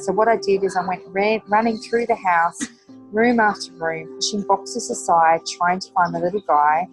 So 0.00 0.12
what 0.12 0.28
I 0.28 0.36
did 0.36 0.64
is 0.64 0.76
I 0.76 0.86
went 0.86 1.02
ran, 1.08 1.40
running 1.48 1.78
through 1.78 2.06
the 2.06 2.16
house, 2.16 2.60
room 3.12 3.40
after 3.40 3.72
room, 3.72 4.14
pushing 4.16 4.42
boxes 4.42 4.90
aside, 4.90 5.40
trying 5.46 5.80
to 5.80 5.92
find 5.92 6.12
my 6.12 6.20
little 6.20 6.42
guy, 6.46 6.86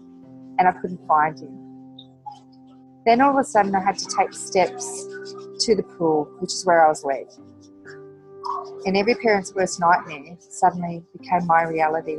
and 0.58 0.68
I 0.68 0.72
couldn't 0.74 1.06
find 1.08 1.40
him. 1.40 1.70
Then 3.06 3.22
all 3.22 3.32
of 3.32 3.38
a 3.38 3.44
sudden, 3.44 3.74
I 3.76 3.84
had 3.84 3.98
to 3.98 4.06
take 4.18 4.34
steps 4.34 5.06
to 5.66 5.76
the 5.76 5.84
pool, 5.84 6.30
which 6.40 6.54
is 6.54 6.66
where 6.66 6.86
I 6.86 6.90
was 6.90 7.04
led. 7.04 7.28
And 8.86 8.96
every 8.98 9.16
parent's 9.16 9.54
worst 9.54 9.80
nightmare 9.80 10.38
suddenly 10.40 11.04
became 11.18 11.46
my 11.48 11.64
reality. 11.64 12.18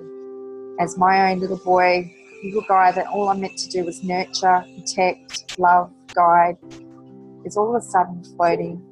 As 0.78 0.96
my 0.96 1.30
own 1.30 1.40
little 1.40 1.58
boy, 1.58 2.12
little 2.42 2.64
guy 2.68 2.92
that 2.92 3.06
all 3.08 3.28
I 3.28 3.36
meant 3.36 3.56
to 3.58 3.68
do 3.68 3.84
was 3.84 4.02
nurture, 4.02 4.64
protect, 4.78 5.58
love, 5.58 5.92
guide, 6.14 6.56
is 7.44 7.56
all 7.56 7.74
of 7.74 7.82
a 7.82 7.84
sudden 7.84 8.24
floating 8.36 8.82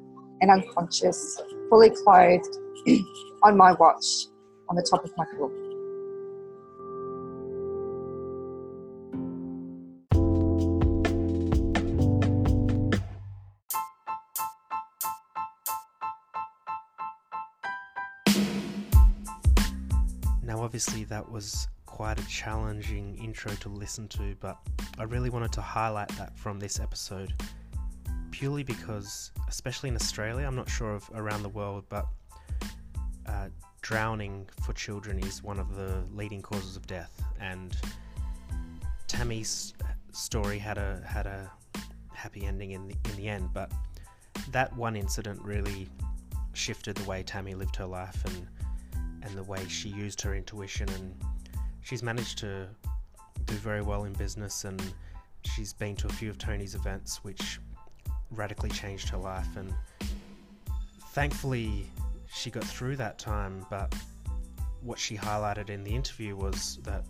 and 0.41 0.51
unconscious, 0.51 1.41
fully 1.69 1.91
clothed 1.91 2.57
on 3.43 3.55
my 3.55 3.73
watch 3.73 4.05
on 4.67 4.75
the 4.75 4.81
top 4.81 5.03
of 5.05 5.11
my 5.17 5.25
quilt. 5.25 5.51
Now, 20.43 20.63
obviously, 20.63 21.03
that 21.05 21.31
was 21.31 21.67
quite 21.85 22.19
a 22.19 22.27
challenging 22.27 23.17
intro 23.17 23.51
to 23.51 23.69
listen 23.69 24.07
to, 24.07 24.35
but 24.39 24.57
I 24.97 25.03
really 25.03 25.29
wanted 25.29 25.51
to 25.53 25.61
highlight 25.61 26.09
that 26.17 26.37
from 26.37 26.59
this 26.59 26.79
episode 26.79 27.33
purely 28.39 28.63
because, 28.63 29.31
especially 29.49 29.89
in 29.89 29.95
Australia, 29.97 30.47
I'm 30.47 30.55
not 30.55 30.69
sure 30.69 30.95
of 30.95 31.09
around 31.13 31.43
the 31.43 31.49
world, 31.49 31.83
but 31.89 32.07
uh, 33.25 33.49
drowning 33.81 34.47
for 34.63 34.71
children 34.71 35.19
is 35.19 35.43
one 35.43 35.59
of 35.59 35.75
the 35.75 36.05
leading 36.13 36.41
causes 36.41 36.77
of 36.77 36.87
death. 36.87 37.21
And 37.41 37.75
Tammy's 39.07 39.73
story 40.13 40.57
had 40.57 40.77
a 40.77 41.03
had 41.05 41.25
a 41.25 41.51
happy 42.13 42.45
ending 42.45 42.71
in 42.71 42.87
the, 42.87 42.95
in 43.09 43.17
the 43.17 43.27
end, 43.27 43.49
but 43.53 43.73
that 44.51 44.73
one 44.73 44.95
incident 44.95 45.41
really 45.41 45.89
shifted 46.53 46.95
the 46.95 47.09
way 47.09 47.23
Tammy 47.23 47.55
lived 47.55 47.75
her 47.75 47.85
life 47.85 48.23
and 48.23 48.47
and 49.21 49.37
the 49.37 49.43
way 49.43 49.67
she 49.67 49.89
used 49.89 50.21
her 50.21 50.33
intuition 50.33 50.87
and 50.87 51.13
she's 51.81 52.01
managed 52.01 52.37
to 52.37 52.67
do 53.43 53.55
very 53.55 53.81
well 53.81 54.05
in 54.05 54.13
business 54.13 54.63
and 54.63 54.81
she's 55.43 55.73
been 55.73 55.97
to 55.97 56.07
a 56.07 56.13
few 56.13 56.29
of 56.29 56.37
Tony's 56.37 56.73
events 56.73 57.21
which 57.21 57.59
radically 58.31 58.69
changed 58.69 59.09
her 59.09 59.17
life 59.17 59.55
and 59.55 59.73
thankfully 61.11 61.85
she 62.31 62.51
got 62.51 62.63
through 62.63 62.95
that 62.95 63.17
time 63.17 63.65
but 63.69 63.93
what 64.81 64.97
she 64.99 65.17
highlighted 65.17 65.69
in 65.69 65.83
the 65.83 65.93
interview 65.93 66.35
was 66.35 66.79
that 66.83 67.03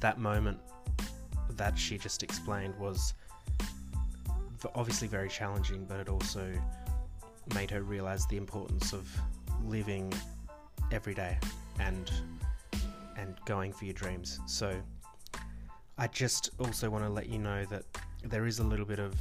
that 0.00 0.18
moment 0.18 0.58
that 1.50 1.78
she 1.78 1.98
just 1.98 2.22
explained 2.22 2.74
was 2.78 3.14
obviously 4.74 5.08
very 5.08 5.28
challenging 5.28 5.84
but 5.84 6.00
it 6.00 6.08
also 6.08 6.52
made 7.54 7.70
her 7.70 7.82
realize 7.82 8.26
the 8.28 8.36
importance 8.36 8.92
of 8.92 9.08
living 9.64 10.12
every 10.90 11.14
day 11.14 11.38
and 11.80 12.10
and 13.16 13.36
going 13.44 13.72
for 13.72 13.84
your 13.84 13.94
dreams. 13.94 14.40
So 14.46 14.74
I 15.98 16.06
just 16.08 16.50
also 16.58 16.90
want 16.90 17.04
to 17.04 17.10
let 17.10 17.28
you 17.28 17.38
know 17.38 17.64
that 17.66 17.84
there 18.22 18.46
is 18.46 18.58
a 18.58 18.64
little 18.64 18.86
bit 18.86 18.98
of 18.98 19.14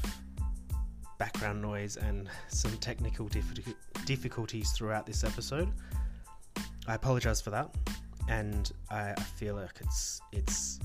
background 1.18 1.62
noise 1.62 1.98
and 1.98 2.30
some 2.48 2.72
technical 2.78 3.30
difficulties 4.06 4.72
throughout 4.72 5.06
this 5.06 5.24
episode. 5.24 5.72
I 6.88 6.96
apologize 6.96 7.42
for 7.42 7.50
that, 7.52 7.74
and 8.28 8.72
I, 8.90 9.12
I 9.12 9.22
feel 9.22 9.56
like 9.56 9.80
it's 9.80 10.22
it's 10.32 10.80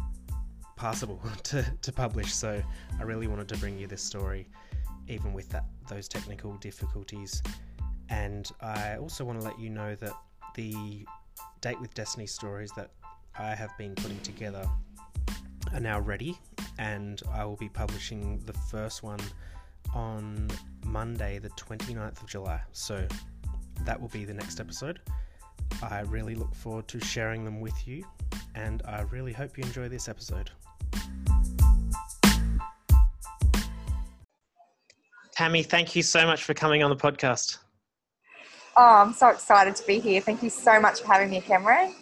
passable 0.77 1.21
to, 1.45 1.65
to 1.83 1.93
publish. 1.93 2.33
So 2.33 2.63
I 2.99 3.03
really 3.03 3.27
wanted 3.27 3.49
to 3.49 3.57
bring 3.59 3.79
you 3.79 3.87
this 3.87 4.03
story, 4.03 4.49
even 5.09 5.33
with 5.33 5.49
that 5.51 5.65
those 5.89 6.09
technical 6.09 6.55
difficulties. 6.57 7.43
And 8.11 8.51
I 8.61 8.97
also 8.97 9.25
want 9.25 9.41
to 9.41 9.47
let 9.47 9.59
you 9.59 9.71
know 9.71 9.95
that 9.97 10.13
the 10.55 11.05
Date 11.61 11.81
with 11.81 11.93
Destiny 11.95 12.27
stories 12.27 12.71
that 12.77 12.91
I 13.39 13.55
have 13.55 13.77
been 13.77 13.95
putting 13.95 14.21
together 14.21 14.67
are 15.73 15.81
now 15.81 16.01
ready, 16.01 16.39
and 16.79 17.21
I 17.33 17.45
will 17.45 17.57
be 17.57 17.69
publishing 17.69 18.41
the 18.47 18.53
first 18.53 19.03
one 19.03 19.21
on 19.95 20.49
Monday, 20.85 21.39
the 21.39 21.51
29th 21.51 22.23
of 22.23 22.27
July. 22.27 22.61
So 22.73 23.07
that 23.85 24.01
will 24.01 24.09
be 24.09 24.25
the 24.25 24.35
next 24.35 24.61
episode. 24.61 25.01
I 25.83 26.01
really 26.01 26.35
look 26.35 26.55
forward 26.55 26.89
to 26.89 27.01
sharing 27.01 27.45
them 27.45 27.61
with 27.61 27.87
you, 27.87 28.05
and 28.55 28.83
I 28.87 29.03
really 29.03 29.33
hope 29.33 29.57
you 29.57 29.65
enjoy 29.65 29.89
this 29.89 30.09
episode. 30.09 30.51
Tammy, 35.37 35.63
thank 35.63 35.95
you 35.95 36.03
so 36.03 36.27
much 36.27 36.43
for 36.43 36.53
coming 36.53 36.83
on 36.83 36.91
the 36.91 36.97
podcast. 36.97 37.59
Oh, 38.77 39.03
I'm 39.03 39.13
so 39.13 39.29
excited 39.29 39.77
to 39.77 39.87
be 39.87 40.01
here. 40.01 40.21
Thank 40.21 40.43
you 40.43 40.51
so 40.51 40.81
much 40.81 41.01
for 41.01 41.13
having 41.13 41.31
me, 41.31 41.41
Cameron. 41.41 41.95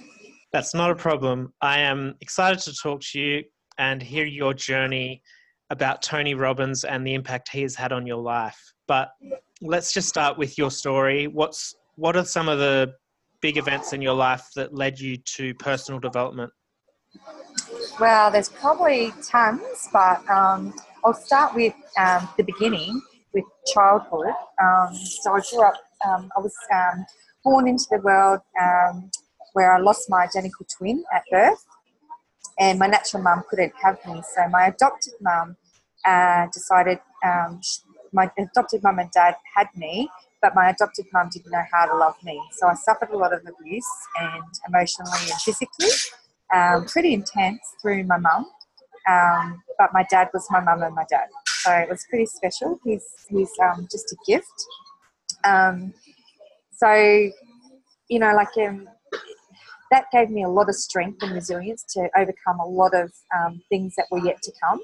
That's 0.53 0.75
not 0.75 0.91
a 0.91 0.95
problem. 0.95 1.53
I 1.61 1.81
am 1.81 2.15
excited 2.21 2.61
to 2.61 2.75
talk 2.75 3.03
to 3.13 3.21
you 3.21 3.45
and 3.79 4.03
hear 4.03 4.25
your 4.25 4.55
journey 4.55 5.23
about 5.71 6.03
Tony 6.03 6.35
Robbins 6.35 6.85
and 6.85 7.07
the 7.07 7.15
impact 7.15 7.49
he 7.51 7.63
has 7.63 7.75
had 7.75 7.93
on 7.93 8.07
your 8.07 8.21
life. 8.23 8.59
But 8.87 9.11
let's 9.61 9.93
just 9.93 10.09
start 10.09 10.39
with 10.39 10.59
your 10.59 10.71
story. 10.71 11.27
What's 11.27 11.75
what 11.97 12.17
are 12.17 12.25
some 12.25 12.49
of 12.49 12.59
the 12.59 12.93
big 13.41 13.57
events 13.57 13.93
in 13.93 14.03
your 14.03 14.15
life 14.15 14.49
that 14.55 14.75
led 14.75 15.01
you 15.01 15.17
to 15.17 15.55
personal 15.55 15.99
development? 15.99 16.53
Well, 17.99 18.31
there's 18.31 18.51
probably 18.51 19.13
tons, 19.27 19.89
but 19.93 20.29
um, 20.29 20.75
I'll 21.05 21.15
start 21.15 21.55
with 21.55 21.73
um, 21.99 22.29
the 22.37 22.45
beginning, 22.45 23.01
with 23.33 23.45
childhood. 23.73 24.35
Um, 24.63 24.95
so 24.95 25.33
I 25.33 25.41
grew 25.51 25.63
up. 25.63 25.75
Um, 26.07 26.31
I 26.37 26.41
was 26.41 26.55
um, 26.75 27.07
born 27.43 27.67
into 27.67 27.87
the 27.91 27.99
world 27.99 28.41
um, 28.63 29.11
where 29.55 29.73
I 29.73 29.79
lost 29.79 30.11
my 30.11 30.25
identical 30.25 30.67
twin 30.77 31.03
at 31.15 31.23
birth 31.31 31.65
and 32.59 32.79
my 32.79 32.87
natural 32.87 33.23
mum 33.23 33.43
couldn't 33.49 33.73
have 33.83 33.99
me. 34.07 34.23
So 34.35 34.49
my 34.49 34.67
adopted 34.67 35.15
mum 35.21 35.57
uh, 36.05 36.47
decided 36.53 36.99
um, 37.25 37.61
my 38.13 38.31
adopted 38.39 38.83
mum 38.83 38.99
and 38.99 39.11
dad 39.11 39.37
had 39.55 39.69
me, 39.77 40.09
but 40.41 40.55
my 40.55 40.71
adopted 40.71 41.07
mum 41.13 41.29
didn't 41.33 41.51
know 41.51 41.65
how 41.73 41.87
to 41.87 41.97
love 41.97 42.15
me. 42.25 42.41
So 42.53 42.67
I 42.69 42.75
suffered 42.75 43.11
a 43.11 43.17
lot 43.17 43.33
of 43.33 43.41
abuse 43.41 43.89
and 44.21 44.45
emotionally 44.69 45.31
and 45.31 45.41
physically, 45.41 45.89
um, 46.55 46.87
pretty 46.87 47.15
intense 47.15 47.61
through 47.83 48.05
my 48.05 48.19
mum. 48.19 48.47
Um, 49.09 49.63
but 49.79 49.91
my 49.93 50.05
dad 50.11 50.29
was 50.33 50.47
my 50.51 50.61
mum 50.61 50.83
and 50.83 50.95
my 50.95 51.05
dad, 51.09 51.29
so 51.61 51.71
it 51.73 51.89
was 51.89 52.05
pretty 52.11 52.27
special. 52.27 52.81
He's 52.85 53.05
he's 53.29 53.51
um, 53.63 53.87
just 53.91 54.13
a 54.13 54.17
gift. 54.27 54.67
Um, 55.45 55.95
so 56.73 56.93
you 58.09 58.19
know, 58.19 58.35
like 58.35 58.57
um, 58.67 58.89
that 59.91 60.07
gave 60.13 60.31
me 60.31 60.43
a 60.43 60.49
lot 60.49 60.69
of 60.69 60.75
strength 60.75 61.23
and 61.23 61.33
resilience 61.33 61.85
to 61.91 62.09
overcome 62.17 62.61
a 62.61 62.67
lot 62.67 62.95
of 62.95 63.13
um, 63.37 63.63
things 63.69 63.95
that 63.97 64.07
were 64.11 64.19
yet 64.19 64.43
to 64.43 64.53
come 64.63 64.81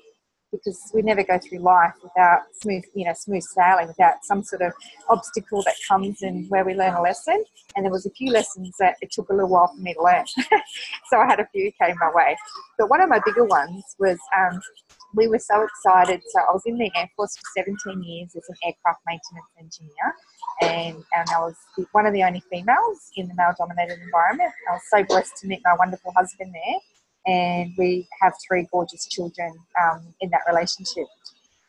because 0.53 0.91
we 0.95 1.03
never 1.03 1.25
go 1.25 1.39
through 1.39 1.59
life 1.59 1.95
without 2.03 2.41
smooth, 2.61 2.85
you 2.95 3.07
know, 3.07 3.15
smooth 3.15 3.43
sailing, 3.43 3.89
without 3.89 4.17
some 4.23 4.45
sort 4.45 4.63
of 4.63 4.73
obstacle 5.09 5.63
that 5.63 5.75
comes 5.89 6.23
in 6.23 6.45
where 6.49 6.65
we 6.65 6.75
learn 6.75 6.95
a 6.95 7.01
lesson. 7.01 7.43
And 7.75 7.85
there 7.85 7.91
was 7.91 8.07
a 8.07 8.11
few 8.11 8.31
lessons 8.31 8.75
that 8.79 8.97
it 9.01 9.11
took 9.11 9.31
a 9.31 9.33
little 9.33 9.49
while 9.49 9.69
for 9.69 9.81
me 9.81 9.95
to 9.95 10.03
learn. 10.03 10.27
so 11.11 11.19
I 11.19 11.27
had 11.27 11.41
a 11.41 11.49
few 11.53 11.73
came 11.81 11.97
my 11.99 12.11
way. 12.15 12.37
But 12.79 12.91
one 12.91 13.01
of 13.01 13.09
my 13.09 13.21
bigger 13.25 13.45
ones 13.45 13.83
was 13.99 14.19
um, 14.39 14.61
we 15.15 15.27
were 15.27 15.39
so 15.39 15.63
excited. 15.63 16.21
So 16.29 16.41
I 16.41 16.53
was 16.53 16.63
in 16.67 16.77
the 16.77 16.91
Air 16.97 17.11
Force 17.17 17.37
for 17.37 17.65
17 17.65 18.03
years 18.03 18.37
as 18.37 18.45
an 18.49 18.57
aircraft 18.65 19.01
maintenance 19.07 19.47
engineer. 19.59 20.15
And, 20.63 20.97
and 20.97 21.29
I 21.35 21.41
was 21.41 21.57
one 21.93 22.07
of 22.07 22.13
the 22.13 22.23
only 22.23 22.43
females 22.51 23.11
in 23.17 23.29
the 23.29 23.35
male 23.35 23.55
dominated 23.59 23.99
environment. 24.01 24.53
I 24.71 24.75
was 24.75 24.83
so 24.91 25.05
blessed 25.05 25.37
to 25.39 25.47
meet 25.47 25.61
my 25.65 25.75
wonderful 25.79 26.13
husband 26.17 26.55
there. 26.55 27.35
And 27.35 27.73
we 27.79 28.09
have 28.21 28.33
three 28.47 28.67
gorgeous 28.73 29.07
children 29.07 29.53
um, 29.83 30.03
in 30.21 30.31
that 30.31 30.41
relationship. 30.49 31.07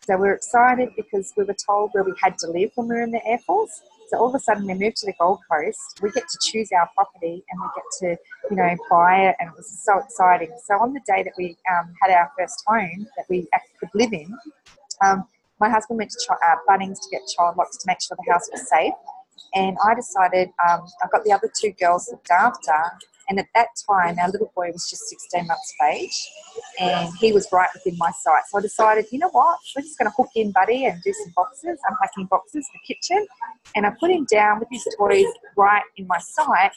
So 0.06 0.16
we 0.16 0.22
we're 0.24 0.34
excited 0.34 0.90
because 0.98 1.32
we 1.38 1.44
were 1.46 1.56
told 1.66 1.92
where 1.94 2.04
we 2.04 2.14
had 2.22 2.38
to 2.40 2.48
live 2.48 2.72
when 2.76 2.88
we 2.88 2.96
were 2.96 3.04
in 3.04 3.12
the 3.12 3.26
Air 3.26 3.38
Force. 3.40 3.82
So 4.10 4.18
all 4.18 4.28
of 4.28 4.36
a 4.36 4.40
sudden 4.40 4.66
we 4.68 4.74
moved 4.74 4.98
to 4.98 5.06
the 5.06 5.14
Gold 5.20 5.40
Coast. 5.50 6.02
We 6.02 6.12
get 6.12 6.28
to 6.28 6.38
choose 6.42 6.70
our 6.72 6.90
property 6.94 7.44
and 7.50 7.62
we 7.62 7.68
get 7.74 7.84
to, 8.00 8.24
you 8.50 8.58
know, 8.58 8.76
buy 8.90 9.30
it, 9.30 9.36
and 9.40 9.50
it 9.50 9.56
was 9.56 9.80
so 9.84 10.00
exciting. 10.00 10.50
So 10.66 10.76
on 10.76 10.94
the 10.94 11.00
day 11.08 11.24
that 11.24 11.34
we 11.38 11.56
um, 11.72 11.94
had 12.02 12.12
our 12.12 12.32
first 12.38 12.64
home 12.68 13.08
that 13.16 13.26
we 13.30 13.48
could 13.80 13.90
live 13.94 14.12
in, 14.12 14.38
um, 15.04 15.26
my 15.64 15.70
husband 15.70 15.98
went 15.98 16.12
to 16.12 16.34
uh, 16.34 16.56
Bunnings 16.68 17.00
to 17.00 17.08
get 17.10 17.22
child 17.38 17.56
locks 17.58 17.78
to 17.78 17.86
make 17.88 18.02
sure 18.02 18.18
the 18.18 18.32
house 18.32 18.50
was 18.52 18.68
safe. 18.68 18.94
And 19.56 19.78
I 19.88 19.96
decided 19.96 20.50
um, 20.68 20.82
I 21.02 21.08
got 21.10 21.24
the 21.24 21.32
other 21.32 21.50
two 21.60 21.72
girls 21.80 22.10
looked 22.12 22.32
after, 22.32 22.78
And 23.30 23.40
at 23.40 23.46
that 23.56 23.70
time, 23.90 24.18
our 24.20 24.30
little 24.30 24.52
boy 24.56 24.72
was 24.74 24.90
just 24.90 25.04
16 25.08 25.48
months 25.48 25.74
of 25.80 25.88
age 25.88 26.20
and 26.80 27.10
he 27.22 27.32
was 27.32 27.48
right 27.54 27.70
within 27.74 27.98
my 27.98 28.12
sight. 28.24 28.44
So 28.50 28.58
I 28.58 28.62
decided, 28.62 29.06
you 29.12 29.20
know 29.20 29.30
what, 29.30 29.58
we're 29.74 29.84
just 29.84 29.98
going 29.98 30.12
to 30.12 30.16
hook 30.18 30.32
in, 30.36 30.52
buddy, 30.52 30.86
and 30.86 31.02
do 31.02 31.14
some 31.14 31.32
boxes, 31.34 31.80
unpacking 31.90 32.26
boxes 32.26 32.68
in 32.68 32.80
the 32.80 32.94
kitchen. 32.94 33.26
And 33.76 33.86
I 33.86 33.92
put 33.98 34.12
him 34.12 34.26
down 34.30 34.60
with 34.60 34.68
his 34.70 34.86
toys 34.98 35.32
right 35.56 35.84
in 35.96 36.08
my 36.08 36.20
sight. 36.20 36.74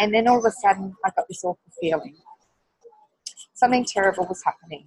And 0.00 0.14
then 0.14 0.26
all 0.26 0.38
of 0.38 0.46
a 0.46 0.54
sudden, 0.62 0.94
I 1.04 1.10
got 1.14 1.26
this 1.28 1.44
awful 1.44 1.72
feeling. 1.78 2.16
Something 3.52 3.84
terrible 3.84 4.26
was 4.26 4.42
happening. 4.42 4.86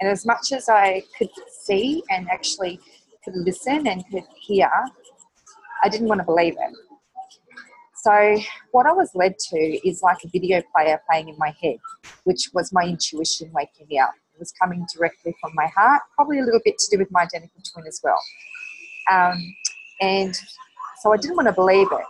And 0.00 0.10
as 0.10 0.26
much 0.26 0.52
as 0.52 0.68
I 0.68 1.02
could 1.16 1.30
see 1.62 2.02
and 2.10 2.28
actually 2.28 2.80
could 3.24 3.34
listen 3.36 3.86
and 3.86 4.04
could 4.10 4.24
hear, 4.40 4.70
I 5.82 5.88
didn't 5.88 6.08
want 6.08 6.20
to 6.20 6.24
believe 6.24 6.54
it. 6.54 6.74
So, 7.94 8.38
what 8.70 8.86
I 8.86 8.92
was 8.92 9.10
led 9.14 9.36
to 9.50 9.58
is 9.58 10.02
like 10.02 10.18
a 10.24 10.28
video 10.28 10.62
player 10.74 11.00
playing 11.10 11.28
in 11.28 11.36
my 11.38 11.54
head, 11.60 11.78
which 12.24 12.50
was 12.54 12.72
my 12.72 12.84
intuition 12.84 13.50
waking 13.52 13.86
me 13.88 13.98
up. 13.98 14.12
It 14.34 14.38
was 14.38 14.52
coming 14.52 14.86
directly 14.94 15.34
from 15.40 15.52
my 15.54 15.66
heart, 15.74 16.02
probably 16.14 16.38
a 16.38 16.44
little 16.44 16.60
bit 16.64 16.78
to 16.78 16.90
do 16.90 16.98
with 16.98 17.10
my 17.10 17.22
identical 17.22 17.60
twin 17.72 17.86
as 17.86 18.00
well. 18.04 18.20
Um, 19.10 19.54
and 20.00 20.38
so 21.02 21.12
I 21.12 21.16
didn't 21.16 21.36
want 21.36 21.48
to 21.48 21.54
believe 21.54 21.88
it, 21.90 22.06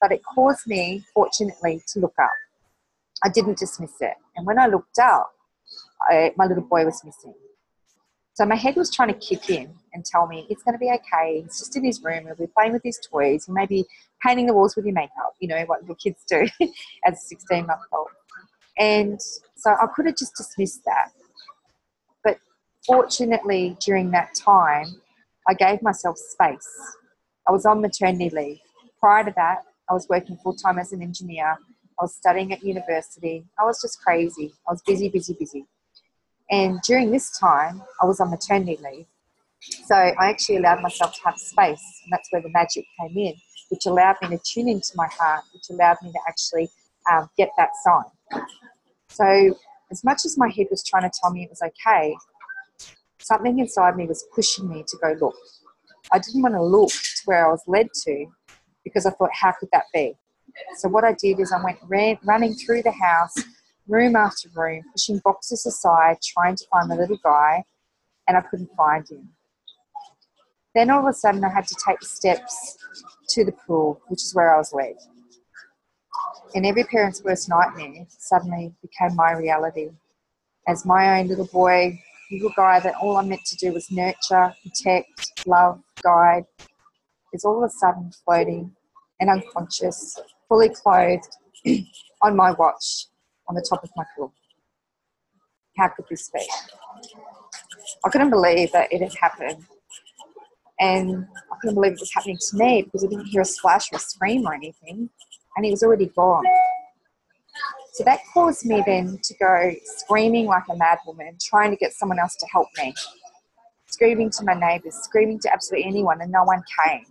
but 0.00 0.12
it 0.12 0.20
caused 0.34 0.66
me, 0.66 1.04
fortunately, 1.14 1.82
to 1.88 2.00
look 2.00 2.14
up. 2.22 2.30
I 3.24 3.28
didn't 3.28 3.58
dismiss 3.58 4.00
it. 4.00 4.14
And 4.36 4.46
when 4.46 4.58
I 4.58 4.66
looked 4.66 4.98
up, 4.98 5.33
I, 6.02 6.32
my 6.36 6.46
little 6.46 6.64
boy 6.64 6.84
was 6.84 7.02
missing. 7.04 7.34
So 8.34 8.44
my 8.44 8.56
head 8.56 8.74
was 8.74 8.90
trying 8.90 9.08
to 9.08 9.14
kick 9.14 9.48
in 9.48 9.72
and 9.92 10.04
tell 10.04 10.26
me 10.26 10.46
it's 10.50 10.64
going 10.64 10.74
to 10.74 10.78
be 10.78 10.90
okay. 10.90 11.42
He's 11.42 11.60
just 11.60 11.76
in 11.76 11.84
his 11.84 12.02
room. 12.02 12.26
He'll 12.26 12.34
be 12.34 12.48
playing 12.48 12.72
with 12.72 12.82
his 12.82 12.98
toys. 12.98 13.46
He 13.46 13.52
may 13.52 13.64
be 13.64 13.84
painting 14.24 14.46
the 14.46 14.54
walls 14.54 14.74
with 14.74 14.84
your 14.84 14.94
makeup. 14.94 15.34
You 15.38 15.48
know 15.48 15.62
what 15.66 15.82
little 15.82 15.94
kids 15.94 16.24
do 16.28 16.46
as 17.06 17.14
a 17.14 17.16
16 17.16 17.66
month 17.66 17.80
old. 17.92 18.08
And 18.76 19.20
so 19.54 19.70
I 19.70 19.86
could 19.94 20.06
have 20.06 20.16
just 20.16 20.34
dismissed 20.34 20.84
that. 20.84 21.12
But 22.24 22.38
fortunately, 22.84 23.76
during 23.80 24.10
that 24.10 24.34
time, 24.34 25.00
I 25.48 25.54
gave 25.54 25.80
myself 25.80 26.18
space. 26.18 26.68
I 27.46 27.52
was 27.52 27.66
on 27.66 27.80
maternity 27.80 28.30
leave. 28.30 28.58
Prior 28.98 29.22
to 29.24 29.32
that, 29.36 29.62
I 29.88 29.92
was 29.92 30.08
working 30.08 30.36
full 30.38 30.56
time 30.56 30.80
as 30.80 30.92
an 30.92 31.02
engineer. 31.02 31.56
I 32.00 32.02
was 32.02 32.16
studying 32.16 32.52
at 32.52 32.64
university. 32.64 33.44
I 33.60 33.64
was 33.64 33.80
just 33.80 34.02
crazy. 34.02 34.52
I 34.68 34.72
was 34.72 34.82
busy, 34.82 35.08
busy, 35.08 35.36
busy. 35.38 35.66
And 36.50 36.80
during 36.82 37.10
this 37.10 37.36
time, 37.38 37.82
I 38.02 38.06
was 38.06 38.20
on 38.20 38.30
maternity 38.30 38.78
leave. 38.82 39.06
So 39.86 39.94
I 39.94 40.28
actually 40.28 40.56
allowed 40.56 40.82
myself 40.82 41.14
to 41.14 41.20
have 41.24 41.38
space, 41.38 41.82
and 42.04 42.12
that's 42.12 42.28
where 42.30 42.42
the 42.42 42.50
magic 42.50 42.84
came 43.00 43.16
in, 43.16 43.34
which 43.70 43.86
allowed 43.86 44.16
me 44.20 44.28
to 44.28 44.38
tune 44.44 44.68
into 44.68 44.92
my 44.94 45.08
heart, 45.18 45.44
which 45.54 45.64
allowed 45.70 45.96
me 46.02 46.12
to 46.12 46.18
actually 46.28 46.68
um, 47.10 47.30
get 47.38 47.50
that 47.56 47.70
sign. 47.82 48.44
So, 49.08 49.58
as 49.90 50.04
much 50.04 50.24
as 50.24 50.36
my 50.36 50.48
head 50.48 50.66
was 50.70 50.84
trying 50.84 51.08
to 51.08 51.18
tell 51.20 51.30
me 51.30 51.44
it 51.44 51.50
was 51.50 51.62
okay, 51.62 52.14
something 53.20 53.58
inside 53.58 53.96
me 53.96 54.06
was 54.06 54.24
pushing 54.34 54.68
me 54.68 54.84
to 54.86 54.96
go 55.02 55.16
look. 55.20 55.36
I 56.12 56.18
didn't 56.18 56.42
want 56.42 56.54
to 56.54 56.62
look 56.62 56.90
to 56.90 57.22
where 57.24 57.46
I 57.46 57.50
was 57.50 57.62
led 57.66 57.88
to 58.04 58.26
because 58.84 59.06
I 59.06 59.10
thought, 59.10 59.30
how 59.32 59.52
could 59.58 59.70
that 59.72 59.84
be? 59.94 60.14
So, 60.76 60.88
what 60.88 61.04
I 61.04 61.14
did 61.14 61.40
is 61.40 61.52
I 61.52 61.62
went 61.62 61.78
ran, 61.84 62.18
running 62.24 62.54
through 62.54 62.82
the 62.82 62.92
house, 62.92 63.34
room 63.88 64.16
after 64.16 64.48
room, 64.54 64.82
pushing 64.92 65.18
boxes 65.18 65.66
aside, 65.66 66.16
trying 66.22 66.56
to 66.56 66.66
find 66.70 66.90
the 66.90 66.94
little 66.94 67.18
guy, 67.22 67.64
and 68.26 68.36
I 68.36 68.40
couldn't 68.40 68.70
find 68.76 69.08
him. 69.08 69.28
Then 70.74 70.90
all 70.90 71.00
of 71.00 71.06
a 71.06 71.12
sudden, 71.12 71.44
I 71.44 71.50
had 71.50 71.66
to 71.68 71.76
take 71.86 72.02
steps 72.02 72.76
to 73.30 73.44
the 73.44 73.52
pool, 73.52 74.00
which 74.08 74.22
is 74.22 74.34
where 74.34 74.54
I 74.54 74.58
was 74.58 74.72
led. 74.72 74.96
And 76.54 76.66
every 76.66 76.84
parent's 76.84 77.22
worst 77.22 77.48
nightmare 77.48 78.06
suddenly 78.08 78.74
became 78.82 79.14
my 79.14 79.32
reality. 79.32 79.90
As 80.66 80.86
my 80.86 81.20
own 81.20 81.28
little 81.28 81.46
boy, 81.46 82.00
little 82.32 82.52
guy 82.56 82.80
that 82.80 82.94
all 82.96 83.16
I 83.16 83.22
meant 83.24 83.44
to 83.46 83.56
do 83.56 83.72
was 83.72 83.90
nurture, 83.90 84.54
protect, 84.62 85.46
love, 85.46 85.80
guide, 86.02 86.44
is 87.32 87.44
all 87.44 87.62
of 87.62 87.70
a 87.70 87.72
sudden 87.72 88.10
floating 88.24 88.74
and 89.20 89.30
unconscious, 89.30 90.18
fully 90.48 90.70
clothed 90.70 91.36
on 92.22 92.36
my 92.36 92.52
watch 92.52 93.06
on 93.48 93.54
the 93.54 93.66
top 93.68 93.82
of 93.84 93.90
my 93.96 94.04
pool. 94.16 94.32
How 95.76 95.88
could 95.88 96.06
this 96.08 96.30
be? 96.30 96.46
I 98.04 98.08
couldn't 98.10 98.30
believe 98.30 98.72
that 98.72 98.92
it 98.92 99.02
had 99.02 99.14
happened. 99.14 99.64
And 100.80 101.26
I 101.52 101.56
couldn't 101.60 101.74
believe 101.74 101.92
it 101.92 102.00
was 102.00 102.12
happening 102.12 102.38
to 102.50 102.56
me 102.56 102.82
because 102.82 103.04
I 103.04 103.08
didn't 103.08 103.26
hear 103.26 103.42
a 103.42 103.44
splash 103.44 103.92
or 103.92 103.96
a 103.96 104.00
scream 104.00 104.46
or 104.46 104.54
anything. 104.54 105.08
And 105.56 105.64
he 105.64 105.70
was 105.70 105.82
already 105.82 106.06
gone. 106.06 106.44
So 107.92 108.02
that 108.04 108.20
caused 108.32 108.66
me 108.66 108.82
then 108.84 109.18
to 109.22 109.34
go 109.38 109.72
screaming 109.84 110.46
like 110.46 110.64
a 110.68 110.76
mad 110.76 110.98
woman, 111.06 111.36
trying 111.40 111.70
to 111.70 111.76
get 111.76 111.92
someone 111.92 112.18
else 112.18 112.34
to 112.36 112.46
help 112.52 112.66
me. 112.76 112.92
Screaming 113.86 114.30
to 114.30 114.44
my 114.44 114.54
neighbours, 114.54 114.96
screaming 114.96 115.38
to 115.40 115.52
absolutely 115.52 115.86
anyone, 115.86 116.20
and 116.20 116.32
no 116.32 116.42
one 116.42 116.62
came. 116.84 117.06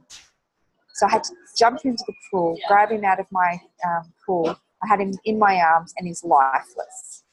So 0.95 1.07
I 1.07 1.11
had 1.11 1.23
to 1.23 1.33
jump 1.57 1.79
into 1.85 2.03
the 2.05 2.13
pool, 2.29 2.57
grab 2.67 2.91
him 2.91 3.05
out 3.05 3.19
of 3.19 3.27
my 3.31 3.59
um, 3.87 4.13
pool, 4.25 4.59
I 4.83 4.87
had 4.87 4.99
him 4.99 5.13
in 5.25 5.39
my 5.39 5.59
arms 5.61 5.93
and 5.97 6.07
he's 6.07 6.23
lifeless. 6.23 7.23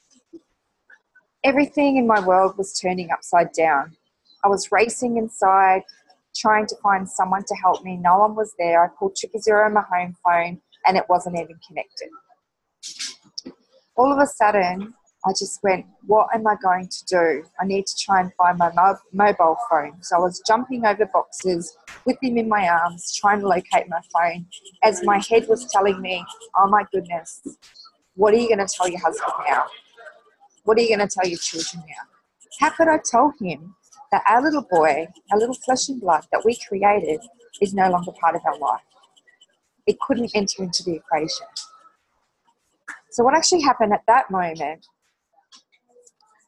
Everything 1.43 1.97
in 1.97 2.07
my 2.07 2.25
world 2.25 2.57
was 2.57 2.79
turning 2.79 3.11
upside 3.11 3.51
down. 3.51 3.97
I 4.43 4.47
was 4.47 4.71
racing 4.71 5.17
inside, 5.17 5.83
trying 6.35 6.67
to 6.67 6.75
find 6.77 7.09
someone 7.09 7.43
to 7.43 7.55
help 7.55 7.83
me. 7.83 7.97
No 7.97 8.19
one 8.19 8.35
was 8.35 8.53
there. 8.57 8.83
I 8.83 8.87
called 8.87 9.15
triple 9.15 9.41
zero 9.41 9.65
on 9.65 9.73
my 9.73 9.81
home 9.81 10.15
phone 10.23 10.61
and 10.85 10.97
it 10.97 11.05
wasn't 11.09 11.37
even 11.37 11.59
connected. 11.67 12.09
All 13.95 14.11
of 14.11 14.19
a 14.19 14.27
sudden, 14.27 14.93
I 15.25 15.31
just 15.37 15.61
went, 15.61 15.85
What 16.07 16.27
am 16.33 16.47
I 16.47 16.55
going 16.63 16.87
to 16.87 17.05
do? 17.05 17.43
I 17.59 17.65
need 17.65 17.85
to 17.85 17.95
try 17.97 18.21
and 18.21 18.33
find 18.33 18.57
my 18.57 18.71
mo- 18.73 18.97
mobile 19.13 19.57
phone. 19.69 20.01
So 20.01 20.17
I 20.17 20.19
was 20.19 20.41
jumping 20.47 20.85
over 20.85 21.05
boxes 21.05 21.77
with 22.05 22.17
him 22.21 22.37
in 22.37 22.49
my 22.49 22.67
arms, 22.67 23.15
trying 23.15 23.41
to 23.41 23.47
locate 23.47 23.87
my 23.87 24.01
phone, 24.13 24.47
as 24.83 25.03
my 25.03 25.21
head 25.29 25.47
was 25.47 25.71
telling 25.71 26.01
me, 26.01 26.25
Oh 26.57 26.67
my 26.67 26.85
goodness, 26.91 27.41
what 28.15 28.33
are 28.33 28.37
you 28.37 28.47
going 28.47 28.65
to 28.65 28.73
tell 28.73 28.89
your 28.89 28.99
husband 28.99 29.31
now? 29.47 29.65
What 30.63 30.77
are 30.77 30.81
you 30.81 30.95
going 30.95 31.07
to 31.07 31.13
tell 31.13 31.29
your 31.29 31.39
children 31.39 31.83
now? 31.87 32.09
How 32.59 32.71
could 32.71 32.87
I 32.87 32.99
tell 33.03 33.33
him 33.39 33.75
that 34.11 34.23
our 34.27 34.41
little 34.41 34.65
boy, 34.69 35.07
our 35.31 35.37
little 35.37 35.55
flesh 35.55 35.87
and 35.89 36.01
blood 36.01 36.25
that 36.31 36.43
we 36.43 36.57
created, 36.67 37.19
is 37.61 37.73
no 37.73 37.89
longer 37.89 38.11
part 38.19 38.35
of 38.35 38.41
our 38.45 38.57
life? 38.57 38.81
It 39.85 39.99
couldn't 39.99 40.31
enter 40.33 40.63
into 40.63 40.83
the 40.83 40.95
equation. 40.95 41.47
So, 43.11 43.23
what 43.23 43.35
actually 43.35 43.61
happened 43.61 43.93
at 43.93 44.03
that 44.07 44.31
moment 44.31 44.85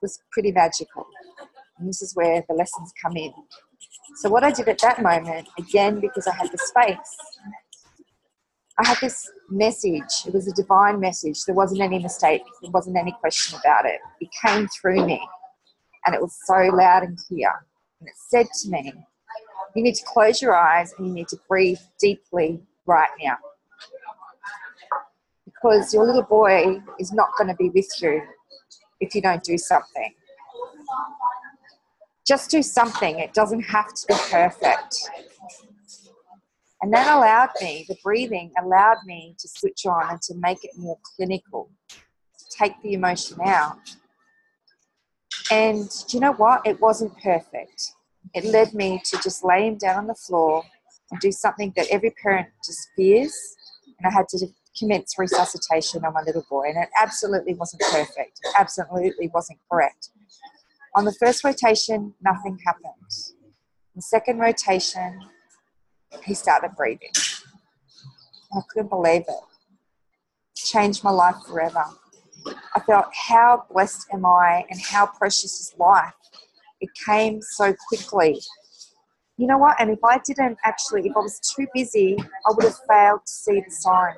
was 0.04 0.20
pretty 0.32 0.52
magical. 0.52 1.08
And 1.80 1.90
this 1.90 2.04
is 2.04 2.16
where 2.16 2.44
the 2.48 2.54
lessons 2.54 2.94
come 3.02 3.18
in. 3.18 3.34
So, 4.18 4.30
what 4.30 4.44
I 4.44 4.52
did 4.52 4.68
at 4.68 4.78
that 4.80 5.02
moment, 5.02 5.48
again, 5.58 6.00
because 6.00 6.28
I 6.28 6.36
had 6.36 6.52
the 6.52 6.60
space, 6.60 7.18
I 8.78 8.88
had 8.88 8.98
this 9.02 9.32
message. 9.50 10.28
It 10.28 10.34
was 10.34 10.48
a 10.48 10.54
divine 10.54 11.00
message. 11.00 11.46
There 11.46 11.56
wasn't 11.56 11.82
any 11.82 11.98
mistake, 11.98 12.44
there 12.62 12.70
wasn't 12.70 12.98
any 12.98 13.16
question 13.20 13.58
about 13.60 13.86
it. 13.86 14.00
It 14.22 14.30
came 14.46 14.68
through 14.68 15.06
me, 15.08 15.26
and 16.06 16.14
it 16.14 16.22
was 16.22 16.38
so 16.46 16.56
loud 16.76 17.04
and 17.04 17.18
clear. 17.18 17.52
And 18.00 18.08
it 18.08 18.16
said 18.30 18.48
to 18.62 18.70
me, 18.70 18.94
You 19.76 19.84
need 19.84 19.96
to 19.96 20.06
close 20.06 20.42
your 20.42 20.56
eyes 20.56 20.94
and 20.98 21.08
you 21.08 21.14
need 21.14 21.30
to 21.30 21.38
breathe 21.48 21.80
deeply 22.00 22.62
right 22.86 23.10
now. 23.24 23.38
Because 25.46 25.94
your 25.94 26.06
little 26.06 26.24
boy 26.24 26.82
is 27.00 27.14
not 27.14 27.30
going 27.38 27.48
to 27.48 27.56
be 27.56 27.70
with 27.70 27.90
you 28.02 28.22
if 29.04 29.14
you 29.16 29.22
don't 29.22 29.44
do 29.44 29.58
something. 29.58 30.14
Just 32.26 32.50
do 32.50 32.64
something, 32.64 33.20
it 33.20 33.34
doesn't 33.34 33.62
have 33.64 33.94
to 33.94 34.08
be 34.08 34.16
perfect. 34.32 34.96
And 36.82 36.94
that 36.94 37.08
allowed 37.08 37.50
me, 37.62 37.86
the 37.88 37.98
breathing 38.04 38.52
allowed 38.62 38.98
me 39.06 39.36
to 39.40 39.48
switch 39.48 39.86
on 39.86 40.10
and 40.10 40.22
to 40.24 40.36
make 40.36 40.64
it 40.64 40.72
more 40.78 40.98
clinical, 41.16 41.70
take 42.50 42.82
the 42.82 42.94
emotion 42.94 43.38
out. 43.46 43.78
And 45.52 45.90
do 46.08 46.18
you 46.18 46.20
know 46.20 46.34
what? 46.34 46.66
It 46.66 46.80
wasn't 46.82 47.18
perfect. 47.22 47.94
It 48.34 48.46
led 48.46 48.74
me 48.74 49.02
to 49.06 49.18
just 49.22 49.44
lay 49.44 49.68
him 49.68 49.78
down 49.78 49.98
on 49.98 50.08
the 50.08 50.16
floor 50.16 50.64
and 51.12 51.20
do 51.20 51.32
something 51.32 51.74
that 51.76 51.88
every 51.90 52.12
parent 52.12 52.48
just 52.66 52.90
fears. 52.96 53.36
And 54.00 54.08
I 54.08 54.12
had 54.12 54.28
to 54.30 54.48
commence 54.78 55.16
resuscitation 55.18 56.04
on 56.06 56.14
my 56.14 56.22
little 56.22 56.46
boy, 56.50 56.70
and 56.70 56.78
it 56.78 56.90
absolutely 57.00 57.54
wasn't 57.54 57.82
perfect. 57.92 58.40
It 58.44 58.54
absolutely 58.58 59.30
wasn't 59.34 59.60
correct. 59.72 60.10
On 60.96 61.06
the 61.06 61.14
first 61.14 61.44
rotation, 61.44 62.14
nothing 62.22 62.58
happened. 62.66 62.94
The 63.96 64.02
second 64.02 64.40
rotation, 64.40 65.20
he 66.24 66.34
started 66.34 66.72
breathing. 66.76 67.12
I 68.54 68.62
couldn't 68.70 68.90
believe 68.90 69.24
it. 69.28 69.44
Changed 70.56 71.04
my 71.04 71.12
life 71.12 71.36
forever. 71.48 71.86
I 72.76 72.80
felt 72.82 73.06
how 73.14 73.66
blessed 73.72 74.08
am 74.14 74.26
I 74.26 74.66
and 74.70 74.80
how 74.82 75.08
precious 75.08 75.60
is 75.60 75.74
life. 75.78 76.14
It 76.82 76.90
came 77.06 77.42
so 77.42 77.74
quickly. 77.88 78.40
You 79.38 79.48
know 79.48 79.58
what? 79.58 79.76
And 79.80 79.90
if 79.90 80.04
I 80.04 80.20
didn't 80.20 80.58
actually, 80.64 81.08
if 81.08 81.18
I 81.18 81.20
was 81.20 81.40
too 81.40 81.68
busy, 81.74 82.18
I 82.20 82.52
would 82.56 82.66
have 82.66 82.78
failed 82.88 83.22
to 83.26 83.32
see 83.34 83.62
the 83.62 83.72
signs. 83.72 84.18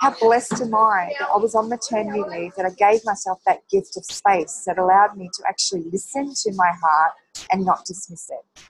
how 0.00 0.14
blessed 0.20 0.60
am 0.60 0.74
I 0.74 1.12
that 1.18 1.28
I 1.28 1.36
was 1.38 1.54
on 1.54 1.68
maternity 1.68 2.22
leave, 2.28 2.54
that 2.56 2.66
I 2.66 2.70
gave 2.70 3.04
myself 3.04 3.40
that 3.46 3.60
gift 3.70 3.96
of 3.96 4.04
space 4.04 4.62
that 4.66 4.78
allowed 4.78 5.16
me 5.16 5.28
to 5.34 5.42
actually 5.48 5.84
listen 5.90 6.32
to 6.42 6.52
my 6.54 6.70
heart 6.82 7.12
and 7.50 7.64
not 7.64 7.84
dismiss 7.84 8.30
it. 8.30 8.62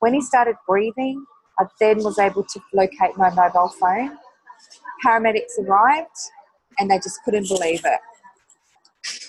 When 0.00 0.14
he 0.14 0.20
started 0.20 0.56
breathing, 0.66 1.24
I 1.58 1.66
then 1.78 2.02
was 2.02 2.18
able 2.18 2.44
to 2.44 2.60
locate 2.74 3.16
my 3.16 3.30
mobile 3.30 3.68
phone. 3.80 4.18
Paramedics 5.04 5.58
arrived 5.60 6.08
and 6.78 6.90
they 6.90 6.96
just 6.96 7.22
couldn't 7.24 7.48
believe 7.48 7.82
it. 7.84 8.00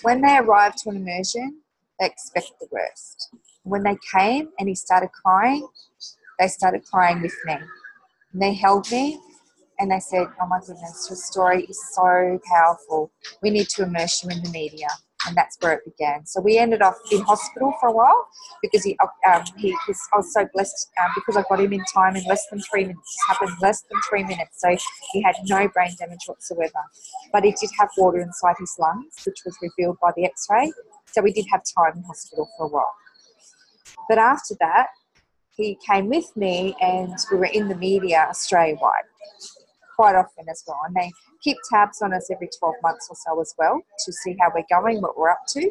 When 0.02 0.20
they 0.22 0.38
arrived 0.38 0.78
to 0.78 0.90
an 0.90 0.96
immersion, 0.96 1.60
they 2.00 2.06
expect 2.06 2.52
the 2.60 2.66
worst. 2.72 3.30
When 3.64 3.82
they 3.82 3.96
came 4.16 4.50
and 4.58 4.68
he 4.68 4.74
started 4.74 5.10
crying, 5.12 5.66
they 6.38 6.48
started 6.48 6.84
crying 6.84 7.22
with 7.22 7.34
me. 7.46 7.54
And 8.32 8.42
they 8.42 8.54
held 8.54 8.90
me 8.90 9.18
and 9.78 9.90
they 9.90 10.00
said, 10.00 10.26
Oh 10.40 10.46
my 10.46 10.60
goodness, 10.60 11.06
your 11.08 11.16
story 11.16 11.64
is 11.64 11.80
so 11.94 12.38
powerful. 12.46 13.10
We 13.42 13.50
need 13.50 13.68
to 13.70 13.82
immerse 13.82 14.22
you 14.22 14.30
in 14.30 14.42
the 14.42 14.50
media. 14.50 14.88
And 15.26 15.34
that's 15.34 15.56
where 15.60 15.72
it 15.72 15.84
began. 15.86 16.26
So 16.26 16.42
we 16.42 16.58
ended 16.58 16.82
up 16.82 16.96
in 17.10 17.22
hospital 17.22 17.72
for 17.80 17.88
a 17.88 17.92
while 17.92 18.28
because 18.60 18.84
he, 18.84 18.94
um, 19.26 19.42
he 19.56 19.74
was, 19.88 19.98
I 20.12 20.18
was 20.18 20.34
so 20.34 20.46
blessed 20.52 20.90
um, 21.02 21.10
because 21.14 21.38
I 21.38 21.44
got 21.48 21.64
him 21.64 21.72
in 21.72 21.82
time 21.94 22.14
in 22.14 22.24
less 22.24 22.46
than 22.50 22.60
three 22.60 22.82
minutes. 22.82 23.16
It 23.16 23.32
happened 23.32 23.56
less 23.62 23.82
than 23.90 23.98
three 24.06 24.22
minutes. 24.22 24.60
So 24.60 24.76
he 25.12 25.22
had 25.22 25.34
no 25.48 25.66
brain 25.68 25.92
damage 25.98 26.24
whatsoever. 26.26 26.72
But 27.32 27.44
he 27.44 27.52
did 27.52 27.70
have 27.78 27.88
water 27.96 28.20
inside 28.20 28.56
his 28.58 28.76
lungs, 28.78 29.14
which 29.24 29.38
was 29.46 29.56
revealed 29.62 29.96
by 30.02 30.12
the 30.14 30.26
x 30.26 30.46
ray. 30.50 30.70
So 31.06 31.22
we 31.22 31.32
did 31.32 31.46
have 31.50 31.62
time 31.74 31.96
in 31.96 32.02
hospital 32.02 32.46
for 32.58 32.66
a 32.66 32.68
while. 32.68 32.92
But 34.08 34.18
after 34.18 34.54
that, 34.60 34.88
he 35.56 35.78
came 35.88 36.08
with 36.08 36.36
me 36.36 36.74
and 36.80 37.14
we 37.30 37.38
were 37.38 37.46
in 37.46 37.68
the 37.68 37.76
media 37.76 38.26
Australia 38.28 38.76
wide 38.80 39.04
quite 39.94 40.16
often 40.16 40.46
as 40.50 40.64
well. 40.66 40.80
And 40.86 40.94
they 40.94 41.12
keep 41.42 41.56
tabs 41.70 42.02
on 42.02 42.12
us 42.12 42.30
every 42.30 42.48
12 42.58 42.74
months 42.82 43.08
or 43.08 43.16
so 43.16 43.40
as 43.40 43.54
well 43.58 43.80
to 44.04 44.12
see 44.12 44.36
how 44.40 44.50
we're 44.54 44.64
going, 44.70 45.00
what 45.00 45.16
we're 45.16 45.30
up 45.30 45.42
to. 45.48 45.70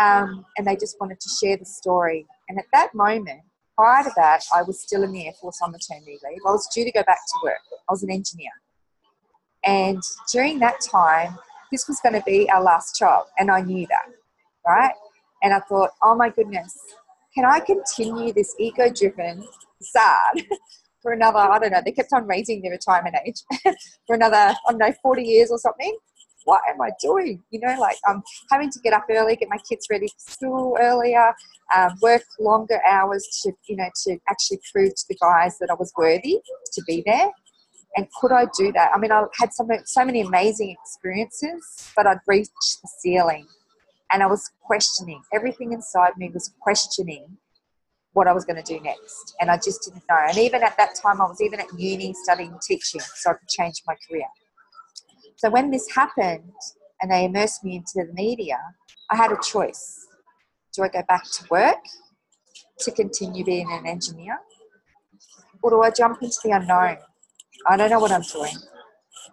Um, 0.00 0.44
and 0.56 0.66
they 0.66 0.76
just 0.76 0.96
wanted 1.00 1.20
to 1.20 1.28
share 1.28 1.56
the 1.56 1.64
story. 1.64 2.26
And 2.48 2.58
at 2.58 2.64
that 2.72 2.94
moment, 2.94 3.42
prior 3.76 4.02
to 4.02 4.10
that, 4.16 4.42
I 4.54 4.62
was 4.62 4.80
still 4.80 5.04
in 5.04 5.12
the 5.12 5.26
Air 5.26 5.32
Force 5.40 5.60
on 5.62 5.70
maternity 5.70 6.18
leave. 6.24 6.40
I 6.46 6.50
was 6.50 6.68
due 6.74 6.84
to 6.84 6.92
go 6.92 7.02
back 7.04 7.18
to 7.26 7.34
work. 7.44 7.60
I 7.88 7.92
was 7.92 8.02
an 8.02 8.10
engineer. 8.10 8.50
And 9.64 10.02
during 10.32 10.58
that 10.58 10.80
time, 10.80 11.38
this 11.70 11.88
was 11.88 12.00
going 12.00 12.14
to 12.14 12.22
be 12.26 12.50
our 12.50 12.62
last 12.62 12.96
child. 12.96 13.26
And 13.38 13.50
I 13.50 13.60
knew 13.60 13.86
that, 13.86 14.06
right? 14.66 14.94
And 15.44 15.52
I 15.52 15.60
thought, 15.60 15.90
oh 16.02 16.16
my 16.16 16.30
goodness, 16.30 16.74
can 17.34 17.44
I 17.44 17.60
continue 17.60 18.32
this 18.32 18.56
ego 18.58 18.90
driven 18.90 19.46
sad 19.82 20.46
for 21.02 21.12
another, 21.12 21.38
I 21.38 21.58
don't 21.58 21.70
know, 21.70 21.82
they 21.84 21.92
kept 21.92 22.14
on 22.14 22.26
raising 22.26 22.62
their 22.62 22.72
retirement 22.72 23.14
age 23.26 23.42
for 24.06 24.16
another, 24.16 24.36
I 24.36 24.56
don't 24.70 24.78
know, 24.78 24.92
40 25.02 25.22
years 25.22 25.50
or 25.50 25.58
something. 25.58 25.94
What 26.46 26.62
am 26.68 26.80
I 26.80 26.90
doing? 27.00 27.42
You 27.50 27.60
know, 27.60 27.76
like 27.78 27.96
I'm 28.06 28.22
having 28.50 28.70
to 28.70 28.78
get 28.80 28.94
up 28.94 29.04
early, 29.10 29.36
get 29.36 29.48
my 29.50 29.58
kids 29.68 29.86
ready 29.90 30.08
for 30.08 30.32
school 30.32 30.78
earlier, 30.80 31.34
um, 31.76 31.92
work 32.00 32.22
longer 32.40 32.80
hours 32.88 33.26
to, 33.42 33.52
you 33.68 33.76
know, 33.76 33.88
to 34.06 34.18
actually 34.30 34.60
prove 34.72 34.94
to 34.94 35.04
the 35.08 35.16
guys 35.20 35.58
that 35.58 35.70
I 35.70 35.74
was 35.74 35.92
worthy 35.96 36.38
to 36.72 36.82
be 36.86 37.02
there. 37.06 37.30
And 37.96 38.06
could 38.20 38.32
I 38.32 38.46
do 38.58 38.72
that? 38.72 38.90
I 38.94 38.98
mean, 38.98 39.12
I 39.12 39.24
had 39.38 39.52
so 39.52 39.64
many, 39.64 39.82
so 39.84 40.04
many 40.04 40.22
amazing 40.22 40.74
experiences, 40.82 41.92
but 41.96 42.06
I'd 42.06 42.18
reached 42.26 42.50
the 42.82 42.88
ceiling 43.00 43.46
and 44.14 44.22
I 44.22 44.26
was 44.26 44.48
questioning. 44.62 45.20
Everything 45.34 45.72
inside 45.72 46.12
me 46.16 46.30
was 46.32 46.54
questioning 46.60 47.36
what 48.12 48.28
I 48.28 48.32
was 48.32 48.44
going 48.44 48.62
to 48.62 48.62
do 48.62 48.80
next. 48.80 49.34
And 49.40 49.50
I 49.50 49.56
just 49.56 49.82
didn't 49.82 50.04
know. 50.08 50.16
And 50.28 50.38
even 50.38 50.62
at 50.62 50.76
that 50.76 50.94
time, 51.02 51.20
I 51.20 51.24
was 51.24 51.40
even 51.40 51.58
at 51.58 51.66
uni 51.76 52.14
studying 52.22 52.56
teaching 52.64 53.00
so 53.00 53.30
I 53.30 53.32
could 53.34 53.48
change 53.48 53.82
my 53.88 53.96
career. 54.08 54.28
So 55.36 55.50
when 55.50 55.72
this 55.72 55.90
happened 55.92 56.52
and 57.02 57.10
they 57.10 57.24
immersed 57.24 57.64
me 57.64 57.74
into 57.74 57.92
the 57.96 58.12
media, 58.14 58.56
I 59.10 59.16
had 59.16 59.32
a 59.32 59.38
choice. 59.42 60.06
Do 60.72 60.84
I 60.84 60.88
go 60.88 61.02
back 61.08 61.24
to 61.24 61.44
work 61.50 61.82
to 62.78 62.92
continue 62.92 63.44
being 63.44 63.66
an 63.72 63.84
engineer? 63.84 64.38
Or 65.60 65.70
do 65.70 65.82
I 65.82 65.90
jump 65.90 66.22
into 66.22 66.38
the 66.44 66.52
unknown? 66.52 66.98
I 67.68 67.76
don't 67.76 67.90
know 67.90 67.98
what 67.98 68.12
I'm 68.12 68.22
doing. 68.22 68.54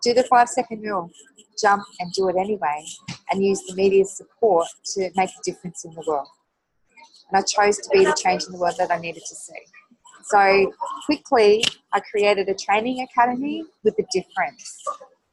Do 0.01 0.15
the 0.15 0.23
five 0.23 0.49
second 0.49 0.81
rule, 0.81 1.11
jump 1.59 1.83
and 1.99 2.11
do 2.13 2.29
it 2.29 2.35
anyway, 2.37 2.85
and 3.29 3.43
use 3.43 3.61
the 3.67 3.75
media's 3.75 4.15
support 4.15 4.67
to 4.93 5.09
make 5.15 5.29
a 5.29 5.43
difference 5.43 5.85
in 5.85 5.93
the 5.93 6.03
world 6.07 6.27
and 7.31 7.39
I 7.39 7.43
chose 7.43 7.77
to 7.77 7.89
be 7.91 8.03
the 8.03 8.13
change 8.13 8.43
in 8.45 8.51
the 8.51 8.57
world 8.57 8.75
that 8.77 8.91
I 8.91 8.97
needed 8.97 9.23
to 9.27 9.35
see. 9.35 9.53
So 10.23 10.73
quickly, 11.05 11.63
I 11.93 12.01
created 12.01 12.49
a 12.49 12.53
training 12.53 13.01
academy 13.01 13.63
with 13.83 13.97
a 13.99 14.05
difference. 14.11 14.83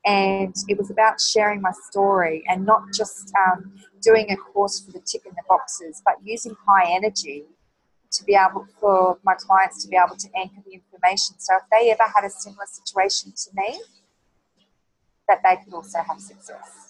And 0.07 0.55
it 0.69 0.79
was 0.79 0.91
about 0.91 1.21
sharing 1.21 1.61
my 1.61 1.73
story 1.91 2.45
and 2.49 2.65
not 2.65 2.83
just 2.95 3.33
um, 3.47 3.73
doing 4.01 4.31
a 4.31 4.37
course 4.37 4.81
for 4.81 4.93
the 4.93 5.01
tick 5.01 5.23
in 5.27 5.33
the 5.33 5.43
boxes, 5.49 6.01
but 6.05 6.15
using 6.23 6.57
high 6.67 6.91
energy 6.91 7.45
to 8.13 8.25
be 8.25 8.35
able 8.35 8.67
for 8.81 9.19
my 9.25 9.35
clients 9.35 9.83
to 9.83 9.89
be 9.89 9.97
able 9.97 10.17
to 10.17 10.29
anchor 10.37 10.63
the 10.65 10.73
information. 10.73 11.35
So 11.39 11.57
if 11.57 11.63
they 11.71 11.91
ever 11.91 12.11
had 12.15 12.25
a 12.25 12.31
similar 12.31 12.65
situation 12.67 13.33
to 13.33 13.51
me, 13.55 13.81
that 15.29 15.41
they 15.45 15.57
could 15.65 15.75
also 15.75 15.99
have 15.99 16.21
success 16.21 16.89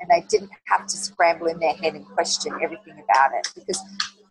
and 0.00 0.08
they 0.10 0.26
didn't 0.28 0.50
have 0.66 0.86
to 0.86 0.96
scramble 0.96 1.46
in 1.46 1.58
their 1.58 1.74
head 1.74 1.94
and 1.94 2.06
question 2.06 2.52
everything 2.62 2.94
about 2.94 3.32
it. 3.38 3.48
Because 3.54 3.80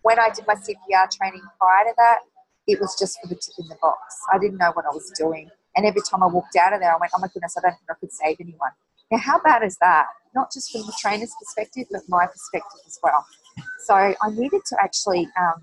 when 0.01 0.19
I 0.19 0.29
did 0.29 0.45
my 0.47 0.55
CPR 0.55 1.09
training 1.11 1.41
prior 1.59 1.85
to 1.85 1.93
that, 1.97 2.19
it 2.67 2.79
was 2.79 2.95
just 2.99 3.19
for 3.21 3.27
the 3.27 3.35
tick 3.35 3.53
in 3.59 3.67
the 3.67 3.77
box. 3.81 3.99
I 4.33 4.37
didn't 4.37 4.57
know 4.57 4.71
what 4.73 4.85
I 4.85 4.89
was 4.89 5.11
doing. 5.17 5.49
And 5.75 5.85
every 5.85 6.01
time 6.09 6.23
I 6.23 6.27
walked 6.27 6.55
out 6.55 6.73
of 6.73 6.79
there, 6.79 6.93
I 6.93 6.97
went, 6.99 7.11
oh 7.15 7.19
my 7.19 7.27
goodness, 7.33 7.55
I 7.57 7.61
don't 7.61 7.71
think 7.71 7.89
I 7.89 7.93
could 7.99 8.11
save 8.11 8.37
anyone. 8.39 8.71
Now, 9.11 9.17
how 9.17 9.39
bad 9.39 9.63
is 9.63 9.77
that? 9.77 10.07
Not 10.35 10.51
just 10.51 10.71
from 10.71 10.81
the 10.81 10.93
trainer's 10.99 11.33
perspective, 11.39 11.87
but 11.91 12.01
my 12.07 12.25
perspective 12.25 12.81
as 12.85 12.99
well. 13.01 13.25
So 13.85 13.95
I 13.95 14.15
needed 14.31 14.61
to 14.67 14.77
actually 14.81 15.27
um, 15.39 15.61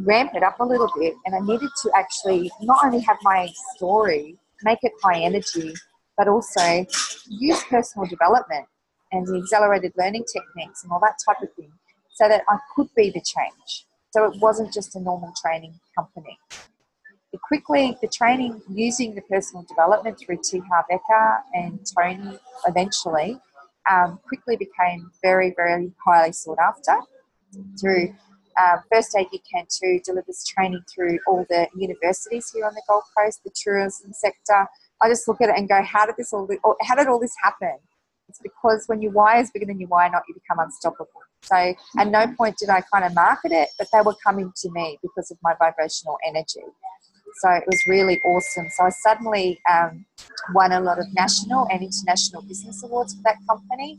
ramp 0.00 0.32
it 0.34 0.42
up 0.42 0.60
a 0.60 0.64
little 0.64 0.90
bit, 0.98 1.14
and 1.26 1.34
I 1.34 1.40
needed 1.40 1.68
to 1.82 1.90
actually 1.94 2.50
not 2.62 2.78
only 2.84 3.00
have 3.00 3.18
my 3.22 3.48
story, 3.76 4.36
make 4.62 4.78
it 4.82 4.92
my 5.02 5.18
energy, 5.20 5.74
but 6.20 6.28
also 6.28 6.86
use 7.30 7.64
personal 7.64 8.06
development 8.06 8.66
and 9.10 9.26
the 9.26 9.38
accelerated 9.38 9.90
learning 9.96 10.22
techniques 10.30 10.84
and 10.84 10.92
all 10.92 11.00
that 11.00 11.16
type 11.24 11.40
of 11.42 11.50
thing 11.54 11.72
so 12.12 12.28
that 12.28 12.42
I 12.46 12.58
could 12.76 12.88
be 12.94 13.08
the 13.08 13.22
change. 13.22 13.86
So 14.10 14.26
it 14.26 14.38
wasn't 14.38 14.70
just 14.70 14.94
a 14.96 15.00
normal 15.00 15.32
training 15.40 15.80
company. 15.96 16.38
But 17.32 17.40
quickly, 17.40 17.96
the 18.02 18.08
training 18.08 18.60
using 18.68 19.14
the 19.14 19.22
personal 19.22 19.64
development 19.66 20.18
through 20.18 20.40
T. 20.44 20.60
Harv 20.70 20.84
Eker 20.92 21.38
and 21.54 21.80
Tony 21.96 22.38
eventually 22.66 23.38
um, 23.90 24.18
quickly 24.28 24.56
became 24.56 25.10
very, 25.22 25.54
very 25.56 25.90
highly 26.04 26.32
sought 26.32 26.58
after. 26.58 26.98
Through 27.80 28.14
um, 28.62 28.80
First 28.92 29.16
Aid 29.16 29.28
You 29.32 29.38
Can 29.50 29.64
2 29.70 30.00
delivers 30.04 30.44
training 30.46 30.82
through 30.94 31.18
all 31.26 31.46
the 31.48 31.66
universities 31.74 32.52
here 32.52 32.66
on 32.66 32.74
the 32.74 32.82
Gold 32.86 33.04
Coast, 33.16 33.40
the 33.42 33.50
tourism 33.54 34.12
sector. 34.12 34.66
I 35.02 35.08
just 35.08 35.26
look 35.26 35.40
at 35.40 35.48
it 35.48 35.56
and 35.56 35.68
go, 35.68 35.82
how 35.82 36.06
did 36.06 36.16
this 36.18 36.32
all, 36.32 36.48
how 36.82 36.94
did 36.94 37.06
all 37.06 37.18
this 37.18 37.34
happen? 37.42 37.76
It's 38.28 38.40
because 38.40 38.84
when 38.86 39.02
your 39.02 39.12
why 39.12 39.40
is 39.40 39.50
bigger 39.50 39.66
than 39.66 39.80
your 39.80 39.88
why 39.88 40.08
not, 40.08 40.22
you 40.28 40.34
become 40.34 40.58
unstoppable. 40.60 41.08
So 41.42 41.74
at 41.98 42.08
no 42.08 42.32
point 42.36 42.56
did 42.58 42.68
I 42.68 42.82
kind 42.92 43.04
of 43.04 43.14
market 43.14 43.50
it, 43.50 43.70
but 43.78 43.88
they 43.92 44.00
were 44.02 44.14
coming 44.24 44.52
to 44.54 44.70
me 44.70 44.98
because 45.02 45.30
of 45.30 45.38
my 45.42 45.54
vibrational 45.58 46.18
energy. 46.26 46.62
So 47.40 47.50
it 47.50 47.64
was 47.66 47.80
really 47.86 48.20
awesome. 48.26 48.66
So 48.76 48.84
I 48.84 48.90
suddenly 48.90 49.60
um, 49.70 50.04
won 50.52 50.72
a 50.72 50.80
lot 50.80 50.98
of 50.98 51.06
national 51.14 51.66
and 51.70 51.82
international 51.82 52.42
business 52.42 52.82
awards 52.84 53.14
for 53.14 53.22
that 53.24 53.36
company. 53.48 53.98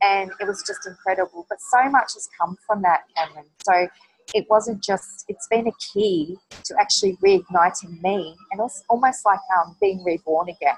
And 0.00 0.30
it 0.40 0.46
was 0.46 0.62
just 0.66 0.86
incredible. 0.86 1.44
But 1.48 1.58
so 1.60 1.90
much 1.90 2.14
has 2.14 2.28
come 2.40 2.56
from 2.66 2.82
that, 2.82 3.02
Cameron. 3.16 3.46
So 3.66 3.88
it 4.34 4.46
wasn't 4.48 4.82
just, 4.82 5.24
it's 5.28 5.46
been 5.48 5.66
a 5.66 5.72
key 5.92 6.36
to 6.64 6.74
actually 6.80 7.16
reigniting 7.24 8.02
me 8.02 8.34
and 8.52 8.60
also 8.60 8.82
almost 8.88 9.24
like 9.24 9.40
um, 9.58 9.76
being 9.80 10.02
reborn 10.04 10.48
again. 10.48 10.76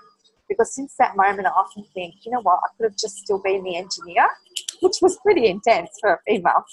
Because 0.48 0.74
since 0.74 0.96
that 0.98 1.16
moment, 1.16 1.46
I 1.46 1.50
often 1.50 1.84
think, 1.94 2.14
you 2.24 2.32
know 2.32 2.40
what, 2.42 2.58
I 2.64 2.68
could 2.76 2.90
have 2.90 2.98
just 2.98 3.18
still 3.18 3.38
been 3.38 3.62
the 3.62 3.76
engineer, 3.76 4.26
which 4.80 4.96
was 5.00 5.16
pretty 5.18 5.46
intense 5.46 5.90
for 6.00 6.14
a 6.14 6.18
female, 6.26 6.64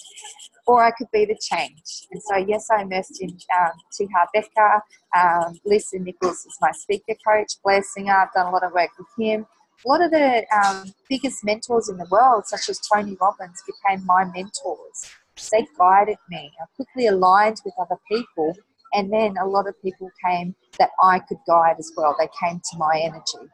or 0.65 0.83
I 0.83 0.91
could 0.91 1.07
be 1.13 1.25
the 1.25 1.37
change. 1.39 2.07
And 2.11 2.21
so, 2.23 2.37
yes, 2.37 2.67
I 2.71 2.81
immersed 2.81 3.21
in 3.21 3.29
um. 3.29 3.71
Harv 4.13 4.29
Eker. 4.35 4.81
Um, 5.15 5.59
Lisa 5.63 5.99
Nichols 5.99 6.45
is 6.45 6.57
my 6.59 6.71
speaker 6.71 7.13
coach. 7.25 7.53
Blair 7.63 7.83
Singer, 7.83 8.15
I've 8.15 8.33
done 8.33 8.47
a 8.47 8.51
lot 8.51 8.63
of 8.63 8.73
work 8.73 8.89
with 8.97 9.07
him. 9.17 9.45
A 9.85 9.87
lot 9.87 10.01
of 10.01 10.09
the 10.09 10.43
um, 10.55 10.91
biggest 11.07 11.45
mentors 11.45 11.87
in 11.87 11.97
the 11.97 12.07
world, 12.09 12.47
such 12.47 12.69
as 12.69 12.79
Tony 12.79 13.15
Robbins, 13.21 13.61
became 13.67 14.03
my 14.07 14.25
mentors. 14.25 15.11
They 15.51 15.67
guided 15.77 16.17
me. 16.29 16.51
I 16.61 16.65
quickly 16.75 17.07
aligned 17.07 17.61
with 17.63 17.73
other 17.79 17.97
people 18.09 18.55
and 18.93 19.11
then 19.11 19.35
a 19.37 19.45
lot 19.45 19.67
of 19.67 19.81
people 19.81 20.09
came 20.23 20.55
that 20.79 20.91
I 21.01 21.19
could 21.19 21.37
guide 21.47 21.75
as 21.79 21.91
well. 21.95 22.15
They 22.19 22.29
came 22.39 22.61
to 22.71 22.77
my 22.77 22.99
energy. 23.03 23.51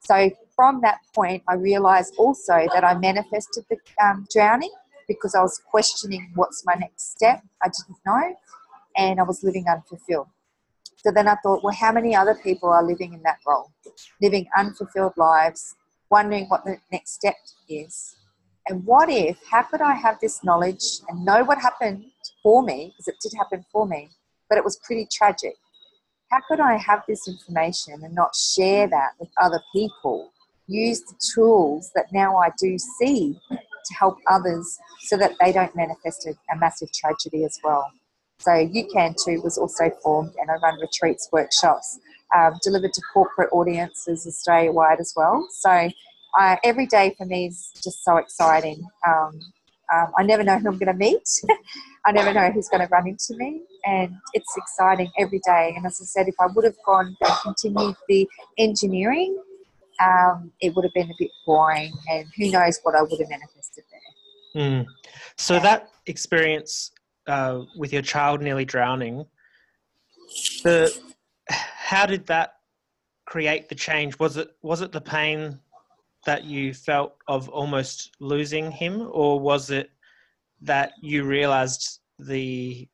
So 0.00 0.30
from 0.54 0.80
that 0.82 0.98
point, 1.14 1.42
I 1.48 1.54
realized 1.54 2.14
also 2.18 2.66
that 2.72 2.84
I 2.84 2.94
manifested 2.98 3.64
the 3.68 3.76
um, 4.04 4.26
drowning 4.32 4.72
because 5.06 5.34
I 5.34 5.42
was 5.42 5.60
questioning 5.70 6.32
what's 6.34 6.64
my 6.66 6.74
next 6.74 7.12
step. 7.12 7.42
I 7.62 7.68
didn't 7.68 7.98
know, 8.06 8.36
and 8.96 9.20
I 9.20 9.22
was 9.22 9.42
living 9.42 9.66
unfulfilled. 9.68 10.28
So 10.96 11.12
then 11.12 11.28
I 11.28 11.36
thought, 11.42 11.62
well, 11.62 11.74
how 11.74 11.92
many 11.92 12.14
other 12.14 12.34
people 12.34 12.68
are 12.70 12.82
living 12.82 13.14
in 13.14 13.22
that 13.22 13.38
role, 13.46 13.70
living 14.20 14.46
unfulfilled 14.56 15.14
lives, 15.16 15.76
wondering 16.10 16.46
what 16.48 16.64
the 16.64 16.78
next 16.90 17.14
step 17.14 17.36
is? 17.68 18.17
And 18.68 18.84
what 18.84 19.08
if, 19.08 19.38
how 19.50 19.62
could 19.62 19.80
I 19.80 19.94
have 19.94 20.18
this 20.20 20.44
knowledge 20.44 21.00
and 21.08 21.24
know 21.24 21.42
what 21.44 21.58
happened 21.58 22.04
for 22.42 22.62
me, 22.62 22.92
because 22.92 23.08
it 23.08 23.16
did 23.22 23.32
happen 23.36 23.64
for 23.72 23.86
me, 23.86 24.10
but 24.48 24.58
it 24.58 24.64
was 24.64 24.78
pretty 24.84 25.08
tragic. 25.10 25.54
How 26.30 26.40
could 26.46 26.60
I 26.60 26.76
have 26.76 27.02
this 27.08 27.26
information 27.26 27.94
and 28.04 28.14
not 28.14 28.36
share 28.36 28.86
that 28.88 29.12
with 29.18 29.30
other 29.40 29.60
people? 29.72 30.32
Use 30.66 31.00
the 31.00 31.14
tools 31.34 31.90
that 31.94 32.12
now 32.12 32.36
I 32.36 32.50
do 32.58 32.76
see 33.00 33.38
to 33.50 33.94
help 33.94 34.18
others 34.26 34.78
so 35.06 35.16
that 35.16 35.32
they 35.40 35.50
don't 35.50 35.74
manifest 35.74 36.26
a, 36.26 36.34
a 36.52 36.58
massive 36.58 36.92
tragedy 36.92 37.44
as 37.44 37.58
well. 37.64 37.90
So 38.40 38.54
You 38.54 38.86
Can 38.92 39.14
Too 39.24 39.40
was 39.42 39.56
also 39.56 39.90
formed, 40.02 40.34
and 40.38 40.50
I 40.50 40.56
run 40.56 40.78
retreats, 40.78 41.30
workshops, 41.32 41.98
um, 42.36 42.52
delivered 42.62 42.92
to 42.92 43.02
corporate 43.14 43.48
audiences 43.50 44.26
Australia 44.26 44.70
wide 44.70 45.00
as 45.00 45.14
well. 45.16 45.48
So 45.50 45.88
uh, 46.38 46.56
every 46.64 46.86
day 46.86 47.14
for 47.16 47.26
me 47.26 47.46
is 47.46 47.70
just 47.82 48.04
so 48.04 48.16
exciting. 48.16 48.84
Um, 49.06 49.38
um, 49.92 50.12
I 50.18 50.22
never 50.22 50.42
know 50.42 50.58
who 50.58 50.68
I'm 50.68 50.78
going 50.78 50.92
to 50.92 50.94
meet. 50.94 51.28
I 52.06 52.12
never 52.12 52.32
know 52.32 52.50
who's 52.50 52.68
going 52.68 52.86
to 52.86 52.88
run 52.88 53.06
into 53.06 53.34
me, 53.36 53.62
and 53.86 54.14
it's 54.34 54.54
exciting 54.56 55.10
every 55.18 55.40
day. 55.46 55.72
And 55.76 55.86
as 55.86 55.98
I 56.00 56.04
said, 56.04 56.28
if 56.28 56.34
I 56.38 56.46
would 56.46 56.64
have 56.64 56.76
gone 56.84 57.16
and 57.20 57.32
continued 57.42 57.96
the 58.08 58.28
engineering, 58.58 59.40
um, 60.04 60.52
it 60.60 60.74
would 60.74 60.84
have 60.84 60.92
been 60.94 61.10
a 61.10 61.14
bit 61.18 61.30
boring, 61.46 61.92
and 62.10 62.26
who 62.36 62.50
knows 62.50 62.78
what 62.82 62.94
I 62.94 63.02
would 63.02 63.18
have 63.18 63.30
manifested 63.30 63.84
there. 63.90 64.62
Mm. 64.62 64.86
So 65.36 65.54
yeah. 65.54 65.60
that 65.60 65.90
experience 66.06 66.90
uh, 67.26 67.62
with 67.76 67.92
your 67.92 68.02
child 68.02 68.42
nearly 68.42 68.64
drowning, 68.64 69.24
the 70.64 70.94
how 71.48 72.04
did 72.04 72.26
that 72.26 72.54
create 73.26 73.68
the 73.68 73.74
change? 73.74 74.18
Was 74.18 74.36
it 74.36 74.50
was 74.62 74.82
it 74.82 74.92
the 74.92 75.00
pain 75.00 75.58
that 76.28 76.44
you 76.44 76.74
felt 76.74 77.16
of 77.26 77.48
almost 77.48 78.10
losing 78.20 78.70
him, 78.70 79.08
or 79.12 79.40
was 79.40 79.70
it 79.70 79.88
that 80.60 80.92
you 81.00 81.24
realized 81.24 82.00
the 82.18 82.86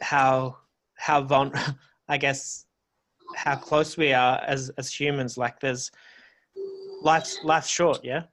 how 0.00 0.56
how 0.94 1.22
von 1.22 1.52
I 2.08 2.16
guess 2.18 2.66
how 3.36 3.54
close 3.54 3.96
we 3.96 4.12
are 4.12 4.42
as 4.44 4.70
as 4.76 4.92
humans? 4.92 5.38
Like 5.38 5.60
there's 5.60 5.92
life's 7.04 7.38
life's 7.44 7.68
short, 7.68 8.00
yeah. 8.02 8.24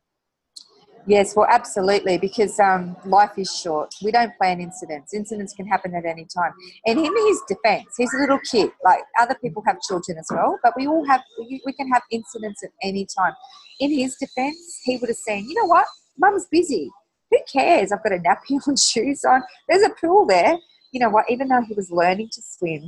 Yes, 1.08 1.36
well, 1.36 1.48
absolutely, 1.50 2.18
because 2.18 2.60
um, 2.60 2.96
life 3.06 3.32
is 3.38 3.52
short. 3.52 3.94
We 4.04 4.12
don't 4.12 4.36
plan 4.38 4.60
incidents. 4.60 5.14
Incidents 5.14 5.54
can 5.54 5.66
happen 5.66 5.96
at 5.96 6.06
any 6.06 6.26
time. 6.26 6.52
And 6.86 7.00
in 7.00 7.28
his 7.28 7.42
defense, 7.48 7.88
he's 7.98 8.14
a 8.14 8.18
little 8.18 8.40
kid. 8.40 8.72
Like 8.84 9.02
other 9.20 9.36
people 9.42 9.64
have 9.66 9.82
children 9.82 10.18
as 10.18 10.28
well, 10.30 10.60
but 10.64 10.74
we 10.78 10.88
all 10.88 11.06
have, 11.08 11.22
we 11.40 11.74
can 11.74 11.90
have 11.90 12.04
incidents 12.12 12.64
at 12.64 12.72
any 12.84 13.08
time. 13.18 13.34
In 13.80 13.92
his 13.92 14.16
defense, 14.16 14.82
he 14.84 14.98
would 14.98 15.10
have 15.10 15.18
said, 15.18 15.40
you 15.40 15.56
know 15.56 15.66
what? 15.66 15.86
Mum's 16.18 16.48
busy. 16.52 16.92
Who 17.32 17.38
cares? 17.52 17.92
I've 17.92 18.04
got 18.04 18.14
a 18.14 18.18
nappy 18.18 18.60
on, 18.68 18.76
shoes 18.76 19.24
on. 19.24 19.42
There's 19.68 19.84
a 19.84 19.90
pool 19.90 20.26
there. 20.26 20.58
You 20.92 21.00
know 21.00 21.10
what? 21.10 21.26
Even 21.30 21.48
though 21.48 21.62
he 21.62 21.74
was 21.74 21.90
learning 21.92 22.30
to 22.34 22.42
swim 22.42 22.84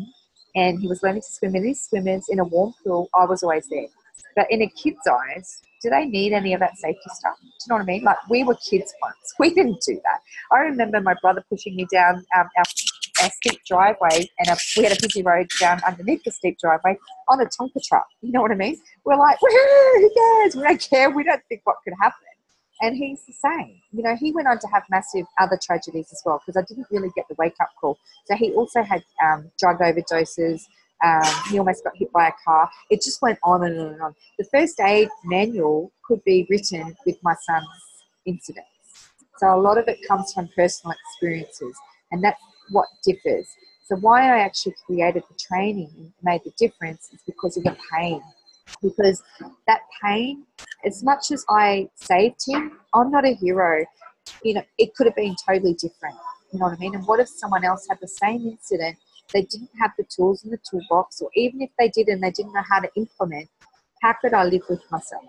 and 0.56 0.82
he 0.82 0.88
was 0.88 1.02
learning 1.02 1.22
to 1.22 1.32
swim 1.32 1.56
in 1.56 1.66
his 1.66 1.86
swimmers 1.86 2.26
in 2.30 2.40
a 2.40 2.44
warm 2.44 2.74
pool, 2.84 3.10
I 3.18 3.26
was 3.26 3.44
always 3.44 3.68
there. 3.68 3.88
But 4.36 4.48
in 4.50 4.62
a 4.62 4.68
kid's 4.70 5.06
eyes, 5.08 5.62
do 5.82 5.90
they 5.90 6.06
need 6.06 6.34
any 6.34 6.54
of 6.54 6.60
that 6.60 6.78
safety 6.78 7.02
stuff? 7.14 7.36
Do 7.42 7.48
you 7.48 7.70
know 7.70 7.76
what 7.76 7.82
I 7.82 7.86
mean? 7.86 8.04
Like 8.04 8.18
we 8.30 8.44
were 8.44 8.56
kids 8.56 8.94
once. 9.02 9.16
We 9.40 9.54
didn't 9.54 9.82
do 9.82 9.96
that. 10.04 10.20
I 10.52 10.60
remember 10.60 11.02
my 11.02 11.16
brother 11.22 11.44
pushing 11.50 11.76
me 11.76 11.88
down 11.92 12.18
um, 12.38 12.48
our, 12.58 12.66
our, 13.24 13.30
steep 13.32 13.60
driveway, 13.68 14.30
and 14.38 14.50
a, 14.50 14.58
we 14.78 14.84
had 14.84 14.92
a 14.92 15.02
busy 15.02 15.24
road 15.24 15.48
down 15.60 15.82
underneath 15.88 16.24
the 16.24 16.32
steep 16.32 16.60
driveway 16.60 16.98
on 17.28 17.42
a 17.42 17.46
Tonka 17.46 17.82
truck. 17.84 18.06
You 18.22 18.32
know 18.32 18.42
what 18.42 18.52
I 18.52 18.56
mean? 18.56 18.78
We're 19.04 19.18
like, 19.18 19.38
who 19.40 20.12
cares? 20.16 20.56
We 20.56 20.62
don't 20.62 20.88
care. 20.88 21.10
We 21.10 21.24
don't 21.24 21.42
think 21.50 21.62
what 21.64 21.78
could 21.84 21.94
happen. 22.00 22.28
And 22.82 22.96
he's 22.96 23.22
the 23.26 23.34
same. 23.34 23.80
You 23.92 24.04
know, 24.04 24.16
he 24.16 24.32
went 24.32 24.48
on 24.48 24.60
to 24.60 24.68
have 24.68 24.84
massive 24.90 25.26
other 25.40 25.58
tragedies 25.62 26.10
as 26.12 26.22
well 26.26 26.42
because 26.46 26.62
I 26.62 26.66
didn't 26.68 26.88
really 26.92 27.10
get 27.16 27.26
the 27.30 27.36
wake 27.40 27.56
up 27.62 27.70
call. 27.80 27.98
So 28.26 28.36
he 28.36 28.52
also 28.52 28.84
had 28.84 29.04
um, 29.24 29.52
drug 29.60 29.80
overdoses, 29.80 30.64
um, 31.04 31.24
he 31.50 31.58
almost 31.58 31.84
got 31.84 31.94
hit 31.96 32.12
by 32.12 32.28
a 32.28 32.32
car. 32.46 32.70
It 32.90 33.02
just 33.02 33.22
went 33.22 33.40
on 33.44 33.64
and 33.64 33.80
on 33.80 33.88
and 33.94 34.02
on. 34.02 34.16
The 34.38 34.46
first 34.46 34.80
aid 34.80 35.10
manual 35.26 35.92
could 36.06 36.24
be 36.24 36.48
written 36.50 36.96
with 37.06 37.18
my 37.24 37.36
son's 37.46 37.68
incidents. 38.26 38.68
So 39.38 39.54
a 39.54 39.58
lot 39.60 39.78
of 39.78 39.88
it 39.88 39.98
comes 40.08 40.34
from 40.34 40.50
personal 40.56 40.96
experiences, 40.96 41.76
and 42.12 42.24
that's 42.24 42.42
what 42.70 42.88
differs. 43.04 43.48
So 43.86 43.96
why 43.98 44.24
I 44.24 44.40
actually 44.40 44.76
created 44.86 45.24
the 45.28 45.36
training 45.36 45.92
and 45.98 46.14
made 46.24 46.42
the 46.46 46.54
difference 46.58 47.10
is 47.12 47.20
because 47.26 47.58
of 47.58 47.64
the 47.64 47.76
pain. 47.92 48.22
Because 48.82 49.22
that 49.68 49.82
pain, 50.02 50.46
as 50.86 51.04
much 51.04 51.32
as 51.32 51.44
I 51.50 51.90
saved 51.96 52.40
him, 52.48 52.80
I'm 52.94 53.12
not 53.12 53.26
a 53.26 53.34
hero. 53.34 53.84
You 54.44 54.54
know, 54.54 54.64
it 54.78 54.96
could 54.96 55.08
have 55.08 55.16
been 55.16 55.36
totally 55.46 55.74
different. 55.74 56.16
You 56.54 56.60
know 56.60 56.68
what 56.68 56.78
I 56.78 56.78
mean? 56.78 56.96
And 56.96 57.06
what 57.06 57.20
if 57.20 57.28
someone 57.28 57.66
else 57.66 57.86
had 57.90 57.98
the 58.00 58.08
same 58.08 58.48
incident 58.48 58.98
they 59.32 59.44
didn't 59.44 59.70
have 59.80 59.92
the 59.98 60.04
tools 60.04 60.44
in 60.44 60.52
the 60.52 60.60
toolbox, 60.70 61.22
or 61.22 61.30
even 61.36 61.62
if 61.62 61.70
they 61.78 61.90
did 61.90 62.08
and 62.08 62.22
they 62.24 62.32
didn't 62.32 62.54
know 62.54 62.64
how 62.70 62.80
to 62.80 62.90
implement, 62.96 63.50
how 64.02 64.14
could 64.22 64.34
I 64.34 64.44
live 64.44 64.64
with 64.70 64.82
myself? 64.92 65.24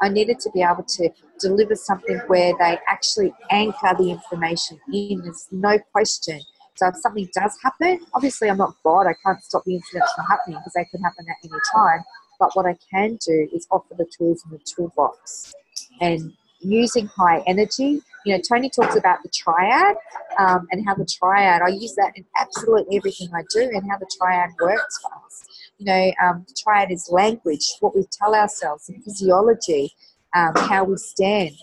I 0.00 0.08
needed 0.08 0.38
to 0.40 0.50
be 0.50 0.62
able 0.62 0.84
to 0.84 1.10
deliver 1.40 1.74
something 1.74 2.18
where 2.26 2.52
they 2.58 2.78
actually 2.88 3.32
anchor 3.50 3.94
the 3.98 4.10
information 4.10 4.78
in. 4.92 5.20
There's 5.22 5.48
no 5.50 5.78
question. 5.92 6.40
So 6.76 6.88
if 6.88 6.96
something 6.96 7.28
does 7.34 7.56
happen, 7.62 8.00
obviously 8.14 8.50
I'm 8.50 8.58
not 8.58 8.74
God. 8.84 9.06
I 9.06 9.14
can't 9.24 9.42
stop 9.42 9.64
the 9.64 9.74
incidents 9.74 10.12
from 10.14 10.26
happening 10.26 10.58
because 10.58 10.72
they 10.74 10.84
can 10.84 11.02
happen 11.02 11.26
at 11.28 11.36
any 11.42 11.60
time. 11.72 12.04
But 12.38 12.50
what 12.54 12.66
I 12.66 12.76
can 12.90 13.18
do 13.24 13.48
is 13.52 13.66
offer 13.70 13.94
the 13.96 14.06
tools 14.06 14.42
in 14.44 14.52
the 14.52 14.58
toolbox 14.58 15.54
and 16.00 16.32
using 16.60 17.06
high 17.06 17.42
energy. 17.46 18.02
You 18.24 18.34
know, 18.34 18.42
Tony 18.48 18.70
talks 18.70 18.96
about 18.96 19.18
the 19.22 19.28
triad 19.28 19.96
um, 20.38 20.66
and 20.70 20.86
how 20.86 20.94
the 20.94 21.06
triad, 21.06 21.62
I 21.62 21.68
use 21.68 21.94
that 21.96 22.12
in 22.16 22.24
absolutely 22.38 22.96
everything 22.96 23.28
I 23.34 23.42
do 23.50 23.62
and 23.62 23.88
how 23.90 23.98
the 23.98 24.08
triad 24.18 24.50
works 24.60 24.98
for 25.02 25.10
us. 25.26 25.44
You 25.78 25.86
know, 25.86 26.12
um, 26.22 26.44
the 26.48 26.54
triad 26.54 26.90
is 26.90 27.08
language, 27.10 27.66
what 27.80 27.94
we 27.94 28.04
tell 28.10 28.34
ourselves, 28.34 28.88
and 28.88 29.02
physiology, 29.04 29.92
um, 30.34 30.52
how 30.54 30.84
we 30.84 30.96
stand, 30.96 31.54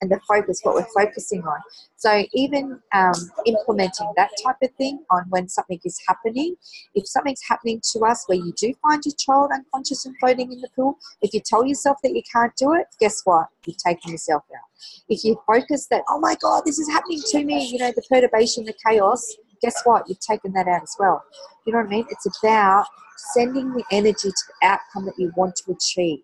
and 0.00 0.10
the 0.10 0.20
focus, 0.26 0.60
what 0.62 0.74
we're 0.74 1.04
focusing 1.04 1.42
on. 1.42 1.58
So 1.96 2.24
even 2.32 2.80
um, 2.94 3.12
implementing 3.44 4.10
that 4.16 4.30
type 4.42 4.56
of 4.62 4.70
thing 4.76 5.04
on 5.10 5.24
when 5.28 5.48
something 5.48 5.78
is 5.84 6.00
happening, 6.08 6.56
if 6.94 7.06
something's 7.06 7.42
happening 7.46 7.80
to 7.92 8.00
us 8.00 8.24
where 8.26 8.38
you 8.38 8.54
do 8.56 8.72
find 8.82 9.02
your 9.04 9.14
child 9.18 9.50
unconscious 9.52 10.06
and 10.06 10.16
floating 10.18 10.50
in 10.52 10.60
the 10.60 10.68
pool, 10.74 10.96
if 11.20 11.34
you 11.34 11.40
tell 11.44 11.66
yourself 11.66 11.98
that 12.02 12.14
you 12.14 12.22
can't 12.32 12.56
do 12.56 12.72
it, 12.72 12.86
guess 12.98 13.20
what? 13.24 13.48
You've 13.66 13.76
taken 13.76 14.12
yourself 14.12 14.44
out. 14.50 14.68
If 15.10 15.24
you 15.24 15.38
focus 15.46 15.86
that, 15.90 16.02
oh 16.08 16.18
my 16.18 16.36
God, 16.40 16.62
this 16.64 16.78
is 16.78 16.88
happening 16.90 17.20
to 17.32 17.44
me, 17.44 17.66
you 17.66 17.78
know, 17.78 17.92
the 17.94 18.02
perturbation, 18.08 18.64
the 18.64 18.74
chaos, 18.86 19.36
guess 19.60 19.74
what? 19.84 20.08
You've 20.08 20.20
taken 20.20 20.52
that 20.54 20.66
out 20.66 20.82
as 20.82 20.96
well. 20.98 21.22
You 21.66 21.74
know 21.74 21.80
what 21.80 21.88
I 21.88 21.90
mean? 21.90 22.06
It's 22.08 22.26
about 22.42 22.86
sending 23.34 23.74
the 23.74 23.84
energy 23.90 24.30
to 24.30 24.44
the 24.60 24.66
outcome 24.66 25.04
that 25.04 25.18
you 25.18 25.30
want 25.36 25.56
to 25.56 25.72
achieve. 25.72 26.20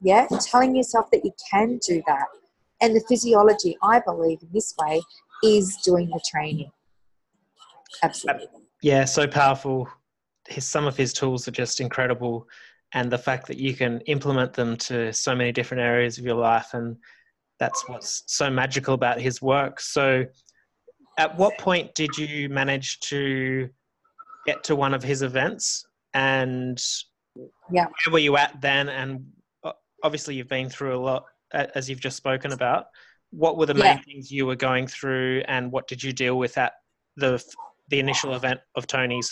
Yeah, 0.00 0.26
telling 0.46 0.76
yourself 0.76 1.10
that 1.10 1.24
you 1.24 1.32
can 1.50 1.78
do 1.86 2.02
that 2.06 2.26
and 2.80 2.94
the 2.94 3.00
physiology, 3.08 3.76
I 3.82 4.00
believe, 4.00 4.42
in 4.42 4.48
this 4.52 4.74
way, 4.78 5.02
is 5.42 5.76
doing 5.84 6.08
the 6.10 6.20
training. 6.30 6.70
Absolutely. 8.02 8.46
Um, 8.54 8.62
yeah, 8.82 9.04
so 9.04 9.26
powerful. 9.26 9.88
His, 10.46 10.66
some 10.66 10.86
of 10.86 10.96
his 10.96 11.12
tools 11.12 11.48
are 11.48 11.52
just 11.52 11.80
incredible. 11.80 12.46
And 12.94 13.10
the 13.10 13.18
fact 13.18 13.46
that 13.48 13.58
you 13.58 13.74
can 13.74 14.00
implement 14.02 14.52
them 14.52 14.76
to 14.78 15.12
so 15.12 15.34
many 15.34 15.52
different 15.52 15.82
areas 15.82 16.18
of 16.18 16.24
your 16.24 16.36
life. 16.36 16.72
And 16.72 16.96
that's 17.58 17.86
what's 17.88 18.22
so 18.26 18.48
magical 18.48 18.94
about 18.94 19.20
his 19.20 19.42
work. 19.42 19.80
So, 19.80 20.24
at 21.18 21.36
what 21.36 21.58
point 21.58 21.94
did 21.96 22.16
you 22.16 22.48
manage 22.48 23.00
to 23.00 23.68
get 24.46 24.62
to 24.64 24.76
one 24.76 24.94
of 24.94 25.02
his 25.02 25.22
events? 25.22 25.84
And 26.14 26.80
yeah. 27.72 27.86
where 28.06 28.12
were 28.12 28.18
you 28.20 28.36
at 28.36 28.60
then? 28.60 28.88
And 28.88 29.26
obviously, 30.02 30.34
you've 30.34 30.48
been 30.48 30.68
through 30.68 30.96
a 30.96 31.00
lot 31.00 31.24
as 31.52 31.88
you've 31.88 32.00
just 32.00 32.16
spoken 32.16 32.52
about. 32.52 32.86
What 33.30 33.56
were 33.56 33.66
the 33.66 33.74
main 33.74 33.84
yeah. 33.84 34.00
things 34.02 34.30
you 34.30 34.46
were 34.46 34.56
going 34.56 34.86
through, 34.86 35.42
and 35.48 35.70
what 35.70 35.86
did 35.86 36.02
you 36.02 36.12
deal 36.12 36.38
with 36.38 36.56
at 36.58 36.72
the 37.16 37.42
the 37.88 37.98
initial 37.98 38.34
event 38.34 38.60
of 38.74 38.86
Tony's? 38.86 39.30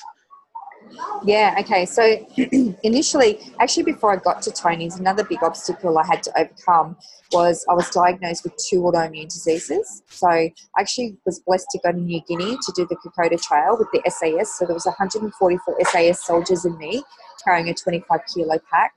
Yeah, 1.25 1.57
okay. 1.61 1.85
So 1.87 2.27
initially, 2.83 3.41
actually, 3.61 3.85
before 3.85 4.13
I 4.13 4.17
got 4.17 4.43
to 4.43 4.53
Tony's, 4.53 4.99
another 4.99 5.25
big 5.25 5.43
obstacle 5.43 5.99
I 5.99 6.07
had 6.07 6.23
to 6.25 6.39
overcome 6.39 6.97
was 7.33 7.65
I 7.69 7.75
was 7.75 7.91
diagnosed 7.91 8.45
with 8.45 8.55
two 8.57 8.83
autoimmune 8.83 9.29
diseases. 9.29 10.03
So 10.09 10.29
I 10.29 10.53
actually 10.79 11.17
was 11.27 11.41
blessed 11.41 11.67
to 11.71 11.81
go 11.83 11.93
to 11.93 11.99
New 11.99 12.21
Guinea 12.29 12.57
to 12.57 12.73
do 12.75 12.87
the 12.89 12.97
Kokoda 12.97 13.41
Trail 13.41 13.77
with 13.79 13.89
the 13.93 14.03
SAS. 14.11 14.59
So 14.59 14.67
there 14.67 14.75
was 14.75 14.87
144 14.87 15.77
SAS 15.85 16.25
soldiers 16.25 16.65
in 16.65 16.77
me 16.79 17.03
carrying 17.45 17.69
a 17.69 17.75
25 17.75 18.21
kilo 18.33 18.59
pack. 18.71 18.93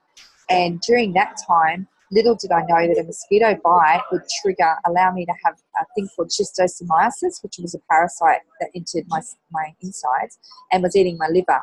And 0.49 0.81
during 0.81 1.13
that 1.13 1.35
time, 1.47 1.87
little 2.11 2.35
did 2.35 2.51
I 2.51 2.61
know 2.61 2.87
that 2.87 2.99
a 2.99 3.03
mosquito 3.03 3.55
bite 3.63 4.01
would 4.11 4.21
trigger, 4.41 4.75
allow 4.85 5.11
me 5.11 5.25
to 5.25 5.33
have 5.43 5.55
a 5.79 5.85
thing 5.95 6.07
called 6.15 6.29
schistosomiasis, 6.29 7.43
which 7.43 7.57
was 7.59 7.75
a 7.75 7.79
parasite 7.89 8.41
that 8.59 8.69
entered 8.75 9.05
my, 9.07 9.21
my 9.51 9.73
insides 9.81 10.39
and 10.71 10.83
was 10.83 10.95
eating 10.95 11.17
my 11.17 11.27
liver. 11.27 11.61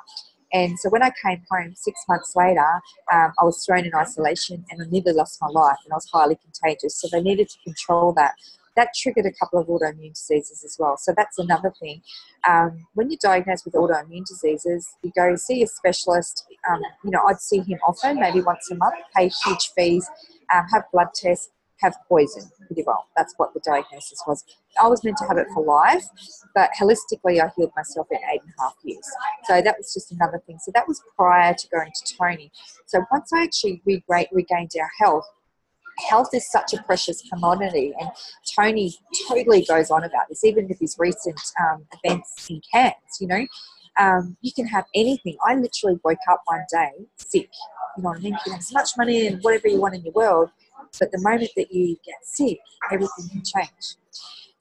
And 0.53 0.79
so 0.79 0.89
when 0.91 1.03
I 1.03 1.11
came 1.23 1.43
home 1.51 1.75
six 1.75 2.01
months 2.09 2.35
later, 2.37 2.67
um, 3.13 3.33
I 3.41 3.45
was 3.45 3.65
thrown 3.65 3.85
in 3.85 3.95
isolation 3.95 4.65
and 4.71 4.81
I 4.81 4.87
nearly 4.89 5.13
lost 5.13 5.39
my 5.41 5.49
life 5.49 5.79
and 5.85 5.93
I 5.93 5.97
was 5.97 6.09
highly 6.13 6.37
contagious. 6.37 7.01
So 7.01 7.09
they 7.11 7.21
needed 7.23 7.49
to 7.49 7.59
control 7.65 8.13
that. 8.15 8.35
That 8.77 8.91
triggered 8.95 9.27
a 9.27 9.33
couple 9.33 9.59
of 9.59 9.67
autoimmune 9.69 10.15
diseases 10.15 10.63
as 10.65 10.77
well. 10.79 10.97
So 10.99 11.15
that's 11.17 11.39
another 11.39 11.73
thing. 11.81 12.03
Um, 12.49 12.87
when 12.95 13.11
you're 13.11 13.19
diagnosed 13.23 13.65
with 13.65 13.75
autoimmune 13.75 14.27
diseases, 14.27 14.89
you 15.03 15.11
go 15.17 15.35
see 15.37 15.63
a 15.63 15.67
specialist. 15.67 16.45
Um, 16.71 16.81
you 17.05 17.11
know, 17.11 17.23
I'd 17.27 17.41
see 17.41 17.61
him 17.61 17.79
often, 17.87 18.21
maybe 18.21 18.41
once 18.41 18.71
a 18.71 18.75
month, 18.75 18.97
pay 19.17 19.31
huge 19.45 19.71
fees, 19.75 20.09
um, 20.55 20.65
have 20.73 20.85
blood 20.93 21.09
tests, 21.15 21.51
have 21.81 21.95
poison 22.09 22.43
pretty 22.67 22.83
well. 22.87 23.07
That's 23.17 23.35
what 23.37 23.53
the 23.55 23.61
diagnosis 23.61 24.23
was. 24.27 24.45
I 24.83 24.89
was 24.89 25.05
meant 25.05 25.17
to 25.19 25.27
have 25.27 25.37
it 25.37 25.47
for 25.53 25.65
life, 25.65 26.05
but 26.55 26.71
holistically, 26.79 27.43
I 27.43 27.51
healed 27.57 27.73
myself 27.77 28.07
in 28.11 28.19
eight 28.33 28.41
and 28.43 28.53
a 28.59 28.63
half 28.63 28.75
years. 28.83 29.07
So 29.45 29.61
that 29.61 29.77
was 29.79 29.93
just 29.93 30.13
another 30.13 30.43
thing. 30.47 30.59
So 30.63 30.71
that 30.75 30.89
was 30.89 31.03
prior 31.17 31.55
to 31.55 31.69
going 31.69 31.93
to 31.95 32.17
Tony. 32.17 32.51
So 32.87 33.05
once 33.11 33.33
I 33.33 33.43
actually 33.43 33.83
regained 33.87 34.73
our 34.81 34.91
health, 34.99 35.27
health 35.99 36.29
is 36.33 36.51
such 36.51 36.75
a 36.75 36.83
precious 36.83 37.23
commodity, 37.33 37.95
and 37.99 38.11
Tony 38.59 38.95
totally 39.29 39.65
goes 39.65 39.91
on 39.91 40.05
about 40.05 40.29
this, 40.29 40.45
even 40.45 40.69
with 40.69 40.79
his 40.79 40.97
recent 40.99 41.41
um, 41.61 41.85
events 42.03 42.47
in 42.51 42.61
Cairns. 42.73 42.95
You 43.21 43.29
know, 43.29 43.47
um, 43.99 44.37
you 44.41 44.53
can 44.53 44.67
have 44.67 44.85
anything. 44.95 45.37
I 45.47 45.55
literally 45.55 45.99
woke 46.05 46.19
up 46.31 46.43
one 46.47 46.65
day 46.73 46.91
sick. 47.17 47.49
You 47.97 48.03
know 48.03 48.11
what 48.11 48.19
I 48.19 48.21
mean? 48.21 48.33
You 48.35 48.39
can 48.45 48.53
have 48.53 48.61
as 48.61 48.73
much 48.73 48.91
money 48.99 49.27
and 49.27 49.43
whatever 49.43 49.69
you 49.69 49.81
want 49.81 49.95
in 49.95 50.03
your 50.03 50.13
world, 50.13 50.51
but 50.99 51.11
the 51.13 51.21
moment 51.21 51.51
that 51.57 51.73
you 51.73 51.97
get 52.05 52.17
sick, 52.23 52.59
everything 52.91 53.29
can 53.31 53.43
change. 53.43 53.97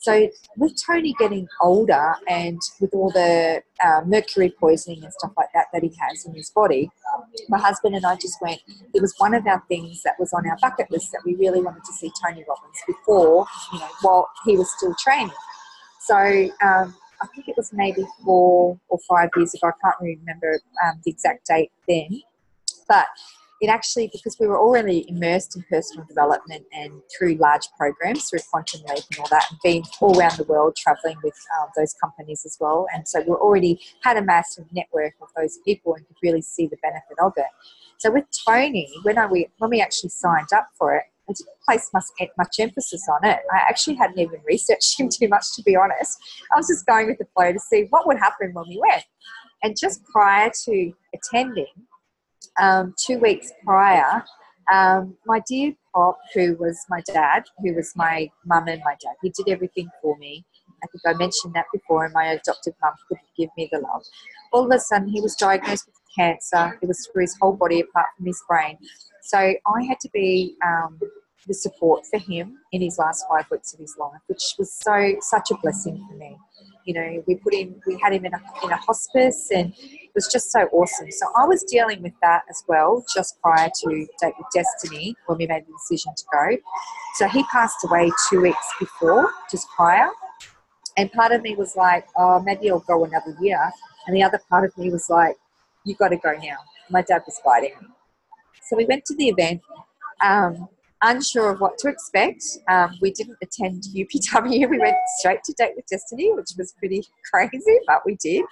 So 0.06 0.30
with 0.56 0.80
Tony 0.86 1.16
getting 1.18 1.48
older 1.62 2.14
and 2.28 2.62
with 2.80 2.94
all 2.94 3.10
the 3.10 3.64
uh, 3.84 4.02
mercury 4.06 4.54
poisoning 4.60 5.04
and 5.04 5.12
stuff 5.12 5.32
like 5.36 5.48
that 5.56 5.66
that 5.74 5.82
he 5.82 5.92
has 6.00 6.24
in 6.28 6.36
his 6.36 6.52
body, 6.52 6.92
my 7.50 7.58
husband 7.58 7.96
and 7.96 8.06
I 8.06 8.16
just 8.16 8.40
went. 8.40 8.62
It 8.94 9.02
was 9.02 9.16
one 9.18 9.34
of 9.34 9.48
our 9.48 9.64
things 9.68 10.04
that 10.04 10.14
was 10.20 10.32
on 10.32 10.48
our 10.48 10.58
bucket 10.62 10.92
list 10.92 11.12
that 11.12 11.24
we 11.26 11.34
really 11.38 11.60
wanted 11.60 11.84
to 11.86 11.94
see 11.94 12.12
Tony 12.24 12.46
Robbins 12.48 12.84
before, 12.86 13.48
you 13.74 13.80
know, 13.80 13.90
while 14.04 14.30
he 14.46 14.56
was 14.56 14.72
still 14.78 14.94
training. 15.00 15.34
So 16.02 16.16
um, 16.16 16.96
I 17.20 17.26
think 17.34 17.48
it 17.48 17.58
was 17.58 17.74
maybe 17.74 18.06
four 18.24 18.80
or 18.90 19.00
five 19.10 19.30
years 19.36 19.56
ago. 19.56 19.70
I 19.70 19.72
can't 19.82 20.20
remember 20.20 20.62
um, 20.86 21.02
the 21.04 21.10
exact 21.10 21.48
date 21.48 21.72
then, 21.88 22.22
but 22.88 23.08
it 23.66 23.70
actually, 23.70 24.10
because 24.14 24.38
we 24.40 24.46
were 24.48 24.60
already 24.60 25.06
immersed 25.10 25.56
in 25.56 25.64
personal 25.70 26.06
development 26.08 26.66
and 26.72 27.02
through 27.16 27.36
large 27.36 27.68
programs, 27.78 28.30
through 28.30 28.40
Quantum 28.52 28.82
Leap 28.82 29.04
and 29.10 29.20
all 29.20 29.28
that, 29.32 29.46
and 29.50 29.60
being 29.64 29.84
all 30.00 30.18
around 30.18 30.38
the 30.38 30.44
world 30.44 30.76
traveling 30.76 31.18
with 31.24 31.34
um, 31.60 31.70
those 31.76 31.94
companies 31.94 32.44
as 32.46 32.58
well. 32.60 32.86
And 32.94 33.08
so 33.08 33.22
we 33.22 33.34
already 33.34 33.80
had 34.04 34.18
a 34.18 34.22
massive 34.22 34.66
network 34.72 35.14
of 35.22 35.30
those 35.36 35.58
people 35.66 35.96
and 35.96 36.06
could 36.08 36.18
really 36.22 36.42
see 36.42 36.68
the 36.68 36.78
benefit 36.84 37.18
of 37.20 37.34
it. 37.38 37.48
So 37.98 38.12
with 38.12 38.26
Tony, 38.48 38.88
when, 39.02 39.18
I, 39.18 39.26
we, 39.26 39.48
when 39.58 39.72
we 39.72 39.82
actually 39.82 40.10
signed 40.10 40.54
up 40.54 40.68
for 40.78 40.96
it, 40.96 41.04
I 41.28 41.34
didn't 41.34 41.50
place 41.68 41.90
much, 41.92 42.30
much 42.38 42.60
emphasis 42.60 43.08
on 43.10 43.28
it. 43.28 43.40
I 43.52 43.58
actually 43.68 43.96
hadn't 43.96 44.20
even 44.20 44.42
researched 44.46 45.00
him 45.00 45.10
too 45.10 45.28
much, 45.28 45.56
to 45.56 45.64
be 45.64 45.76
honest. 45.76 46.20
I 46.54 46.58
was 46.58 46.68
just 46.68 46.86
going 46.86 47.08
with 47.08 47.18
the 47.18 47.26
flow 47.36 47.52
to 47.52 47.60
see 47.60 47.88
what 47.90 48.06
would 48.06 48.20
happen 48.20 48.54
when 48.54 48.66
we 48.68 48.80
went. 48.80 49.06
And 49.64 49.76
just 49.76 50.04
prior 50.06 50.52
to 50.66 50.94
attending, 51.16 51.66
um, 52.60 52.94
two 52.98 53.20
weeks 53.20 53.52
prior, 53.64 54.24
um, 54.72 55.16
my 55.26 55.42
dear 55.48 55.74
Pop, 55.94 56.18
who 56.34 56.56
was 56.60 56.78
my 56.90 57.02
dad, 57.02 57.44
who 57.60 57.74
was 57.74 57.94
my 57.96 58.30
mum 58.46 58.68
and 58.68 58.82
my 58.84 58.96
dad, 59.02 59.16
he 59.22 59.30
did 59.30 59.50
everything 59.50 59.90
for 60.02 60.18
me. 60.18 60.46
I 60.84 60.88
think 60.88 61.02
I 61.16 61.18
mentioned 61.18 61.54
that 61.54 61.66
before, 61.74 62.06
and 62.06 62.14
my 62.14 62.26
adopted 62.26 62.74
mum 62.82 62.94
couldn't 63.08 63.28
give 63.38 63.50
me 63.58 63.70
the 63.72 63.80
love. 63.80 64.04
All 64.52 64.66
of 64.66 64.72
a 64.72 64.80
sudden, 64.80 65.08
he 65.08 65.22
was 65.22 65.36
diagnosed 65.36 65.88
with 65.88 65.96
cancer. 66.18 66.78
It 66.82 66.88
was 66.88 67.08
through 67.08 67.24
his 67.24 67.38
whole 67.42 67.54
body 67.54 67.82
apart 67.82 68.08
from 68.18 68.26
his 68.26 68.42
brain. 68.48 68.78
So 69.22 69.38
I 69.38 69.84
had 69.88 70.00
to 70.02 70.10
be 70.14 70.56
um, 70.66 71.00
the 71.48 71.54
support 71.54 72.06
for 72.06 72.20
him 72.20 72.58
in 72.72 72.82
his 72.82 72.98
last 72.98 73.26
five 73.30 73.46
weeks 73.50 73.74
of 73.74 73.80
his 73.80 73.96
life, 74.00 74.22
which 74.28 74.56
was 74.58 74.74
so 74.74 75.16
such 75.22 75.52
a 75.52 75.56
blessing 75.58 76.06
for 76.10 76.16
me. 76.18 76.38
You 76.86 76.94
know, 76.94 77.24
we 77.28 77.36
put 77.36 77.54
him, 77.54 77.82
we 77.88 78.00
had 78.02 78.14
him 78.14 78.26
in 78.26 78.34
a, 78.34 78.42
in 78.64 78.72
a 78.72 78.78
hospice, 78.78 79.50
and 79.52 79.74
it 79.80 80.12
was 80.14 80.30
just 80.32 80.52
so 80.52 80.62
awesome. 80.72 81.12
So 81.12 81.26
I 81.36 81.46
was 81.46 81.64
dealing 81.64 82.02
with 82.04 82.14
that 82.22 82.44
as 82.50 82.64
well, 82.68 83.04
just 83.14 83.42
prior 83.42 83.70
to 83.82 84.08
Date 84.22 84.34
with 84.38 84.48
Destiny 84.54 85.16
when 85.26 85.40
we 85.40 85.48
made 85.48 85.66
the 85.66 85.74
decision 85.74 86.14
to 86.16 86.24
go. 86.32 86.58
So 87.16 87.28
he 87.28 87.44
passed 87.46 87.78
away 87.90 88.12
two 88.30 88.42
weeks 88.42 88.68
before, 88.80 89.32
just 89.50 89.68
prior, 89.76 90.10
and 90.98 91.12
part 91.12 91.32
of 91.32 91.42
me 91.42 91.56
was 91.56 91.76
like, 91.76 92.06
oh, 92.18 92.40
maybe 92.40 92.70
I'll 92.70 92.80
go 92.82 93.04
another 93.04 93.36
year, 93.42 93.60
and 94.06 94.16
the 94.16 94.24
other 94.24 94.40
part 94.50 94.64
of 94.64 94.78
me 94.78 94.92
was 94.92 95.10
like, 95.10 95.36
you 95.86 95.96
got 95.96 96.10
to 96.10 96.18
go 96.18 96.34
now. 96.34 96.58
My 96.90 97.02
dad 97.02 97.24
was 97.26 97.40
fighting. 97.44 97.74
So 98.62 98.78
we 98.78 98.86
went 98.86 99.06
to 99.06 99.16
the 99.16 99.30
event. 99.30 99.62
Um, 100.24 100.70
unsure 101.04 101.52
of 101.52 101.62
what 101.62 101.78
to 101.80 101.88
expect. 101.88 102.44
Um, 102.70 102.96
we 103.02 103.12
didn't 103.12 103.38
attend 103.42 103.84
UPW. 103.94 104.70
We 104.70 104.80
went 104.80 104.98
straight 105.20 105.44
to 105.44 105.54
Date 105.54 105.74
with 105.76 105.86
Destiny, 105.88 106.32
which 106.34 106.50
was 106.58 106.74
pretty 106.78 107.04
crazy, 107.32 107.80
but 107.88 108.02
we 108.06 108.18
did. 108.22 108.44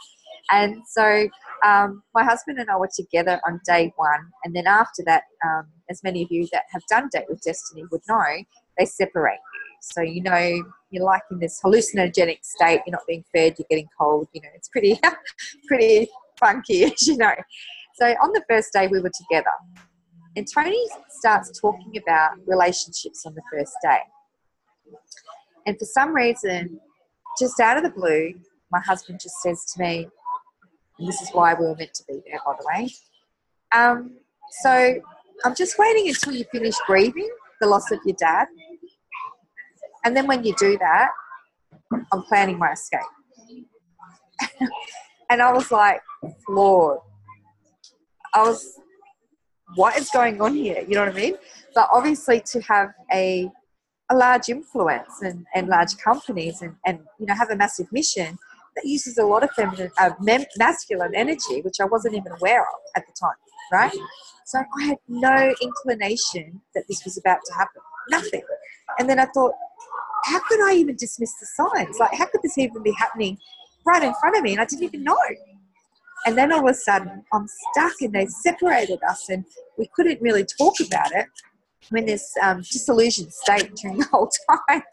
And 0.51 0.83
so 0.87 1.27
um, 1.65 2.03
my 2.13 2.23
husband 2.23 2.59
and 2.59 2.69
I 2.69 2.77
were 2.77 2.89
together 2.93 3.39
on 3.47 3.61
day 3.65 3.93
one. 3.95 4.27
And 4.43 4.55
then 4.55 4.67
after 4.67 5.03
that, 5.05 5.23
um, 5.45 5.67
as 5.89 6.03
many 6.03 6.23
of 6.23 6.31
you 6.31 6.47
that 6.51 6.63
have 6.71 6.81
done 6.89 7.09
Date 7.11 7.25
with 7.29 7.41
Destiny 7.41 7.83
would 7.91 8.01
know, 8.07 8.23
they 8.77 8.85
separate 8.85 9.39
you. 9.53 9.61
So, 9.81 10.01
you 10.01 10.21
know, 10.21 10.63
you're 10.91 11.03
like 11.03 11.23
in 11.31 11.39
this 11.39 11.59
hallucinogenic 11.63 12.39
state, 12.43 12.81
you're 12.85 12.91
not 12.91 13.07
being 13.07 13.23
fed, 13.33 13.55
you're 13.57 13.67
getting 13.69 13.87
cold, 13.99 14.27
you 14.33 14.41
know, 14.41 14.49
it's 14.55 14.69
pretty, 14.69 14.99
pretty 15.67 16.09
funky, 16.39 16.85
as 16.85 17.07
you 17.07 17.17
know. 17.17 17.33
So 17.95 18.07
on 18.07 18.31
the 18.33 18.43
first 18.49 18.73
day 18.73 18.87
we 18.87 19.01
were 19.01 19.11
together, 19.11 19.51
and 20.35 20.47
Tony 20.51 20.83
starts 21.09 21.59
talking 21.59 21.97
about 21.97 22.31
relationships 22.47 23.25
on 23.25 23.35
the 23.35 23.41
first 23.51 23.73
day. 23.83 23.99
And 25.65 25.77
for 25.77 25.85
some 25.85 26.13
reason, 26.13 26.79
just 27.39 27.59
out 27.59 27.77
of 27.77 27.83
the 27.83 27.89
blue, 27.89 28.33
my 28.71 28.79
husband 28.79 29.19
just 29.21 29.35
says 29.41 29.65
to 29.73 29.81
me, 29.81 30.07
and 30.99 31.07
this 31.07 31.21
is 31.21 31.29
why 31.31 31.53
we 31.53 31.65
were 31.65 31.75
meant 31.75 31.93
to 31.95 32.03
be 32.07 32.21
there, 32.25 32.39
by 32.45 32.53
the 32.59 32.65
way. 32.67 32.89
Um, 33.75 34.17
so 34.61 34.95
I'm 35.43 35.55
just 35.55 35.77
waiting 35.77 36.07
until 36.07 36.33
you 36.33 36.45
finish 36.51 36.75
grieving 36.85 37.29
the 37.61 37.67
loss 37.67 37.91
of 37.91 37.99
your 38.05 38.15
dad. 38.19 38.47
And 40.05 40.15
then 40.15 40.27
when 40.27 40.43
you 40.43 40.53
do 40.57 40.77
that, 40.79 41.09
I'm 42.11 42.23
planning 42.23 42.57
my 42.57 42.71
escape. 42.71 43.01
and 45.29 45.41
I 45.41 45.51
was 45.53 45.71
like, 45.71 46.01
Lord, 46.49 46.99
I 48.33 48.43
was 48.43 48.79
what 49.75 49.97
is 49.97 50.09
going 50.09 50.41
on 50.41 50.55
here? 50.55 50.83
You 50.87 50.95
know 50.95 51.05
what 51.05 51.13
I 51.13 51.17
mean? 51.17 51.35
But 51.75 51.89
obviously, 51.91 52.41
to 52.51 52.61
have 52.61 52.89
a 53.11 53.49
a 54.11 54.15
large 54.15 54.49
influence 54.49 55.21
and, 55.21 55.45
and 55.55 55.67
large 55.67 55.97
companies 55.97 56.61
and, 56.61 56.75
and 56.85 56.99
you 57.19 57.25
know 57.25 57.33
have 57.33 57.49
a 57.49 57.55
massive 57.55 57.91
mission 57.91 58.37
that 58.75 58.85
uses 58.85 59.17
a 59.17 59.25
lot 59.25 59.43
of 59.43 59.51
feminine 59.51 59.89
uh, 59.97 60.11
masculine 60.57 61.15
energy 61.15 61.61
which 61.61 61.79
i 61.79 61.85
wasn't 61.85 62.13
even 62.13 62.31
aware 62.33 62.61
of 62.61 62.79
at 62.95 63.03
the 63.07 63.13
time 63.19 63.35
right? 63.71 63.97
So 64.45 64.59
i 64.59 64.83
had 64.83 64.97
no 65.07 65.53
inclination 65.61 66.61
that 66.75 66.83
this 66.87 67.03
was 67.05 67.17
about 67.17 67.39
to 67.45 67.53
happen. 67.53 67.81
Nothing. 68.09 68.43
And 68.99 69.09
then 69.09 69.19
i 69.19 69.25
thought 69.25 69.53
how 70.25 70.39
could 70.47 70.61
i 70.69 70.73
even 70.73 70.95
dismiss 70.95 71.33
the 71.39 71.45
signs? 71.45 71.97
Like 71.99 72.13
how 72.13 72.25
could 72.25 72.41
this 72.43 72.57
even 72.57 72.83
be 72.83 72.93
happening 72.97 73.37
right 73.85 74.03
in 74.03 74.13
front 74.19 74.37
of 74.37 74.43
me? 74.43 74.51
And 74.51 74.61
i 74.61 74.65
didn't 74.65 74.83
even 74.83 75.03
know 75.03 75.17
and 76.25 76.37
then 76.37 76.51
all 76.51 76.67
of 76.67 76.71
a 76.71 76.73
sudden, 76.73 77.23
I'm 77.33 77.47
stuck, 77.47 77.93
and 78.01 78.13
they 78.13 78.27
separated 78.27 78.99
us, 79.07 79.29
and 79.29 79.45
we 79.77 79.89
couldn't 79.95 80.21
really 80.21 80.45
talk 80.45 80.75
about 80.85 81.11
it. 81.11 81.27
When 81.89 82.05
this 82.05 82.33
um, 82.41 82.61
disillusioned 82.61 83.33
state 83.33 83.75
during 83.75 83.99
the 83.99 84.05
whole 84.05 84.29
time, 84.69 84.83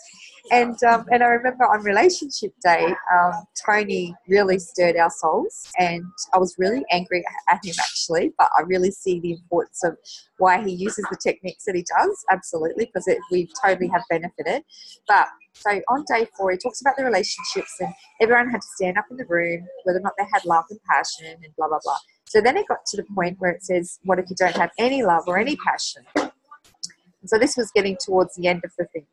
and 0.50 0.82
um, 0.84 1.06
and 1.10 1.22
I 1.22 1.28
remember 1.28 1.64
on 1.64 1.82
relationship 1.82 2.52
day, 2.62 2.94
um, 3.12 3.32
Tony 3.64 4.14
really 4.28 4.58
stirred 4.58 4.96
our 4.96 5.10
souls, 5.10 5.70
and 5.78 6.04
I 6.34 6.38
was 6.38 6.56
really 6.58 6.84
angry 6.90 7.24
at 7.48 7.64
him 7.64 7.74
actually. 7.78 8.32
But 8.36 8.48
I 8.56 8.62
really 8.62 8.90
see 8.90 9.20
the 9.20 9.32
importance 9.32 9.84
of 9.84 9.96
why 10.38 10.62
he 10.62 10.72
uses 10.72 11.04
the 11.10 11.18
techniques 11.22 11.64
that 11.64 11.74
he 11.74 11.84
does, 11.98 12.24
absolutely, 12.30 12.86
because 12.86 13.08
we 13.30 13.48
totally 13.64 13.88
have 13.88 14.02
benefited. 14.10 14.64
But 15.06 15.28
so 15.52 15.80
on 15.88 16.04
day 16.12 16.26
four, 16.36 16.50
he 16.50 16.58
talks 16.58 16.80
about 16.80 16.96
the 16.96 17.04
relationships, 17.04 17.74
and 17.80 17.92
everyone 18.20 18.50
had 18.50 18.60
to 18.60 18.68
stand 18.74 18.98
up 18.98 19.06
in 19.10 19.16
the 19.16 19.26
room, 19.26 19.66
whether 19.84 19.98
or 19.98 20.02
not 20.02 20.14
they 20.18 20.26
had 20.32 20.44
love 20.44 20.64
and 20.70 20.80
passion, 20.90 21.26
and 21.26 21.56
blah 21.56 21.68
blah 21.68 21.80
blah. 21.82 21.98
So 22.24 22.40
then 22.40 22.56
it 22.56 22.66
got 22.68 22.84
to 22.86 22.96
the 22.96 23.04
point 23.14 23.36
where 23.38 23.50
it 23.52 23.62
says, 23.62 23.98
"What 24.04 24.18
if 24.18 24.26
you 24.28 24.36
don't 24.36 24.56
have 24.56 24.70
any 24.78 25.02
love 25.02 25.24
or 25.26 25.38
any 25.38 25.56
passion?" 25.56 26.04
And 26.16 27.28
so 27.28 27.38
this 27.38 27.56
was 27.56 27.70
getting 27.72 27.96
towards 28.00 28.34
the 28.34 28.48
end 28.48 28.62
of 28.64 28.72
the 28.78 28.86
thing. 28.86 29.06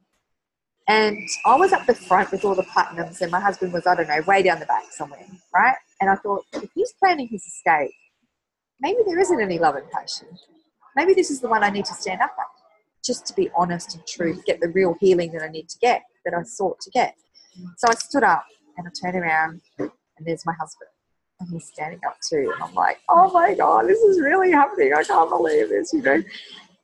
And 0.90 1.28
I 1.46 1.56
was 1.56 1.74
up 1.74 1.86
the 1.86 1.94
front 1.94 2.32
with 2.32 2.46
all 2.46 2.56
the 2.56 2.64
platinums, 2.64 3.22
and 3.22 3.30
my 3.30 3.42
husband 3.42 3.74
was, 3.74 3.86
I 3.86 3.96
don't 3.96 4.08
know, 4.08 4.22
way 4.26 4.42
down 4.42 4.60
the 4.60 4.66
back 4.66 4.86
somewhere, 4.92 5.26
right? 5.54 5.76
And 6.00 6.10
I 6.10 6.16
thought, 6.16 6.46
if 6.54 6.70
he's 6.74 6.94
planning 6.94 7.28
his 7.28 7.44
escape, 7.46 7.92
maybe 8.80 9.00
there 9.06 9.20
isn't 9.20 9.42
any 9.42 9.60
love 9.60 9.76
and 9.76 9.90
passion. 9.92 10.28
Maybe 10.96 11.14
this 11.14 11.30
is 11.30 11.42
the 11.42 11.50
one 11.50 11.64
I 11.64 11.70
need 11.70 11.86
to 11.86 11.94
stand 11.94 12.22
up 12.22 12.34
at, 12.40 12.46
just 13.04 13.26
to 13.28 13.34
be 13.34 13.50
honest 13.56 13.96
and 13.96 14.08
true, 14.08 14.42
get 14.46 14.62
the 14.62 14.70
real 14.70 14.96
healing 15.02 15.34
that 15.34 15.44
I 15.44 15.50
need 15.50 15.68
to 15.70 15.78
get, 15.80 16.04
that 16.24 16.34
I 16.34 16.44
sought 16.44 16.80
to 16.82 16.90
get. 16.92 17.16
So 17.78 17.88
I 17.90 17.96
stood 17.96 18.24
up 18.24 18.46
and 18.78 18.88
I 18.88 18.92
turned 18.92 19.22
around, 19.22 19.62
and 19.80 19.92
there's 20.22 20.46
my 20.46 20.54
husband. 20.54 20.90
And 21.40 21.50
he's 21.50 21.68
standing 21.68 22.00
up 22.08 22.18
too. 22.28 22.52
And 22.54 22.64
I'm 22.64 22.74
like, 22.74 23.00
oh 23.10 23.32
my 23.32 23.54
God, 23.54 23.88
this 23.88 24.00
is 24.00 24.20
really 24.20 24.52
happening. 24.52 24.94
I 24.96 25.04
can't 25.04 25.30
believe 25.30 25.70
this, 25.70 25.94
you 25.94 26.02
know. 26.02 26.24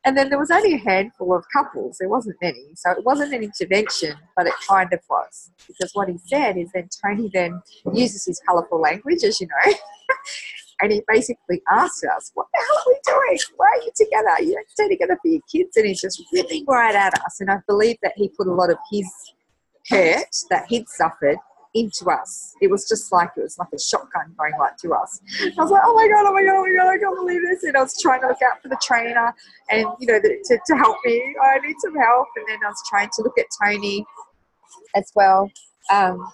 And 0.06 0.18
then 0.18 0.30
there 0.30 0.39
was 0.39 0.52
only 0.52 0.74
a 0.74 0.78
handful 0.78 1.34
of 1.34 1.46
couples. 1.54 1.98
There 1.98 2.10
wasn't 2.10 2.36
many. 2.42 2.72
So 2.76 2.92
it 2.92 3.06
wasn't 3.06 3.34
an 3.34 3.44
intervention, 3.44 4.16
but 4.36 4.48
it 4.48 4.54
kind 4.68 4.92
of 4.92 5.00
was. 5.10 5.52
Because 5.66 5.92
what 5.94 6.10
he 6.10 6.18
said 6.26 6.58
is 6.58 6.70
then 6.74 6.89
Tony 7.04 7.30
then 7.34 7.62
uses 7.94 8.26
his 8.26 8.42
colourful 8.46 8.82
language, 8.82 9.24
as 9.24 9.39
you 9.39 9.48
know. 9.48 9.74
and 10.82 10.92
he 10.92 11.02
basically 11.08 11.62
asks 11.72 12.04
us, 12.04 12.32
What 12.34 12.48
the 12.54 12.60
hell 12.60 12.78
are 12.78 12.84
we 12.88 13.00
doing? 13.08 13.39
Why 13.56 13.68
are 13.68 13.82
you 13.82 13.92
together? 13.96 14.44
You 14.44 14.56
don't 14.56 14.70
stay 14.70 14.89
together 14.89 15.18
for 15.22 15.30
your 15.30 15.42
kids. 15.50 15.78
And 15.78 15.88
he's 15.88 16.02
just 16.02 16.22
ripping 16.34 16.66
right 16.68 16.96
at 16.96 17.13
us. 17.22 17.39
And 17.39 17.50
I 17.50 17.60
believe 17.68 17.98
that 18.04 18.13
he 18.18 18.28
put 18.30 18.48
a 18.48 18.54
lot 18.54 18.70
of 18.70 18.78
his 18.92 19.08
hurt 19.89 20.36
that 20.50 20.66
he'd 20.68 20.89
suffered 20.89 21.38
into 21.74 22.10
us. 22.10 22.56
It 22.62 22.70
was 22.70 22.88
just 22.88 23.12
like 23.12 23.32
it 23.36 23.42
was 23.42 23.58
like 23.58 23.70
a 23.74 23.80
shotgun 23.80 24.34
going 24.38 24.54
right 24.60 24.78
to 24.80 24.94
us. 24.94 25.22
I 25.42 25.62
was 25.62 25.72
like, 25.72 25.82
oh 25.86 25.94
my 25.94 26.08
god, 26.08 26.26
oh 26.28 26.34
my 26.34 26.44
god, 26.44 26.56
oh 26.56 26.62
my 26.62 26.74
god, 26.76 26.90
I 26.90 26.98
can't 26.98 27.16
believe 27.16 27.42
this. 27.42 27.64
And 27.64 27.76
I 27.76 27.82
was 27.82 28.00
trying 28.02 28.22
to 28.22 28.28
look 28.28 28.42
out 28.42 28.62
for 28.62 28.70
the 28.70 28.78
trainer 28.82 29.34
and 29.70 29.88
you 30.00 30.08
know 30.08 30.20
to, 30.20 30.60
to 30.66 30.76
help 30.76 30.98
me. 31.06 31.36
I 31.42 31.60
need 31.60 31.76
some 31.80 31.96
help. 31.96 32.28
And 32.36 32.46
then 32.48 32.60
I 32.64 32.70
was 32.70 32.84
trying 32.90 33.10
to 33.16 33.22
look 33.24 33.38
at 33.38 33.46
Tony 33.64 34.06
as 34.96 35.12
well. 35.16 35.52
Um, 35.92 36.26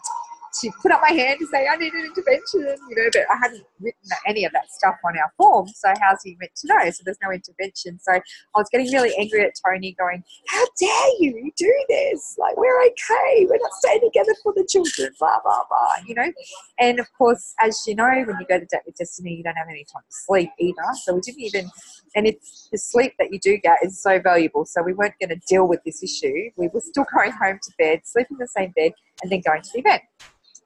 to 0.62 0.71
put 0.81 0.91
up 0.91 1.01
my 1.01 1.13
hand 1.13 1.39
to 1.39 1.47
say 1.47 1.67
I 1.67 1.75
need 1.75 1.93
an 1.93 2.05
intervention, 2.05 2.77
you 2.89 2.95
know, 2.95 3.09
but 3.12 3.23
I 3.29 3.38
hadn't 3.41 3.63
written 3.79 4.09
any 4.27 4.45
of 4.45 4.51
that 4.53 4.71
stuff 4.71 4.95
on 5.05 5.17
our 5.17 5.31
form. 5.38 5.67
So 5.67 5.93
how's 6.01 6.23
he 6.23 6.38
meant 6.39 6.51
to 6.57 6.67
know? 6.67 6.89
So 6.89 7.03
there's 7.05 7.17
no 7.23 7.31
intervention. 7.31 7.99
So 7.99 8.13
I 8.13 8.21
was 8.55 8.67
getting 8.71 8.91
really 8.91 9.13
angry 9.17 9.43
at 9.43 9.53
Tony, 9.65 9.95
going, 9.99 10.23
"How 10.47 10.63
dare 10.79 11.09
you 11.19 11.51
do 11.55 11.85
this? 11.89 12.35
Like 12.38 12.57
we're 12.57 12.81
okay. 12.88 13.45
We're 13.49 13.57
not 13.62 13.73
staying 13.73 14.01
together 14.01 14.35
for 14.43 14.53
the 14.53 14.65
children." 14.69 15.13
Blah 15.19 15.39
blah 15.43 15.63
blah. 15.69 16.05
You 16.05 16.15
know, 16.15 16.31
and 16.79 16.99
of 16.99 17.07
course, 17.17 17.53
as 17.59 17.85
you 17.88 17.95
know, 17.95 18.23
when 18.25 18.38
you 18.39 18.45
go 18.47 18.59
to 18.59 18.65
date 18.65 18.81
with 18.85 18.95
destiny, 18.95 19.35
you 19.35 19.43
don't 19.43 19.55
have 19.55 19.67
any 19.69 19.85
time 19.85 20.03
to 20.07 20.15
sleep 20.25 20.51
either. 20.59 20.81
So 21.03 21.15
we 21.15 21.21
didn't 21.21 21.41
even. 21.41 21.69
And 22.15 22.25
it's 22.25 22.69
the 22.71 22.77
sleep 22.77 23.13
that 23.19 23.31
you 23.31 23.39
do 23.39 23.57
get 23.57 23.77
is 23.83 24.01
so 24.01 24.19
valuable. 24.19 24.65
So 24.65 24.81
we 24.81 24.93
weren't 24.93 25.13
going 25.19 25.29
to 25.29 25.47
deal 25.47 25.67
with 25.67 25.83
this 25.85 26.03
issue. 26.03 26.49
We 26.57 26.67
were 26.69 26.81
still 26.81 27.05
going 27.15 27.31
home 27.31 27.59
to 27.62 27.71
bed, 27.77 28.01
sleeping 28.03 28.35
in 28.35 28.39
the 28.39 28.47
same 28.47 28.73
bed, 28.75 28.93
and 29.21 29.32
then 29.32 29.41
going 29.45 29.62
to 29.62 29.69
the 29.73 29.79
event. 29.79 30.01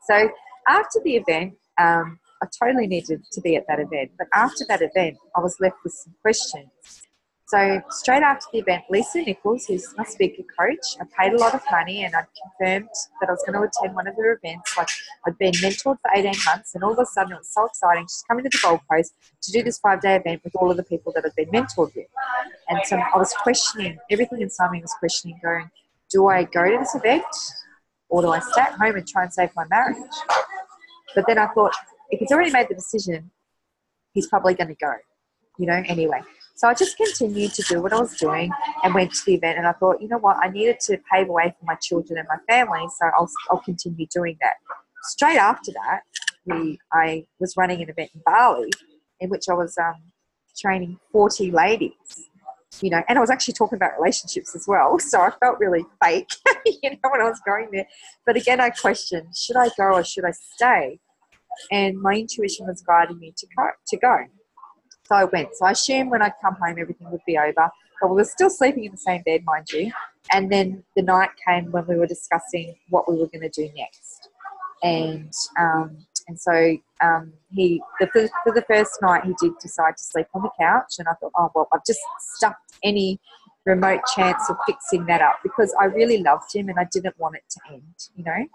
So 0.07 0.29
after 0.67 0.99
the 1.03 1.15
event, 1.17 1.53
um, 1.79 2.19
I 2.41 2.47
totally 2.61 2.87
needed 2.87 3.23
to 3.31 3.41
be 3.41 3.55
at 3.55 3.65
that 3.67 3.79
event. 3.79 4.11
But 4.17 4.27
after 4.33 4.65
that 4.67 4.81
event, 4.81 5.17
I 5.35 5.39
was 5.39 5.55
left 5.59 5.77
with 5.83 5.93
some 5.93 6.13
questions. 6.21 6.69
So 7.53 7.81
straight 7.89 8.23
after 8.23 8.47
the 8.51 8.59
event, 8.59 8.85
Lisa 8.89 9.21
Nichols, 9.21 9.65
who's 9.67 9.93
my 9.95 10.03
speaker 10.05 10.43
coach, 10.59 10.97
I 10.99 11.05
paid 11.17 11.33
a 11.33 11.37
lot 11.37 11.53
of 11.53 11.61
money 11.71 12.03
and 12.03 12.15
I'd 12.15 12.25
confirmed 12.41 12.89
that 13.21 13.29
I 13.29 13.31
was 13.31 13.43
going 13.45 13.53
to 13.53 13.69
attend 13.69 13.95
one 13.95 14.07
of 14.07 14.15
her 14.15 14.39
events. 14.43 14.75
Like 14.75 14.87
I'd 15.27 15.37
been 15.37 15.51
mentored 15.53 15.97
for 16.01 16.11
18 16.15 16.33
months 16.47 16.73
and 16.73 16.83
all 16.83 16.93
of 16.93 16.99
a 16.99 17.05
sudden 17.05 17.33
it 17.33 17.37
was 17.37 17.53
so 17.53 17.65
exciting 17.65 18.05
just 18.05 18.27
coming 18.27 18.43
to 18.45 18.49
the 18.49 18.59
Gold 18.59 18.79
Coast 18.89 19.13
to 19.43 19.51
do 19.51 19.61
this 19.61 19.77
five 19.77 20.01
day 20.01 20.15
event 20.15 20.41
with 20.43 20.55
all 20.55 20.71
of 20.71 20.77
the 20.77 20.83
people 20.83 21.13
that 21.15 21.25
I'd 21.25 21.35
been 21.35 21.49
mentored 21.49 21.93
with. 21.95 22.07
And 22.69 22.79
so 22.85 22.97
I 22.97 23.17
was 23.17 23.31
questioning, 23.43 23.99
everything 24.09 24.41
inside 24.41 24.71
me 24.71 24.81
was 24.81 24.95
questioning, 24.97 25.39
going, 25.43 25.69
do 26.09 26.27
I 26.29 26.45
go 26.45 26.71
to 26.71 26.77
this 26.79 26.95
event? 26.95 27.23
Or 28.13 28.21
do 28.21 28.29
I 28.29 28.39
stay 28.39 28.61
at 28.61 28.73
home 28.73 28.95
and 28.95 29.07
try 29.07 29.23
and 29.23 29.33
save 29.33 29.49
my 29.55 29.65
marriage? 29.71 29.97
But 31.15 31.25
then 31.25 31.39
I 31.39 31.47
thought, 31.47 31.73
if 32.11 32.19
he's 32.19 32.31
already 32.31 32.51
made 32.51 32.67
the 32.69 32.75
decision, 32.75 33.31
he's 34.13 34.27
probably 34.27 34.53
going 34.53 34.67
to 34.67 34.75
go, 34.75 34.93
you 35.57 35.65
know, 35.65 35.81
anyway. 35.87 36.21
So 36.53 36.67
I 36.67 36.75
just 36.75 36.95
continued 36.95 37.55
to 37.55 37.63
do 37.63 37.81
what 37.81 37.91
I 37.91 37.99
was 37.99 38.15
doing 38.17 38.51
and 38.83 38.93
went 38.93 39.13
to 39.13 39.25
the 39.25 39.33
event. 39.33 39.57
And 39.57 39.65
I 39.65 39.71
thought, 39.71 39.99
you 39.99 40.07
know 40.07 40.19
what, 40.19 40.37
I 40.39 40.49
needed 40.49 40.79
to 40.81 40.99
pave 41.11 41.27
a 41.27 41.31
way 41.31 41.55
for 41.59 41.65
my 41.65 41.73
children 41.81 42.19
and 42.19 42.27
my 42.29 42.37
family, 42.47 42.87
so 42.95 43.09
I'll, 43.17 43.31
I'll 43.49 43.61
continue 43.61 44.05
doing 44.13 44.37
that. 44.41 44.53
Straight 45.05 45.37
after 45.37 45.71
that, 45.71 46.01
we, 46.45 46.77
I 46.91 47.25
was 47.39 47.57
running 47.57 47.81
an 47.81 47.89
event 47.89 48.11
in 48.13 48.21
Bali 48.23 48.69
in 49.21 49.31
which 49.31 49.45
I 49.49 49.55
was 49.55 49.75
um, 49.79 49.95
training 50.55 50.99
40 51.11 51.49
ladies 51.49 52.29
you 52.81 52.89
know, 52.89 53.01
and 53.07 53.17
I 53.17 53.21
was 53.21 53.29
actually 53.29 53.53
talking 53.53 53.75
about 53.75 53.91
relationships 53.97 54.55
as 54.55 54.65
well. 54.67 54.97
So 55.13 55.21
I 55.21 55.31
felt 55.39 55.59
really 55.59 55.85
fake, 56.03 56.29
you 56.65 56.89
know, 56.89 57.09
when 57.11 57.21
I 57.21 57.25
was 57.25 57.39
going 57.45 57.69
there. 57.71 57.87
But 58.25 58.35
again, 58.35 58.59
I 58.59 58.69
questioned, 58.71 59.35
should 59.35 59.57
I 59.57 59.69
go 59.77 59.93
or 59.93 60.03
should 60.03 60.25
I 60.25 60.31
stay? 60.31 60.99
And 61.71 62.01
my 62.01 62.13
intuition 62.13 62.65
was 62.65 62.81
guiding 62.81 63.19
me 63.19 63.33
to 63.37 63.47
go. 63.55 63.67
To 63.87 63.97
go. 63.97 64.17
So 65.05 65.15
I 65.15 65.25
went. 65.25 65.49
So 65.53 65.65
I 65.65 65.71
assumed 65.71 66.09
when 66.09 66.21
I 66.21 66.31
come 66.41 66.55
home, 66.55 66.77
everything 66.79 67.11
would 67.11 67.21
be 67.27 67.37
over. 67.37 67.69
But 68.01 68.09
we 68.09 68.15
were 68.15 68.23
still 68.23 68.49
sleeping 68.49 68.85
in 68.85 68.91
the 68.91 68.97
same 68.97 69.21
bed, 69.23 69.43
mind 69.45 69.67
you. 69.71 69.91
And 70.31 70.51
then 70.51 70.83
the 70.95 71.03
night 71.03 71.29
came 71.47 71.71
when 71.71 71.85
we 71.85 71.95
were 71.95 72.07
discussing 72.07 72.75
what 72.89 73.09
we 73.09 73.17
were 73.17 73.27
going 73.27 73.41
to 73.41 73.49
do 73.49 73.69
next. 73.75 74.29
And 74.81 75.31
um, 75.59 75.97
and 76.27 76.39
so 76.39 76.77
um, 77.01 77.33
he, 77.51 77.81
the, 77.99 78.07
for 78.07 78.53
the 78.53 78.63
first 78.67 79.01
night, 79.01 79.23
he 79.25 79.33
did 79.41 79.53
decide 79.61 79.97
to 79.97 80.03
sleep 80.03 80.27
on 80.33 80.41
the 80.41 80.49
couch. 80.59 80.95
And 80.99 81.07
I 81.07 81.13
thought, 81.13 81.31
oh, 81.37 81.51
well, 81.53 81.67
I've 81.73 81.85
just 81.85 81.99
stuffed 82.35 82.59
any 82.83 83.19
remote 83.65 84.01
chance 84.15 84.49
of 84.49 84.57
fixing 84.65 85.05
that 85.05 85.21
up 85.21 85.39
because 85.41 85.73
I 85.79 85.85
really 85.85 86.17
loved 86.17 86.53
him 86.53 86.69
and 86.69 86.77
I 86.79 86.87
didn't 86.91 87.17
want 87.17 87.35
it 87.35 87.43
to 87.51 87.73
end, 87.73 88.09
you 88.15 88.23
know. 88.23 88.47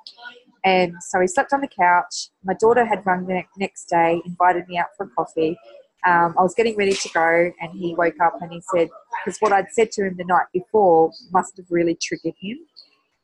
And 0.64 0.94
so 1.00 1.20
he 1.20 1.26
slept 1.26 1.52
on 1.52 1.60
the 1.60 1.68
couch. 1.68 2.28
My 2.44 2.54
daughter 2.54 2.84
had 2.84 3.04
rung 3.06 3.26
the 3.26 3.42
next 3.58 3.86
day, 3.86 4.20
invited 4.26 4.68
me 4.68 4.78
out 4.78 4.88
for 4.96 5.06
coffee. 5.06 5.58
Um, 6.06 6.34
I 6.38 6.42
was 6.42 6.54
getting 6.54 6.76
ready 6.76 6.92
to 6.92 7.08
go, 7.12 7.50
and 7.60 7.72
he 7.72 7.94
woke 7.94 8.20
up 8.22 8.40
and 8.40 8.52
he 8.52 8.62
said, 8.74 8.88
because 9.24 9.38
what 9.40 9.52
I'd 9.52 9.70
said 9.72 9.90
to 9.92 10.06
him 10.06 10.16
the 10.16 10.24
night 10.24 10.46
before 10.52 11.10
must 11.32 11.56
have 11.56 11.66
really 11.70 11.96
triggered 12.00 12.34
him. 12.40 12.58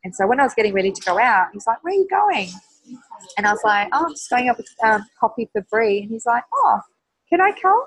And 0.05 0.15
so 0.15 0.27
when 0.27 0.41
I 0.41 0.45
was 0.45 0.55
getting 0.55 0.75
ready 0.75 0.93
to 0.93 1.01
go 1.03 1.19
out, 1.19 1.49
he's 1.53 1.67
like, 1.67 1.83
Where 1.83 1.95
are 1.95 1.97
you 1.97 2.09
going? 2.09 2.49
And 3.37 3.47
I 3.47 3.53
was 3.53 3.61
like, 3.65 3.89
oh, 3.93 4.07
I'm 4.07 4.13
just 4.13 4.31
going 4.31 4.49
up 4.49 4.57
with 4.57 4.69
um, 4.85 5.05
coffee 5.19 5.49
for 5.53 5.63
Brie. 5.71 6.03
And 6.03 6.11
he's 6.11 6.27
like, 6.27 6.45
oh, 6.55 6.81
can 7.29 7.41
I 7.41 7.53
come? 7.61 7.85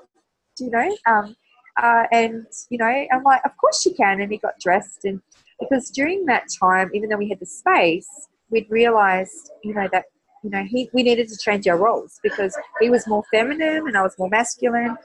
Do 0.57 0.65
you 0.65 0.71
know? 0.71 0.97
Um, 1.05 1.36
uh, 1.81 2.03
and, 2.12 2.45
you 2.69 2.77
know, 2.77 2.86
I'm 2.86 3.23
like, 3.23 3.41
of 3.45 3.55
course 3.57 3.86
you 3.86 3.93
can. 3.93 4.21
And 4.21 4.31
he 4.31 4.38
got 4.38 4.60
dressed. 4.60 5.05
And 5.05 5.21
because 5.60 5.89
during 5.89 6.25
that 6.25 6.45
time, 6.60 6.89
even 6.93 7.10
though 7.10 7.17
we 7.17 7.29
had 7.29 7.39
the 7.39 7.45
space, 7.45 8.10
we'd 8.49 8.67
realized, 8.69 9.51
you 9.63 9.73
know, 9.73 9.88
that, 9.91 10.05
you 10.43 10.49
know, 10.49 10.63
he, 10.63 10.89
we 10.93 11.03
needed 11.03 11.27
to 11.29 11.38
change 11.38 11.67
our 11.67 11.77
roles 11.77 12.19
because 12.23 12.57
he 12.79 12.89
was 12.89 13.07
more 13.07 13.23
feminine 13.31 13.88
and 13.88 13.97
I 13.97 14.01
was 14.01 14.15
more 14.17 14.29
masculine. 14.29 14.95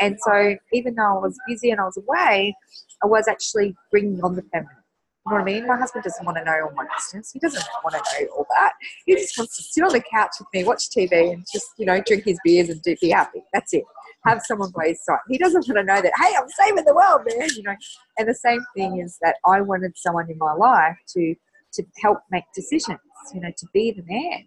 And 0.00 0.16
so 0.20 0.56
even 0.72 0.94
though 0.94 1.16
I 1.16 1.18
was 1.18 1.38
busy 1.46 1.70
and 1.70 1.80
I 1.80 1.84
was 1.84 1.96
away, 1.96 2.56
I 3.02 3.06
was 3.06 3.28
actually 3.28 3.74
bringing 3.90 4.22
on 4.22 4.36
the 4.36 4.42
feminine. 4.52 4.81
You 5.24 5.30
know 5.30 5.36
what 5.36 5.42
I 5.42 5.44
mean? 5.44 5.66
My 5.68 5.76
husband 5.76 6.02
doesn't 6.02 6.26
want 6.26 6.36
to 6.38 6.44
know 6.44 6.64
all 6.64 6.72
my 6.74 6.84
business. 6.96 7.30
He 7.30 7.38
doesn't 7.38 7.64
want 7.84 7.94
to 7.94 7.98
know 7.98 8.28
all 8.34 8.46
that. 8.56 8.72
He 9.06 9.14
just 9.14 9.38
wants 9.38 9.56
to 9.56 9.62
sit 9.62 9.84
on 9.84 9.92
the 9.92 10.02
couch 10.12 10.32
with 10.40 10.48
me, 10.52 10.64
watch 10.64 10.90
TV, 10.90 11.32
and 11.32 11.46
just, 11.52 11.66
you 11.78 11.86
know, 11.86 12.02
drink 12.04 12.24
his 12.24 12.40
beers 12.44 12.68
and 12.70 12.82
be 12.82 13.10
happy. 13.10 13.40
That's 13.52 13.72
it. 13.72 13.84
Have 14.26 14.42
someone 14.44 14.72
by 14.74 14.88
his 14.88 15.04
side. 15.04 15.18
He 15.28 15.38
doesn't 15.38 15.68
want 15.68 15.78
to 15.78 15.84
know 15.84 16.02
that, 16.02 16.12
hey, 16.20 16.34
I'm 16.36 16.48
saving 16.48 16.84
the 16.84 16.94
world, 16.94 17.20
man. 17.24 17.48
You 17.54 17.62
know. 17.62 17.76
And 18.18 18.28
the 18.28 18.34
same 18.34 18.64
thing 18.74 18.98
is 18.98 19.18
that 19.22 19.36
I 19.46 19.60
wanted 19.60 19.92
someone 19.96 20.28
in 20.28 20.38
my 20.38 20.54
life 20.54 20.98
to 21.14 21.36
to 21.74 21.84
help 22.02 22.18
make 22.30 22.44
decisions, 22.54 22.98
you 23.32 23.40
know, 23.40 23.50
to 23.56 23.66
be 23.72 23.92
the 23.92 24.02
man. 24.02 24.46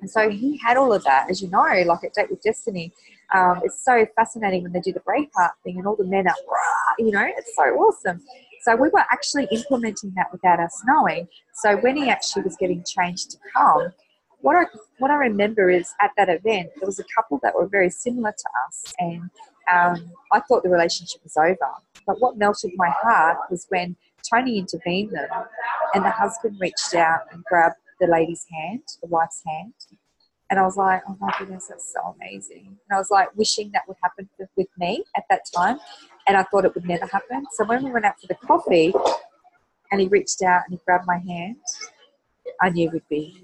And 0.00 0.10
so 0.10 0.28
he 0.28 0.58
had 0.58 0.76
all 0.76 0.92
of 0.92 1.04
that, 1.04 1.30
as 1.30 1.42
you 1.42 1.48
know, 1.48 1.82
like 1.86 2.04
at 2.04 2.14
Date 2.14 2.30
with 2.30 2.42
Destiny. 2.42 2.92
Um, 3.34 3.60
it's 3.64 3.84
so 3.84 4.06
fascinating 4.16 4.62
when 4.62 4.72
they 4.72 4.80
do 4.80 4.92
the 4.92 5.00
Braveheart 5.00 5.52
thing 5.62 5.78
and 5.78 5.86
all 5.86 5.96
the 5.96 6.04
men 6.04 6.26
are, 6.26 6.34
you 6.98 7.10
know, 7.10 7.26
it's 7.36 7.54
so 7.54 7.62
awesome. 7.62 8.20
So 8.62 8.76
we 8.76 8.88
were 8.88 9.04
actually 9.10 9.48
implementing 9.50 10.12
that 10.16 10.30
without 10.32 10.60
us 10.60 10.82
knowing. 10.86 11.28
So 11.54 11.76
when 11.76 11.96
he 11.96 12.08
actually 12.08 12.42
was 12.42 12.56
getting 12.56 12.84
changed 12.84 13.30
to 13.30 13.38
come, 13.54 13.92
what 14.40 14.56
I 14.56 14.64
what 14.98 15.10
I 15.10 15.14
remember 15.14 15.70
is 15.70 15.92
at 16.00 16.10
that 16.16 16.28
event 16.28 16.70
there 16.76 16.86
was 16.86 16.98
a 16.98 17.04
couple 17.14 17.38
that 17.42 17.54
were 17.54 17.66
very 17.66 17.90
similar 17.90 18.32
to 18.32 18.48
us, 18.66 18.94
and 18.98 19.30
um, 19.70 20.12
I 20.32 20.40
thought 20.40 20.62
the 20.62 20.70
relationship 20.70 21.22
was 21.22 21.36
over. 21.36 21.56
But 22.06 22.20
what 22.20 22.38
melted 22.38 22.72
my 22.76 22.90
heart 23.02 23.36
was 23.50 23.66
when 23.68 23.96
Tony 24.32 24.58
intervened 24.58 25.10
them, 25.12 25.28
and 25.94 26.04
the 26.04 26.10
husband 26.10 26.56
reached 26.58 26.94
out 26.94 27.20
and 27.32 27.44
grabbed 27.44 27.76
the 28.00 28.06
lady's 28.06 28.46
hand, 28.50 28.82
the 29.02 29.08
wife's 29.08 29.42
hand, 29.46 29.74
and 30.50 30.58
I 30.58 30.62
was 30.62 30.76
like, 30.76 31.02
oh 31.08 31.16
my 31.20 31.32
goodness, 31.38 31.66
that's 31.68 31.92
so 31.92 32.16
amazing. 32.20 32.66
And 32.66 32.96
I 32.96 32.98
was 32.98 33.10
like 33.10 33.28
wishing 33.36 33.70
that 33.72 33.82
would 33.86 33.96
happen 34.02 34.28
with 34.56 34.68
me 34.78 35.04
at 35.16 35.24
that 35.30 35.42
time 35.54 35.78
and 36.30 36.36
I 36.36 36.44
thought 36.44 36.64
it 36.64 36.72
would 36.76 36.86
never 36.86 37.06
happen. 37.06 37.44
So 37.54 37.64
when 37.64 37.82
we 37.82 37.90
went 37.90 38.04
out 38.04 38.14
for 38.20 38.28
the 38.28 38.36
coffee, 38.36 38.94
and 39.90 40.00
he 40.00 40.06
reached 40.06 40.42
out 40.42 40.62
and 40.64 40.74
he 40.74 40.80
grabbed 40.86 41.04
my 41.04 41.18
hand, 41.18 41.56
I 42.62 42.70
knew 42.70 42.88
we'd 42.88 43.02
be 43.10 43.34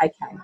okay. 0.00 0.36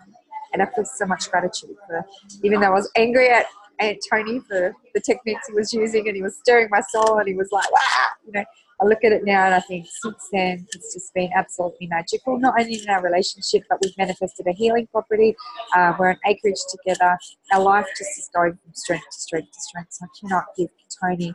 And 0.53 0.61
I 0.61 0.67
feel 0.67 0.85
so 0.85 1.07
much 1.07 1.31
gratitude 1.31 1.77
for, 1.87 2.05
even 2.43 2.61
though 2.61 2.67
I 2.67 2.71
was 2.71 2.91
angry 2.97 3.29
at 3.29 3.47
Aunt 3.79 3.99
Tony 4.11 4.41
for 4.41 4.75
the 4.95 5.01
techniques 5.01 5.47
he 5.47 5.55
was 5.55 5.73
using, 5.73 6.09
and 6.09 6.17
he 6.17 6.23
was 6.23 6.37
stirring 6.39 6.67
my 6.73 6.81
soul, 6.81 7.19
and 7.19 7.29
he 7.29 7.35
was 7.35 7.51
like, 7.53 7.71
"Wow," 7.71 8.07
you 8.27 8.33
know. 8.33 8.45
I 8.81 8.85
look 8.85 9.05
at 9.05 9.13
it 9.13 9.25
now 9.25 9.45
and 9.45 9.55
I 9.55 9.61
think 9.61 9.87
since 9.87 10.29
then 10.33 10.67
it's 10.75 10.93
just 10.93 11.15
been 11.15 11.31
absolutely 11.37 11.87
magical, 11.87 12.37
not 12.41 12.59
only 12.59 12.83
in 12.83 12.89
our 12.89 13.01
relationship, 13.01 13.63
but 13.71 13.79
we've 13.81 13.97
manifested 13.97 14.49
a 14.49 14.53
healing 14.53 14.89
property. 14.89 15.37
Uh, 15.77 15.93
we're 15.97 16.11
an 16.11 16.19
acreage 16.27 16.59
together. 16.69 17.17
Our 17.53 17.61
life 17.61 17.87
just 17.97 18.19
is 18.19 18.29
going 18.35 18.59
from 18.61 18.75
strength 18.75 19.05
to 19.13 19.21
strength 19.21 19.53
to 19.53 19.61
strength. 19.61 19.93
So 19.93 20.07
I 20.07 20.09
cannot 20.19 20.47
give 20.57 20.71
Tony 21.01 21.33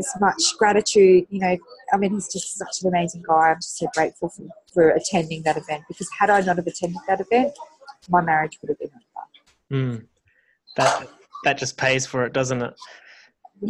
as 0.00 0.20
much 0.20 0.42
gratitude. 0.58 1.26
You 1.30 1.40
know, 1.40 1.56
I 1.92 1.96
mean, 1.96 2.12
he's 2.12 2.32
just 2.32 2.58
such 2.58 2.82
an 2.82 2.88
amazing 2.88 3.22
guy. 3.26 3.50
I'm 3.50 3.56
just 3.56 3.78
so 3.78 3.86
grateful 3.94 4.28
for, 4.28 4.44
for 4.72 4.90
attending 4.90 5.42
that 5.42 5.56
event 5.56 5.84
because 5.88 6.08
had 6.18 6.30
I 6.30 6.40
not 6.40 6.56
have 6.56 6.66
attended 6.66 6.98
that 7.06 7.20
event, 7.20 7.52
my 8.08 8.20
marriage 8.20 8.58
would 8.60 8.70
have 8.70 8.78
been 8.78 8.90
over. 8.90 9.00
Mm. 9.72 10.04
that 10.76 11.08
that 11.44 11.58
just 11.58 11.76
pays 11.76 12.06
for 12.06 12.24
it, 12.24 12.32
doesn't 12.32 12.60
it? 12.60 12.74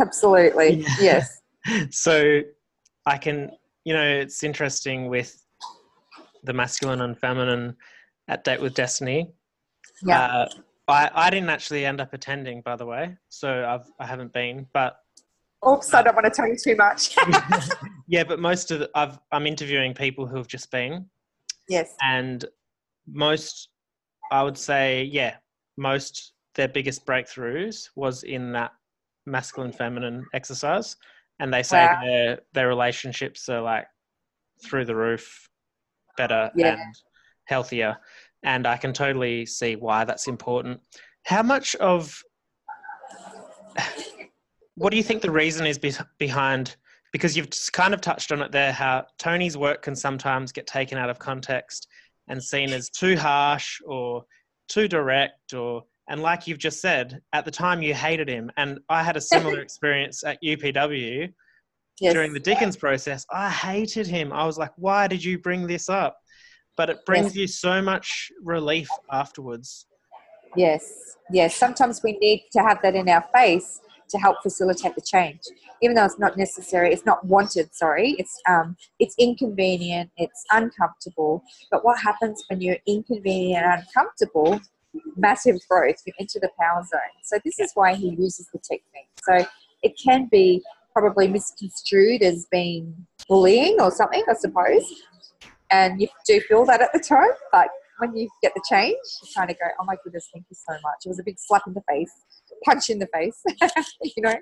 Absolutely. 0.01 0.85
Yeah. 1.01 1.25
Yes. 1.67 1.91
so 1.91 2.41
I 3.05 3.19
can, 3.19 3.51
you 3.85 3.93
know, 3.93 4.03
it's 4.03 4.43
interesting 4.43 5.09
with 5.11 5.45
the 6.43 6.55
masculine 6.55 7.03
and 7.03 7.19
feminine 7.19 7.77
at 8.29 8.45
Date 8.45 8.63
with 8.63 8.73
Destiny. 8.73 9.31
Yeah. 10.03 10.23
Uh, 10.23 10.49
I, 10.89 11.11
I 11.15 11.31
didn't 11.31 11.51
actually 11.51 11.85
end 11.85 12.01
up 12.01 12.15
attending, 12.15 12.63
by 12.63 12.77
the 12.77 12.87
way, 12.87 13.17
so 13.29 13.65
I've 13.67 13.91
I 13.99 14.07
haven't 14.07 14.33
been, 14.33 14.67
but. 14.73 14.97
Oops, 15.69 15.93
I 15.93 16.03
don't 16.03 16.15
want 16.15 16.25
to 16.25 16.31
tell 16.31 16.47
you 16.47 16.57
too 16.57 16.75
much. 16.77 17.17
yeah, 18.09 18.25
but 18.25 18.41
most 18.41 18.71
of 18.71 18.81
the, 18.81 18.91
I've, 18.95 19.19
I'm 19.31 19.47
interviewing 19.47 19.93
people 19.93 20.27
who 20.27 20.37
have 20.37 20.49
just 20.49 20.71
been. 20.71 21.07
Yes. 21.69 21.95
And 22.03 22.45
most, 23.07 23.69
I 24.33 24.43
would 24.43 24.57
say, 24.57 25.05
yeah, 25.05 25.37
most 25.77 26.33
their 26.55 26.69
biggest 26.69 27.07
breakthroughs 27.07 27.91
was 27.95 28.23
in 28.23 28.53
that 28.53 28.73
masculine 29.27 29.73
feminine 29.73 30.25
exercise, 30.35 30.97
and 31.39 31.53
they 31.53 31.63
say 31.63 31.87
wow. 31.87 32.01
their 32.03 32.39
their 32.53 32.69
relationships 32.69 33.49
are 33.49 33.63
like 33.63 33.87
through 34.65 34.85
the 34.85 34.97
roof, 34.97 35.49
better 36.17 36.51
yeah. 36.57 36.75
and 36.75 36.95
healthier, 37.45 37.97
and 38.43 38.67
I 38.67 38.77
can 38.77 38.93
totally 38.93 39.47
see 39.47 39.77
why 39.77 40.05
that's 40.05 40.27
important. 40.27 40.81
How 41.25 41.43
much 41.43 41.77
of 41.77 42.21
what 44.81 44.93
do 44.93 44.97
you 44.97 45.03
think 45.03 45.21
the 45.21 45.31
reason 45.31 45.67
is 45.67 45.77
be- 45.77 45.93
behind? 46.17 46.75
Because 47.13 47.37
you've 47.37 47.51
kind 47.73 47.93
of 47.93 48.01
touched 48.01 48.33
on 48.33 48.41
it 48.41 48.51
there, 48.51 48.73
how 48.73 49.05
Tony's 49.19 49.55
work 49.55 49.83
can 49.83 49.95
sometimes 49.95 50.53
get 50.53 50.67
taken 50.67 50.97
out 50.97 51.11
of 51.11 51.19
context 51.19 51.87
and 52.29 52.43
seen 52.43 52.71
as 52.71 52.89
too 52.89 53.15
harsh 53.15 53.79
or 53.85 54.25
too 54.69 54.89
direct 54.89 55.53
or 55.53 55.83
and 56.09 56.23
like 56.23 56.47
you've 56.47 56.59
just 56.59 56.81
said, 56.81 57.21
at 57.35 57.45
the 57.45 57.51
time 57.51 57.83
you 57.83 57.95
hated 57.95 58.27
him. 58.27 58.51
And 58.57 58.81
I 58.89 59.03
had 59.03 59.17
a 59.17 59.21
similar 59.21 59.61
experience 59.67 60.25
at 60.25 60.43
UPW 60.43 61.31
yes. 62.01 62.13
during 62.15 62.33
the 62.33 62.41
Dickens 62.41 62.77
process. 62.77 63.27
I 63.31 63.51
hated 63.51 64.07
him. 64.07 64.33
I 64.33 64.45
was 64.47 64.57
like, 64.57 64.73
why 64.77 65.07
did 65.07 65.23
you 65.23 65.39
bring 65.39 65.67
this 65.67 65.89
up? 65.89 66.17
But 66.77 66.89
it 66.89 67.05
brings 67.05 67.27
yes. 67.27 67.37
you 67.37 67.47
so 67.47 67.83
much 67.83 68.33
relief 68.43 68.89
afterwards. 69.13 69.87
Yes, 70.57 71.17
yes. 71.31 71.55
Sometimes 71.55 72.03
we 72.03 72.19
need 72.19 72.47
to 72.53 72.61
have 72.61 72.79
that 72.83 72.97
in 72.97 73.09
our 73.09 73.25
face 73.33 73.81
to 74.11 74.19
help 74.19 74.43
facilitate 74.43 74.95
the 74.95 75.01
change, 75.01 75.41
even 75.83 75.95
though 75.95 76.05
it's 76.05 76.19
not 76.19 76.37
necessary. 76.37 76.93
It's 76.93 77.07
not 77.07 77.25
wanted. 77.25 77.75
Sorry, 77.75 78.17
it's 78.19 78.41
um, 78.49 78.77
it's 78.99 79.15
inconvenient. 79.19 80.11
It's 80.17 80.45
uncomfortable. 80.51 81.43
But 81.71 81.85
what 81.85 82.01
happens 82.01 82.45
when 82.49 82.61
you're 82.61 82.79
inconvenient 82.87 83.65
and 83.65 83.83
uncomfortable? 83.83 84.61
massive 85.17 85.57
growth, 85.69 86.03
you 86.07 86.13
enter 86.19 86.41
the 86.41 86.51
power 86.59 86.83
zone. 86.83 87.01
So 87.23 87.39
this 87.45 87.61
is 87.61 87.71
why 87.75 87.95
he 87.95 88.11
uses 88.19 88.49
the 88.53 88.59
technique. 88.59 89.09
So 89.23 89.47
it 89.83 89.93
can 90.03 90.29
be 90.31 90.63
probably 90.93 91.29
misconstrued 91.29 92.23
as 92.23 92.47
being 92.51 93.07
bullying 93.29 93.77
or 93.81 93.91
something, 93.91 94.25
I 94.29 94.35
suppose. 94.35 94.83
And 95.71 96.01
you 96.01 96.09
do 96.27 96.41
feel 96.41 96.65
that 96.67 96.83
at 96.83 96.93
the 96.93 96.99
time, 96.99 97.31
but 97.53 97.69
when 97.99 98.17
you 98.17 98.29
get 98.43 98.53
the 98.55 98.63
change, 98.69 98.97
you 99.23 99.29
kind 99.37 99.51
of 99.51 99.59
go, 99.59 99.67
"Oh 99.79 99.85
my 99.85 99.97
goodness, 100.03 100.29
thank 100.33 100.47
you 100.51 100.57
so 100.57 100.73
much." 100.83 101.05
It 101.05 101.09
was 101.09 101.21
a 101.21 101.23
big 101.23 101.39
slap 101.39 101.67
in 101.67 101.75
the 101.75 101.83
face, 101.83 102.13
punch 102.65 102.91
in 102.91 102.99
the 102.99 103.09
face, 103.13 103.43
you 104.03 104.23
know. 104.23 104.35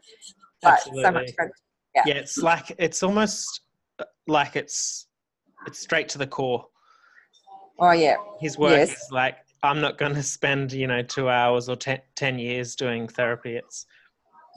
But 0.63 0.75
Absolutely. 0.75 1.05
so 1.05 1.11
much 1.13 1.31
fun. 1.39 1.51
Yeah. 1.95 2.03
yeah, 2.07 2.15
it's 2.15 2.39
like 2.39 2.75
it's 2.79 3.03
almost 3.03 3.63
like 4.27 4.57
it's 4.57 5.07
it's 5.67 5.79
straight 5.79 6.09
to 6.11 6.19
the 6.19 6.27
core. 6.27 6.67
Oh 7.79 7.93
yeah. 7.93 8.17
His 8.41 8.59
work 8.59 8.73
yes. 8.73 8.91
is 8.91 9.09
like 9.11 9.37
I'm 9.63 9.81
not 9.81 9.99
going 9.99 10.15
to 10.15 10.23
spend 10.23 10.73
you 10.73 10.87
know 10.87 11.03
two 11.03 11.29
hours 11.29 11.69
or 11.69 11.77
ten, 11.77 12.01
10 12.17 12.39
years 12.39 12.75
doing 12.75 13.09
therapy. 13.09 13.57
It's 13.57 13.87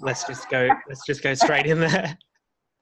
let's 0.01 0.25
just 0.25 0.49
go 0.49 0.69
let's 0.87 1.05
just 1.05 1.23
go 1.23 1.33
straight 1.33 1.65
in 1.65 1.79
there. 1.79 2.17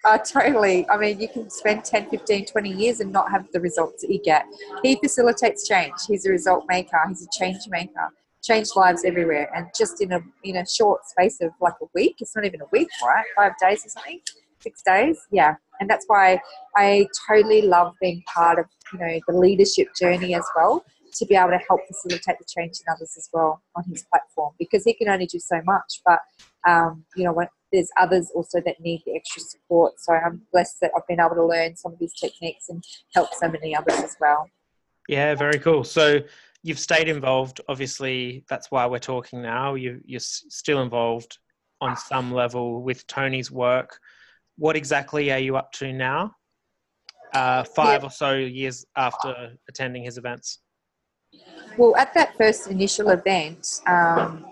Uh, 0.05 0.17
totally. 0.17 0.87
I 0.89 0.97
mean, 0.97 1.19
you 1.19 1.27
can 1.27 1.49
spend 1.49 1.83
10, 1.83 2.09
15, 2.09 2.45
20 2.45 2.69
years 2.69 3.01
and 3.01 3.11
not 3.11 3.29
have 3.31 3.47
the 3.51 3.59
results 3.59 4.01
that 4.01 4.09
you 4.09 4.21
get. 4.23 4.45
He 4.81 4.95
facilitates 4.95 5.67
change. 5.67 5.91
He's 6.07 6.25
a 6.25 6.29
result 6.29 6.63
maker. 6.69 6.97
He's 7.09 7.23
a 7.23 7.27
change 7.37 7.67
maker. 7.67 8.09
Changed 8.43 8.71
lives 8.75 9.03
everywhere, 9.03 9.51
and 9.55 9.67
just 9.77 10.01
in 10.01 10.11
a 10.11 10.21
in 10.43 10.57
a 10.57 10.65
short 10.65 11.05
space 11.05 11.41
of 11.41 11.51
like 11.59 11.73
a 11.81 11.85
week. 11.93 12.15
It's 12.19 12.35
not 12.35 12.45
even 12.45 12.61
a 12.61 12.67
week, 12.71 12.87
right? 13.03 13.25
Five 13.35 13.53
days 13.61 13.85
or 13.85 13.89
something, 13.89 14.21
six 14.61 14.81
days. 14.81 15.19
Yeah, 15.31 15.55
and 15.79 15.89
that's 15.89 16.05
why 16.07 16.39
I 16.75 17.07
totally 17.27 17.63
love 17.63 17.95
being 18.01 18.23
part 18.33 18.59
of 18.59 18.65
you 18.93 18.99
know 18.99 19.19
the 19.27 19.37
leadership 19.37 19.89
journey 19.99 20.35
as 20.35 20.45
well 20.55 20.85
to 21.11 21.25
be 21.25 21.35
able 21.35 21.49
to 21.49 21.59
help 21.67 21.81
facilitate 21.87 22.37
the 22.37 22.45
change 22.47 22.79
in 22.79 22.93
others 22.93 23.15
as 23.17 23.29
well 23.33 23.61
on 23.75 23.83
his 23.89 24.03
platform 24.03 24.53
because 24.59 24.83
he 24.83 24.93
can 24.93 25.09
only 25.09 25.25
do 25.25 25.39
so 25.39 25.61
much. 25.65 26.01
But 26.05 26.19
um, 26.67 27.03
you 27.15 27.23
know, 27.23 27.33
when, 27.33 27.47
there's 27.71 27.89
others 27.99 28.31
also 28.33 28.61
that 28.65 28.79
need 28.79 29.01
the 29.05 29.15
extra 29.15 29.41
support. 29.41 29.99
So 29.99 30.13
I'm 30.13 30.41
blessed 30.51 30.77
that 30.81 30.91
I've 30.95 31.07
been 31.07 31.19
able 31.19 31.35
to 31.35 31.45
learn 31.45 31.75
some 31.75 31.93
of 31.93 31.99
these 31.99 32.13
techniques 32.13 32.69
and 32.69 32.83
help 33.13 33.33
so 33.33 33.47
many 33.47 33.75
others 33.75 33.99
as 33.99 34.17
well. 34.19 34.49
Yeah, 35.07 35.35
very 35.35 35.59
cool. 35.59 35.83
So 35.83 36.19
you've 36.63 36.79
stayed 36.79 37.07
involved. 37.07 37.61
Obviously, 37.67 38.43
that's 38.49 38.71
why 38.71 38.85
we're 38.85 38.99
talking 38.99 39.41
now. 39.41 39.75
You, 39.75 40.01
you're 40.05 40.19
still 40.19 40.81
involved 40.81 41.37
on 41.81 41.95
some 41.95 42.33
level 42.33 42.81
with 42.81 43.07
Tony's 43.07 43.51
work. 43.51 43.99
What 44.57 44.75
exactly 44.75 45.31
are 45.31 45.39
you 45.39 45.55
up 45.55 45.71
to 45.73 45.93
now? 45.93 46.33
Uh, 47.33 47.63
five 47.63 48.01
yeah. 48.01 48.07
or 48.07 48.11
so 48.11 48.33
years 48.33 48.85
after 48.95 49.53
attending 49.69 50.03
his 50.03 50.17
events. 50.17 50.59
Well, 51.77 51.95
at 51.95 52.13
that 52.15 52.35
first 52.37 52.67
initial 52.67 53.09
event, 53.09 53.81
um, 53.87 54.45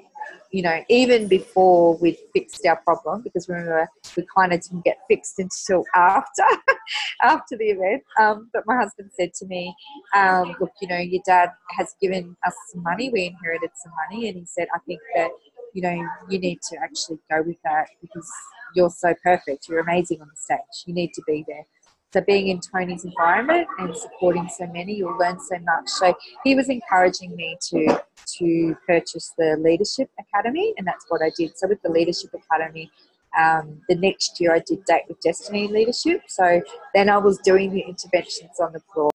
you 0.52 0.62
know, 0.62 0.84
even 0.90 1.28
before 1.28 1.98
we'd 1.98 2.18
fixed 2.34 2.66
our 2.66 2.78
problem, 2.78 3.22
because 3.22 3.50
remember 3.50 3.90
we 4.16 4.26
kind 4.36 4.54
of 4.54 4.62
didn't 4.62 4.86
get 4.86 4.98
fixed 5.08 5.40
until 5.40 5.84
after 5.96 6.44
after 7.24 7.58
the 7.58 7.66
event. 7.66 8.04
Um, 8.20 8.50
but 8.54 8.64
my 8.66 8.76
husband 8.76 9.12
said 9.18 9.34
to 9.36 9.46
me, 9.46 9.76
um, 10.16 10.56
"Look, 10.60 10.72
you 10.82 10.88
know, 10.88 10.98
your 10.98 11.22
dad 11.26 11.50
has 11.78 11.96
given 12.02 12.36
us 12.46 12.54
some 12.72 12.84
money. 12.84 13.10
We 13.10 13.26
inherited 13.26 13.72
some 13.76 13.94
money, 14.10 14.30
and 14.30 14.38
he 14.38 14.46
said, 14.46 14.68
I 14.74 14.80
think 14.80 15.00
that 15.16 15.32
you 15.74 15.82
know 15.82 16.08
you 16.30 16.40
need 16.40 16.60
to 16.70 16.78
actually 16.82 17.20
go 17.30 17.42
with 17.42 17.58
that 17.64 17.88
because 18.02 18.30
you're 18.76 18.90
so 18.90 19.14
perfect. 19.24 19.68
You're 19.68 19.80
amazing 19.80 20.22
on 20.22 20.28
the 20.28 20.38
stage. 20.38 20.86
You 20.86 20.94
need 20.94 21.14
to 21.14 21.22
be 21.28 21.44
there." 21.48 21.66
So 22.14 22.22
being 22.22 22.48
in 22.48 22.62
Tony's 22.62 23.04
environment 23.04 23.68
and 23.80 23.96
supporting 23.96 24.48
so 24.58 24.66
many, 24.68 24.96
you'll 24.96 25.18
learn 25.18 25.40
so 25.40 25.58
much. 25.60 25.88
So 25.88 26.16
he 26.44 26.56
was 26.56 26.70
encouraging 26.70 27.36
me 27.36 27.58
to 27.70 28.02
to 28.40 28.76
purchase 28.86 29.34
the 29.38 29.58
Leadership 29.60 30.10
Academy, 30.20 30.74
and 30.78 30.88
that's 30.88 31.06
what 31.10 31.22
I 31.22 31.32
did. 31.38 31.58
So 31.58 31.68
with 31.68 31.82
the 31.82 31.90
Leadership 31.90 32.32
Academy, 32.34 32.90
um, 33.38 33.82
the 33.90 33.96
next 33.96 34.40
year 34.40 34.54
I 34.54 34.60
did 34.60 34.86
Date 34.86 35.04
with 35.10 35.20
Destiny 35.22 35.68
Leadership. 35.68 36.22
So 36.28 36.62
then 36.96 37.10
I 37.10 37.18
was 37.18 37.40
doing 37.40 37.72
the 37.72 37.82
interventions 37.82 38.60
on 38.62 38.72
the 38.72 38.80
floor. 38.80 39.10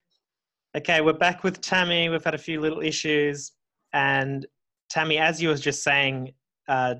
Okay, 0.76 1.00
we're 1.00 1.12
back 1.14 1.44
with 1.44 1.60
Tammy. 1.60 2.08
We've 2.10 2.24
had 2.24 2.34
a 2.34 2.38
few 2.38 2.60
little 2.60 2.80
issues, 2.80 3.52
and 3.94 4.46
Tammy, 4.90 5.16
as 5.16 5.40
you 5.40 5.48
were 5.48 5.54
just 5.54 5.82
saying, 5.82 6.34
uh, 6.68 6.96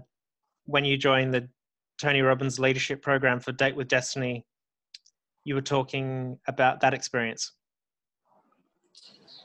when 0.65 0.87
you 0.87 0.97
joined 0.97 1.35
the 1.35 1.49
Tony 2.01 2.23
Robbins 2.23 2.59
Leadership 2.59 3.03
Program 3.03 3.41
for 3.41 3.53
Date 3.53 3.77
with 3.77 3.89
Destiny 3.89 4.47
you 5.45 5.55
were 5.55 5.63
talking 5.63 6.39
about 6.47 6.81
that 6.81 6.95
experience. 6.95 7.53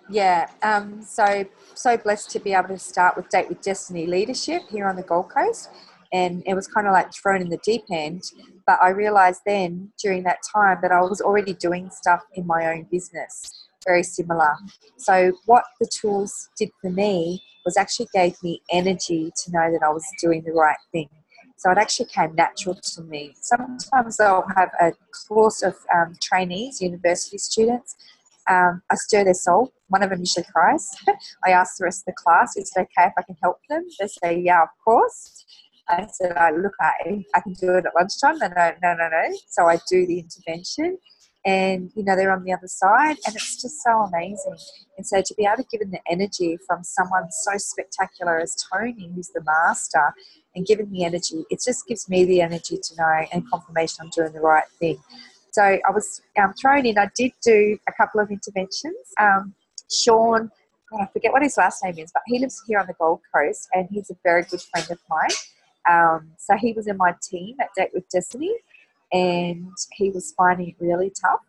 Yeah, 0.10 0.49
um, 0.63 1.01
so 1.01 1.45
so 1.73 1.97
blessed 1.97 2.29
to 2.31 2.39
be 2.39 2.53
able 2.53 2.69
to 2.69 2.79
start 2.79 3.17
with 3.17 3.29
Date 3.29 3.49
with 3.49 3.62
Destiny 3.62 4.05
Leadership 4.05 4.62
here 4.69 4.88
on 4.88 4.95
the 4.95 5.03
Gold 5.03 5.29
Coast, 5.29 5.69
and 6.13 6.43
it 6.45 6.53
was 6.53 6.67
kind 6.67 6.88
of 6.88 6.93
like 6.93 7.13
thrown 7.13 7.41
in 7.41 7.49
the 7.49 7.60
deep 7.63 7.83
end. 7.91 8.23
But 8.65 8.79
I 8.81 8.89
realised 8.89 9.41
then 9.45 9.91
during 10.01 10.23
that 10.23 10.38
time 10.53 10.77
that 10.81 10.91
I 10.91 11.01
was 11.01 11.19
already 11.19 11.53
doing 11.53 11.89
stuff 11.89 12.23
in 12.36 12.47
my 12.47 12.67
own 12.67 12.88
business, 12.89 13.67
very 13.86 14.03
similar. 14.03 14.53
So 14.97 15.33
what 15.45 15.65
the 15.81 15.89
tools 15.93 16.49
did 16.57 16.69
for 16.81 16.89
me 16.89 17.43
was 17.65 17.75
actually 17.75 18.07
gave 18.13 18.41
me 18.41 18.62
energy 18.71 19.31
to 19.43 19.51
know 19.51 19.71
that 19.73 19.86
I 19.86 19.89
was 19.89 20.05
doing 20.21 20.41
the 20.45 20.53
right 20.53 20.77
thing 20.93 21.10
so 21.58 21.72
it 21.72 21.78
actually 21.78 22.06
came 22.06 22.36
natural 22.36 22.76
to 22.76 23.02
me. 23.02 23.34
Sometimes 23.41 24.20
I'll 24.20 24.46
have 24.56 24.70
a 24.80 24.91
course 25.28 25.63
of 25.63 25.76
um, 25.93 26.15
trainees, 26.22 26.82
university 26.82 27.39
students. 27.39 27.95
Um, 28.47 28.82
I 28.91 28.95
stir 28.95 29.24
their 29.24 29.34
soul. 29.34 29.74
One 29.88 30.03
of 30.03 30.12
them 30.12 30.20
usually 30.20 30.45
cries. 30.53 30.89
I 31.45 31.51
ask 31.51 31.78
the 31.78 31.86
rest 31.86 32.01
of 32.01 32.14
the 32.14 32.22
class, 32.24 32.55
is 32.55 32.72
it 32.76 32.82
okay 32.82 33.08
if 33.08 33.14
I 33.18 33.24
can 33.24 33.36
help 33.41 33.58
them? 33.70 33.86
They 33.99 34.08
say, 34.08 34.39
yeah, 34.39 34.62
of 34.62 34.70
course. 34.86 35.45
I 35.89 36.05
said, 36.12 36.38
I 36.38 36.51
look, 36.51 36.74
I, 36.80 37.24
I 37.34 37.41
can 37.41 37.53
do 37.53 37.76
it 37.76 37.86
at 37.86 37.95
lunchtime. 37.95 38.38
No, 38.38 38.47
no, 38.47 38.74
no, 38.84 38.93
no. 38.93 39.38
So 39.47 39.66
I 39.68 39.80
do 39.89 40.05
the 40.05 40.20
intervention 40.20 40.97
and 41.47 41.91
you 41.95 42.03
know 42.03 42.16
they're 42.16 42.32
on 42.32 42.43
the 42.43 42.51
other 42.51 42.68
side 42.68 43.16
and 43.26 43.36
it's 43.36 43.62
just 43.62 43.82
so 43.82 43.91
amazing 43.91 44.58
and 44.97 45.08
so 45.08 45.22
to 45.22 45.34
be 45.36 45.45
able 45.45 45.64
to 45.64 45.70
give 45.72 45.80
them 45.80 45.91
the 45.91 46.12
energy 46.12 46.58
from 46.68 46.84
someone 46.84 47.32
so 47.32 47.58
spectacular 47.58 48.38
as 48.39 48.55
tony 48.70 49.10
who's 49.16 49.30
the 49.30 49.41
master 49.43 50.14
and 50.58 50.66
given 50.66 50.91
the 50.91 51.05
energy 51.05 51.45
it 51.49 51.62
just 51.64 51.88
gives 51.88 52.10
me 52.10 52.26
the 52.26 52.41
energy 52.41 52.78
to 52.78 52.95
know 52.97 53.26
and 53.32 53.49
confirmation 53.49 53.97
i'm 54.01 54.10
doing 54.10 54.34
the 54.34 54.41
right 54.41 54.68
thing 54.80 54.97
so 55.51 55.62
i 55.64 55.91
was 55.93 56.22
um, 56.41 56.53
thrown 56.53 56.86
in 56.86 56.97
i 56.97 57.10
did 57.16 57.32
do 57.41 57.78
a 57.88 57.93
couple 57.93 58.20
of 58.20 58.30
interventions 58.30 59.14
um, 59.20 59.53
sean 59.89 60.51
I 60.93 61.05
forget 61.08 61.32
what 61.34 61.41
his 61.41 61.58
last 61.58 61.84
name 61.84 61.97
is, 61.97 62.12
but 62.14 62.24
he 62.26 62.39
lives 62.39 62.62
here 62.66 62.80
on 62.80 62.88
the 62.88 62.93
Gold 62.93 63.20
Coast 63.34 63.68
and 63.74 63.88
he's 63.91 64.10
a 64.10 64.16
very 64.24 64.43
good 64.43 64.62
friend 64.62 64.89
of 64.89 64.99
mine. 65.10 65.30
Um, 65.89 66.32
so 66.38 66.55
he 66.55 66.74
was 66.74 66.88
in 66.88 66.97
my 66.97 67.14
team 67.22 67.58
at 67.60 67.70
Date 67.76 67.89
with 67.93 68.08
Destiny 68.10 68.53
and 69.12 69.72
he 69.93 70.10
was 70.10 70.34
finding 70.38 70.70
it 70.70 70.76
really 70.80 71.10
tough. 71.10 71.41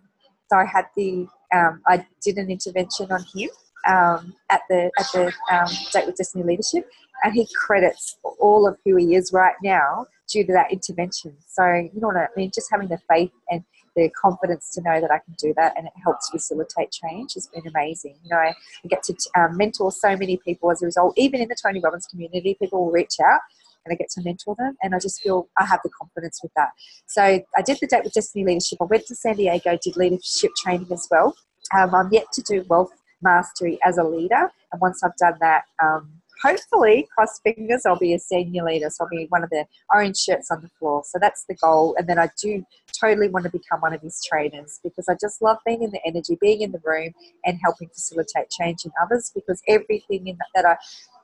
So 0.51 0.57
I 0.57 0.65
had 0.65 0.87
the, 0.97 1.29
um, 1.55 1.83
I 1.87 2.07
did 2.21 2.37
an 2.37 2.51
intervention 2.51 3.13
on 3.13 3.25
him 3.35 3.51
um, 3.89 4.35
at 4.51 4.63
the 4.69 4.91
at 4.99 5.07
the 5.13 5.33
um, 5.51 5.69
Date 5.93 6.07
with 6.07 6.17
Destiny 6.17 6.45
Leadership, 6.45 6.89
and 7.25 7.35
he 7.35 7.49
credits 7.57 8.17
all 8.41 8.67
of 8.67 8.77
who 8.85 8.97
he 8.97 9.15
is 9.15 9.33
right 9.33 9.55
now 9.63 10.07
due 10.29 10.45
to 10.45 10.53
that 10.53 10.71
intervention. 10.71 11.35
So 11.49 11.65
you 11.65 12.01
know 12.01 12.09
what 12.09 12.17
I 12.17 12.27
mean? 12.37 12.51
Just 12.55 12.69
having 12.71 12.89
the 12.89 12.99
faith 13.09 13.33
and 13.51 13.65
the 13.97 14.11
confidence 14.11 14.71
to 14.75 14.83
know 14.83 15.01
that 15.01 15.11
I 15.11 15.19
can 15.19 15.35
do 15.39 15.53
that 15.57 15.75
and 15.77 15.87
it 15.87 15.93
helps 16.05 16.29
facilitate 16.31 16.93
change 16.93 17.35
has 17.35 17.49
been 17.49 17.67
amazing. 17.67 18.15
You 18.23 18.31
know, 18.31 18.37
I 18.37 18.55
get 18.89 19.03
to 19.05 19.15
um, 19.37 19.57
mentor 19.57 19.91
so 19.91 20.17
many 20.17 20.39
people 20.45 20.71
as 20.71 20.83
a 20.83 20.87
result. 20.87 21.15
Even 21.17 21.41
in 21.41 21.49
the 21.49 21.57
Tony 21.61 21.81
Robbins 21.81 22.07
community, 22.07 22.57
people 22.61 22.85
will 22.85 22.93
reach 22.93 23.15
out 23.21 23.41
and 23.85 23.93
I 23.93 23.97
get 23.97 24.11
to 24.11 24.23
mentor 24.23 24.55
them, 24.59 24.77
and 24.83 24.95
I 24.95 24.99
just 24.99 25.21
feel 25.23 25.49
I 25.57 25.65
have 25.65 25.81
the 25.83 25.91
confidence 25.91 26.41
with 26.43 26.53
that. 26.57 26.69
So 27.07 27.23
I 27.23 27.63
did 27.65 27.79
the 27.81 27.87
Date 27.87 28.05
with 28.05 28.13
Destiny 28.13 28.45
Leadership. 28.45 28.79
I 28.81 28.85
went 28.85 29.07
to 29.07 29.15
San 29.15 29.37
Diego, 29.37 29.79
did 29.83 29.97
leadership 29.97 30.51
training 30.57 30.89
as 30.93 31.07
well. 31.11 31.35
Um, 31.77 31.95
I'm 31.95 32.09
yet 32.13 32.27
to 32.33 32.43
do 32.43 32.65
wealth 32.69 32.91
mastery 33.23 33.79
as 33.85 33.99
a 33.99 34.05
leader, 34.05 34.51
and 34.73 34.81
once 34.81 35.03
I've 35.03 35.17
done 35.17 35.37
that, 35.41 35.65
um, 35.83 36.19
hopefully, 36.43 37.09
cross 37.15 37.41
fingers, 37.41 37.85
I'll 37.85 37.99
be 37.99 38.15
a 38.15 38.19
senior 38.19 38.65
leader. 38.65 38.91
So 38.91 39.05
I'll 39.05 39.11
be 39.11 39.27
one 39.29 39.43
of 39.43 39.51
the 39.51 39.67
orange 39.93 40.17
shirts 40.17 40.51
on 40.51 40.63
the 40.63 40.69
floor. 40.79 41.03
So 41.05 41.19
that's 41.21 41.45
the 41.45 41.55
goal. 41.55 41.95
And 41.99 42.09
then 42.09 42.19
I 42.19 42.31
do 42.41 42.65
totally 42.99 43.29
want 43.29 43.45
to 43.45 43.51
become 43.51 43.81
one 43.81 43.93
of 43.93 44.01
his 44.01 44.25
trainers 44.25 44.81
because 44.83 45.09
I 45.09 45.15
just 45.21 45.43
love 45.43 45.59
being 45.67 45.83
in 45.83 45.91
the 45.91 46.01
energy, 46.07 46.39
being 46.41 46.63
in 46.63 46.73
the 46.73 46.81
room, 46.85 47.13
and 47.45 47.59
helping 47.63 47.89
facilitate 47.89 48.51
change 48.51 48.85
in 48.85 48.93
others. 49.03 49.33
Because 49.35 49.63
everything 49.69 50.29
in 50.29 50.37
that, 50.37 50.47
that 50.55 50.65
I 50.65 50.77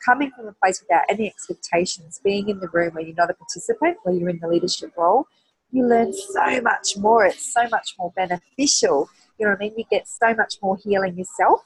coming 0.04 0.30
from 0.36 0.48
a 0.48 0.52
place 0.52 0.80
without 0.80 1.04
any 1.08 1.26
expectations, 1.26 2.20
being 2.22 2.48
in 2.48 2.60
the 2.60 2.68
room 2.68 2.92
where 2.94 3.04
you're 3.04 3.14
not 3.14 3.30
a 3.30 3.34
participant, 3.34 3.96
where 4.02 4.14
you're 4.14 4.28
in 4.28 4.38
the 4.38 4.48
leadership 4.48 4.92
role, 4.96 5.26
you 5.70 5.86
learn 5.86 6.12
so 6.12 6.60
much 6.60 6.96
more. 6.96 7.26
It's 7.26 7.52
so 7.52 7.66
much 7.68 7.94
more 7.98 8.12
beneficial. 8.14 9.08
You 9.38 9.46
know 9.46 9.52
what 9.52 9.56
I 9.56 9.64
mean? 9.64 9.74
You 9.76 9.84
get 9.90 10.06
so 10.08 10.34
much 10.34 10.56
more 10.62 10.76
healing 10.76 11.16
yourself 11.16 11.60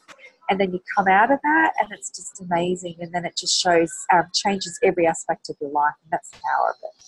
and 0.48 0.58
then 0.58 0.72
you 0.72 0.80
come 0.96 1.08
out 1.08 1.30
of 1.30 1.38
that 1.42 1.72
and 1.80 1.88
it's 1.92 2.10
just 2.10 2.40
amazing 2.40 2.96
and 3.00 3.12
then 3.12 3.24
it 3.24 3.36
just 3.36 3.60
shows 3.60 3.90
um, 4.12 4.24
changes 4.34 4.78
every 4.82 5.06
aspect 5.06 5.48
of 5.48 5.56
your 5.60 5.70
life 5.70 5.94
and 6.02 6.10
that's 6.10 6.30
the 6.30 6.38
power 6.38 6.70
of 6.70 6.76
it 6.82 7.04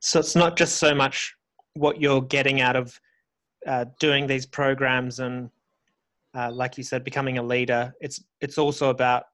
so 0.00 0.20
it's 0.20 0.36
not 0.36 0.56
just 0.56 0.76
so 0.76 0.94
much 0.94 1.34
what 1.74 2.00
you're 2.00 2.22
getting 2.22 2.60
out 2.60 2.76
of 2.76 2.98
uh, 3.66 3.84
doing 4.00 4.26
these 4.26 4.46
programs 4.46 5.20
and 5.20 5.50
uh, 6.34 6.50
like 6.52 6.76
you 6.76 6.84
said 6.84 7.04
becoming 7.04 7.38
a 7.38 7.42
leader 7.42 7.94
it's 8.00 8.22
it's 8.40 8.58
also 8.58 8.90
about 8.90 9.24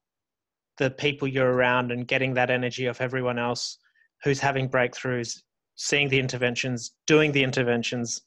the 0.77 0.89
people 0.89 1.27
you're 1.27 1.53
around 1.53 1.91
and 1.91 2.07
getting 2.07 2.33
that 2.33 2.49
energy 2.49 2.87
off 2.87 3.01
everyone 3.01 3.37
else 3.37 3.77
who's 4.23 4.39
having 4.39 4.69
breakthroughs 4.69 5.41
seeing 5.75 6.07
the 6.09 6.19
interventions 6.19 6.91
doing 7.07 7.31
the 7.31 7.43
interventions 7.43 8.21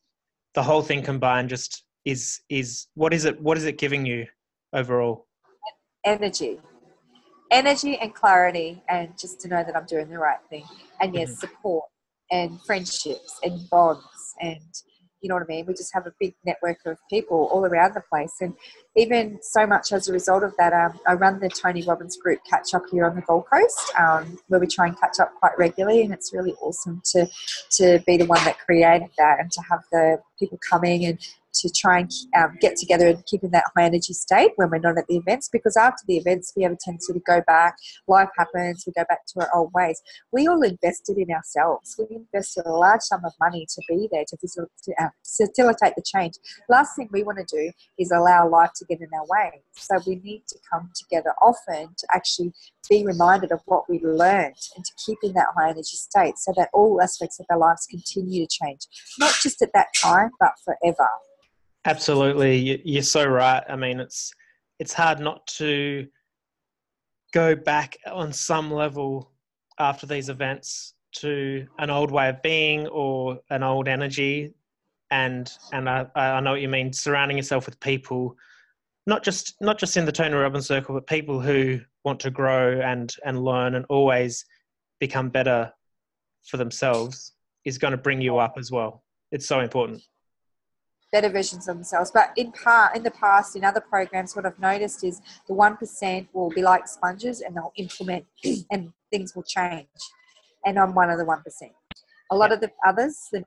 the 0.54 0.62
whole 0.62 0.82
thing 0.82 1.02
combined 1.02 1.48
just 1.48 1.84
is 2.04 2.40
is 2.48 2.86
what 2.94 3.14
is 3.14 3.24
it 3.24 3.40
what 3.40 3.56
is 3.56 3.64
it 3.64 3.78
giving 3.78 4.06
you 4.06 4.26
overall? 4.72 5.26
Energy. 6.04 6.60
Energy 7.50 7.96
and 7.98 8.14
clarity, 8.14 8.82
and 8.88 9.16
just 9.18 9.40
to 9.40 9.48
know 9.48 9.62
that 9.62 9.76
I'm 9.76 9.86
doing 9.86 10.08
the 10.08 10.18
right 10.18 10.38
thing. 10.50 10.64
And 11.00 11.14
yes, 11.14 11.30
mm-hmm. 11.30 11.40
support 11.40 11.84
and 12.30 12.60
friendships 12.62 13.38
and 13.42 13.68
bonds 13.70 14.34
and 14.40 14.60
you 15.24 15.28
know 15.28 15.36
what 15.36 15.44
I 15.44 15.46
mean? 15.46 15.64
We 15.64 15.72
just 15.72 15.94
have 15.94 16.06
a 16.06 16.12
big 16.20 16.34
network 16.44 16.80
of 16.84 16.98
people 17.08 17.48
all 17.50 17.64
around 17.64 17.94
the 17.94 18.02
place. 18.02 18.34
And 18.42 18.52
even 18.94 19.38
so 19.40 19.66
much 19.66 19.90
as 19.90 20.06
a 20.06 20.12
result 20.12 20.42
of 20.42 20.52
that, 20.58 20.74
um, 20.74 21.00
I 21.08 21.14
run 21.14 21.40
the 21.40 21.48
Tony 21.48 21.82
Robbins 21.82 22.18
group 22.18 22.40
catch 22.48 22.74
up 22.74 22.82
here 22.92 23.06
on 23.06 23.16
the 23.16 23.22
Gold 23.22 23.46
Coast, 23.50 23.90
um, 23.98 24.38
where 24.48 24.60
we 24.60 24.66
try 24.66 24.86
and 24.86 25.00
catch 25.00 25.18
up 25.18 25.32
quite 25.40 25.56
regularly. 25.56 26.02
And 26.02 26.12
it's 26.12 26.34
really 26.34 26.52
awesome 26.60 27.00
to, 27.12 27.26
to 27.78 28.02
be 28.06 28.18
the 28.18 28.26
one 28.26 28.44
that 28.44 28.58
created 28.58 29.08
that 29.16 29.40
and 29.40 29.50
to 29.52 29.62
have 29.62 29.80
the 29.90 30.20
people 30.38 30.58
coming 30.68 31.06
and 31.06 31.18
to 31.54 31.70
try 31.70 32.00
and 32.00 32.10
um, 32.36 32.56
get 32.60 32.76
together 32.76 33.08
and 33.08 33.24
keep 33.26 33.42
in 33.42 33.50
that 33.50 33.64
high 33.76 33.84
energy 33.84 34.12
state 34.12 34.52
when 34.56 34.70
we're 34.70 34.78
not 34.78 34.98
at 34.98 35.06
the 35.08 35.16
events 35.16 35.48
because 35.52 35.76
after 35.76 36.02
the 36.06 36.16
events 36.16 36.52
we 36.56 36.62
have 36.62 36.72
a 36.72 36.76
tendency 36.76 37.12
to 37.12 37.20
go 37.20 37.42
back 37.46 37.76
life 38.08 38.28
happens 38.36 38.84
we 38.86 38.92
go 38.92 39.04
back 39.08 39.26
to 39.26 39.40
our 39.40 39.54
old 39.54 39.72
ways. 39.74 40.00
We 40.32 40.46
all 40.46 40.62
invested 40.62 41.18
in 41.18 41.30
ourselves. 41.30 41.96
We 41.98 42.16
invested 42.16 42.66
a 42.66 42.72
large 42.72 43.02
sum 43.02 43.24
of 43.24 43.32
money 43.40 43.66
to 43.68 43.82
be 43.88 44.08
there 44.10 44.24
to, 44.26 44.66
uh, 45.00 45.08
facilitate 45.24 45.94
the 45.96 46.02
change. 46.04 46.34
Last 46.68 46.96
thing 46.96 47.08
we 47.12 47.22
want 47.22 47.38
to 47.38 47.56
do 47.56 47.72
is 47.98 48.10
allow 48.10 48.48
life 48.48 48.70
to 48.76 48.84
get 48.84 49.00
in 49.00 49.08
our 49.14 49.26
way. 49.26 49.62
So 49.74 49.96
we 50.06 50.16
need 50.16 50.42
to 50.48 50.58
come 50.70 50.90
together 50.94 51.32
often 51.40 51.94
to 51.96 52.06
actually 52.12 52.52
be 52.88 53.04
reminded 53.04 53.52
of 53.52 53.60
what 53.66 53.88
we 53.88 54.00
learned 54.00 54.56
and 54.76 54.84
to 54.84 54.92
keep 55.04 55.18
in 55.22 55.32
that 55.32 55.48
high 55.56 55.70
energy 55.70 55.96
state 55.96 56.38
so 56.38 56.52
that 56.56 56.68
all 56.72 57.00
aspects 57.00 57.40
of 57.40 57.46
our 57.50 57.58
lives 57.58 57.86
continue 57.86 58.46
to 58.46 58.58
change. 58.62 58.82
Not 59.18 59.34
just 59.42 59.62
at 59.62 59.72
that 59.74 59.88
time 60.02 60.30
but 60.38 60.52
forever 60.64 61.08
Absolutely, 61.86 62.80
you're 62.84 63.02
so 63.02 63.26
right. 63.26 63.62
I 63.68 63.76
mean, 63.76 64.00
it's 64.00 64.32
it's 64.78 64.94
hard 64.94 65.20
not 65.20 65.46
to 65.46 66.06
go 67.32 67.54
back 67.54 67.96
on 68.10 68.32
some 68.32 68.72
level 68.72 69.32
after 69.78 70.06
these 70.06 70.28
events 70.28 70.94
to 71.16 71.66
an 71.78 71.90
old 71.90 72.10
way 72.10 72.28
of 72.28 72.40
being 72.42 72.86
or 72.88 73.38
an 73.50 73.62
old 73.62 73.86
energy, 73.86 74.54
and 75.10 75.52
and 75.72 75.88
I, 75.88 76.06
I 76.14 76.40
know 76.40 76.52
what 76.52 76.62
you 76.62 76.68
mean. 76.68 76.92
Surrounding 76.92 77.36
yourself 77.36 77.66
with 77.66 77.78
people, 77.80 78.34
not 79.06 79.22
just 79.22 79.54
not 79.60 79.78
just 79.78 79.98
in 79.98 80.06
the 80.06 80.12
Tony 80.12 80.34
Robbins 80.34 80.66
circle, 80.66 80.94
but 80.94 81.06
people 81.06 81.38
who 81.38 81.80
want 82.02 82.18
to 82.20 82.30
grow 82.30 82.80
and 82.80 83.14
and 83.26 83.44
learn 83.44 83.74
and 83.74 83.84
always 83.90 84.46
become 85.00 85.28
better 85.28 85.70
for 86.46 86.56
themselves 86.56 87.32
is 87.66 87.76
going 87.76 87.92
to 87.92 87.98
bring 87.98 88.22
you 88.22 88.38
up 88.38 88.54
as 88.56 88.70
well. 88.70 89.04
It's 89.32 89.46
so 89.46 89.60
important 89.60 90.02
better 91.14 91.28
versions 91.28 91.68
of 91.68 91.76
themselves. 91.76 92.10
But 92.10 92.32
in 92.36 92.50
part, 92.50 92.96
in 92.96 93.04
the 93.04 93.12
past, 93.12 93.54
in 93.54 93.64
other 93.64 93.80
programs, 93.80 94.34
what 94.34 94.44
I've 94.44 94.58
noticed 94.58 95.04
is 95.04 95.22
the 95.46 95.54
one 95.54 95.76
percent 95.76 96.26
will 96.32 96.50
be 96.50 96.60
like 96.60 96.88
sponges, 96.88 97.40
and 97.40 97.54
they'll 97.54 97.72
implement, 97.76 98.24
and 98.72 98.92
things 99.12 99.34
will 99.36 99.44
change. 99.44 99.86
And 100.66 100.76
I'm 100.76 100.92
one 100.92 101.10
of 101.10 101.18
the 101.18 101.24
one 101.24 101.42
percent. 101.42 101.72
A 102.32 102.36
lot 102.36 102.50
of 102.52 102.60
the 102.60 102.70
others, 102.84 103.28
the 103.30 103.44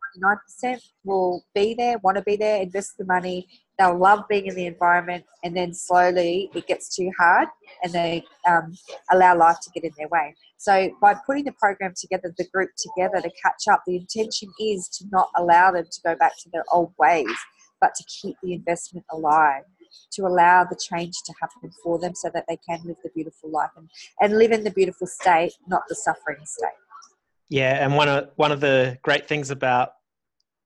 99%, 0.63 0.79
will 1.03 1.43
be 1.53 1.73
there, 1.73 1.97
want 2.03 2.15
to 2.15 2.23
be 2.23 2.37
there, 2.37 2.61
invest 2.61 2.91
the 2.97 3.05
money. 3.05 3.47
They'll 3.77 3.97
love 3.97 4.21
being 4.29 4.45
in 4.45 4.55
the 4.55 4.67
environment, 4.67 5.25
and 5.43 5.57
then 5.57 5.73
slowly 5.73 6.49
it 6.55 6.67
gets 6.67 6.95
too 6.95 7.11
hard, 7.19 7.49
and 7.83 7.91
they 7.91 8.23
um, 8.47 8.77
allow 9.11 9.35
life 9.35 9.57
to 9.63 9.69
get 9.71 9.83
in 9.83 9.91
their 9.97 10.07
way. 10.07 10.33
So, 10.57 10.89
by 11.01 11.15
putting 11.25 11.43
the 11.43 11.57
program 11.63 11.93
together, 11.99 12.33
the 12.37 12.47
group 12.53 12.69
together 12.77 13.19
to 13.21 13.31
catch 13.43 13.63
up, 13.69 13.81
the 13.85 13.97
intention 13.97 14.49
is 14.59 14.87
to 14.99 15.05
not 15.11 15.27
allow 15.35 15.71
them 15.71 15.85
to 15.91 16.01
go 16.05 16.15
back 16.15 16.37
to 16.43 16.49
their 16.53 16.63
old 16.71 16.93
ways 16.97 17.37
but 17.81 17.95
to 17.95 18.03
keep 18.03 18.35
the 18.41 18.53
investment 18.53 19.05
alive, 19.11 19.63
to 20.11 20.23
allow 20.23 20.63
the 20.63 20.75
change 20.75 21.15
to 21.25 21.33
happen 21.41 21.71
for 21.83 21.99
them 21.99 22.13
so 22.15 22.29
that 22.33 22.45
they 22.47 22.57
can 22.57 22.79
live 22.85 22.97
the 23.03 23.09
beautiful 23.15 23.49
life 23.49 23.71
and, 23.77 23.89
and 24.21 24.37
live 24.37 24.51
in 24.51 24.63
the 24.63 24.71
beautiful 24.71 25.07
state, 25.07 25.53
not 25.67 25.83
the 25.89 25.95
suffering 25.95 26.37
state. 26.43 26.69
Yeah, 27.49 27.83
and 27.83 27.95
one 27.95 28.09
of 28.09 28.29
one 28.35 28.51
of 28.51 28.59
the 28.59 28.97
great 29.03 29.27
things 29.27 29.51
about 29.51 29.93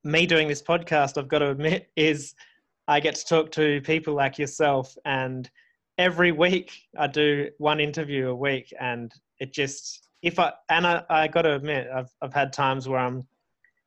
me 0.04 0.26
doing 0.26 0.48
this 0.48 0.64
podcast, 0.64 1.18
I've 1.18 1.28
got 1.28 1.40
to 1.40 1.52
admit, 1.52 1.92
is 1.96 2.34
I 2.88 3.00
get 3.00 3.16
to 3.16 3.26
talk 3.26 3.52
to 3.52 3.82
people 3.82 4.16
like 4.16 4.40
yourself 4.40 4.98
and 5.06 5.50
every 5.98 6.32
week 6.32 6.72
I 6.98 7.08
do 7.08 7.50
one 7.58 7.80
interview 7.80 8.30
a 8.30 8.36
week 8.36 8.74
and 8.80 9.14
it 9.40 9.54
just 9.54 10.10
if 10.22 10.40
I 10.40 10.54
and 10.70 10.88
I, 10.88 11.04
I 11.10 11.28
got 11.28 11.44
to 11.44 11.56
admit 11.56 11.88
I've 11.94 12.10
I've 12.22 12.34
had 12.34 12.54
times 12.54 12.88
where 12.88 13.00
I'm 13.00 13.28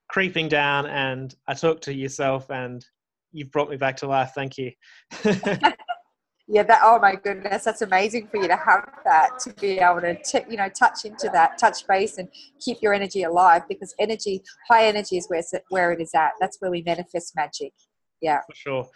creeping 0.09 0.49
down 0.49 0.87
and 0.87 1.35
I 1.49 1.55
talk 1.55 1.81
to 1.83 1.95
yourself 1.95 2.51
and 2.51 2.87
you've 3.35 3.51
brought 3.51 3.68
me 3.68 3.76
back 3.76 3.97
to 3.99 4.07
life. 4.07 4.32
Thank 4.35 4.57
you. 4.57 4.72
yeah, 5.24 6.62
that. 6.62 6.80
Oh 6.82 6.99
my 7.01 7.16
goodness, 7.16 7.64
that's 7.64 7.82
amazing 7.82 8.28
for 8.28 8.39
you 8.39 8.49
to 8.49 8.57
have 8.57 8.89
that 9.05 9.39
to 9.41 9.53
be 9.55 9.78
able 9.78 10.01
to, 10.01 10.14
t- 10.22 10.45
you 10.49 10.57
know, 10.57 10.68
touch 10.68 11.05
into 11.05 11.28
that, 11.32 11.59
touch 11.59 11.87
base, 11.87 12.18
and 12.18 12.28
keep 12.61 12.78
your 12.80 12.95
energy 12.95 13.24
alive 13.24 13.62
because 13.68 13.95
energy, 13.99 14.43
high 14.68 14.87
energy, 14.87 15.16
is 15.16 15.26
where 15.26 15.43
where 15.68 15.93
it 15.93 16.01
is 16.01 16.12
at. 16.14 16.32
That's 16.41 16.61
where 16.61 16.70
we 16.70 16.82
manifest 16.82 17.35
magic. 17.37 17.72
Yeah, 18.20 18.41
for 18.47 18.55
sure. 18.55 18.89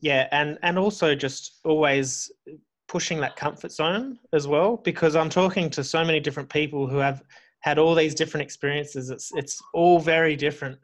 Yeah, 0.00 0.28
and 0.32 0.58
and 0.62 0.78
also 0.78 1.14
just 1.14 1.60
always 1.64 2.30
pushing 2.88 3.20
that 3.20 3.36
comfort 3.36 3.72
zone 3.72 4.18
as 4.34 4.46
well 4.46 4.76
because 4.76 5.16
I'm 5.16 5.30
talking 5.30 5.70
to 5.70 5.82
so 5.82 6.04
many 6.04 6.20
different 6.20 6.50
people 6.50 6.86
who 6.86 6.98
have 6.98 7.22
had 7.60 7.78
all 7.78 7.94
these 7.94 8.14
different 8.14 8.42
experiences. 8.42 9.10
It's 9.10 9.32
it's 9.34 9.60
all 9.72 9.98
very 9.98 10.36
different, 10.36 10.78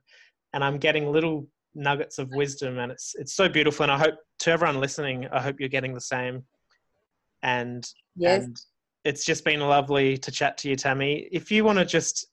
and 0.53 0.64
I'm 0.64 0.78
getting 0.78 1.12
little 1.12 1.46
nuggets 1.74 2.18
of 2.18 2.28
wisdom 2.30 2.78
and 2.78 2.90
it's 2.90 3.14
it's 3.16 3.34
so 3.34 3.48
beautiful. 3.48 3.84
And 3.84 3.92
i 3.92 3.98
hope 3.98 4.14
to 4.40 4.50
everyone 4.50 4.80
listening 4.80 5.26
i 5.32 5.40
hope 5.40 5.56
you're 5.58 5.68
getting 5.68 5.94
the 5.94 6.00
same. 6.00 6.44
And 7.42 7.86
yes. 8.16 8.44
and 8.44 8.56
it's 9.04 9.24
just 9.24 9.44
been 9.44 9.60
lovely 9.60 10.18
to 10.18 10.30
chat 10.30 10.58
to 10.58 10.68
you 10.68 10.76
tammy. 10.76 11.28
If 11.30 11.50
you 11.50 11.64
want 11.64 11.78
to 11.78 11.84
just 11.84 12.26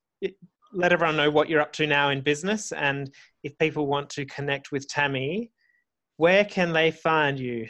let 0.73 0.91
everyone 0.91 1.15
know 1.15 1.31
what 1.31 1.49
you're 1.49 1.61
up 1.61 1.71
to 1.73 1.87
now 1.87 2.09
in 2.09 2.21
business 2.21 2.71
and 2.71 3.09
if 3.43 3.57
people 3.57 3.87
want 3.87 4.09
to 4.09 4.25
connect 4.25 4.71
with 4.71 4.87
tammy 4.87 5.51
where 6.17 6.43
can 6.43 6.73
they 6.73 6.91
find 6.91 7.39
you 7.39 7.67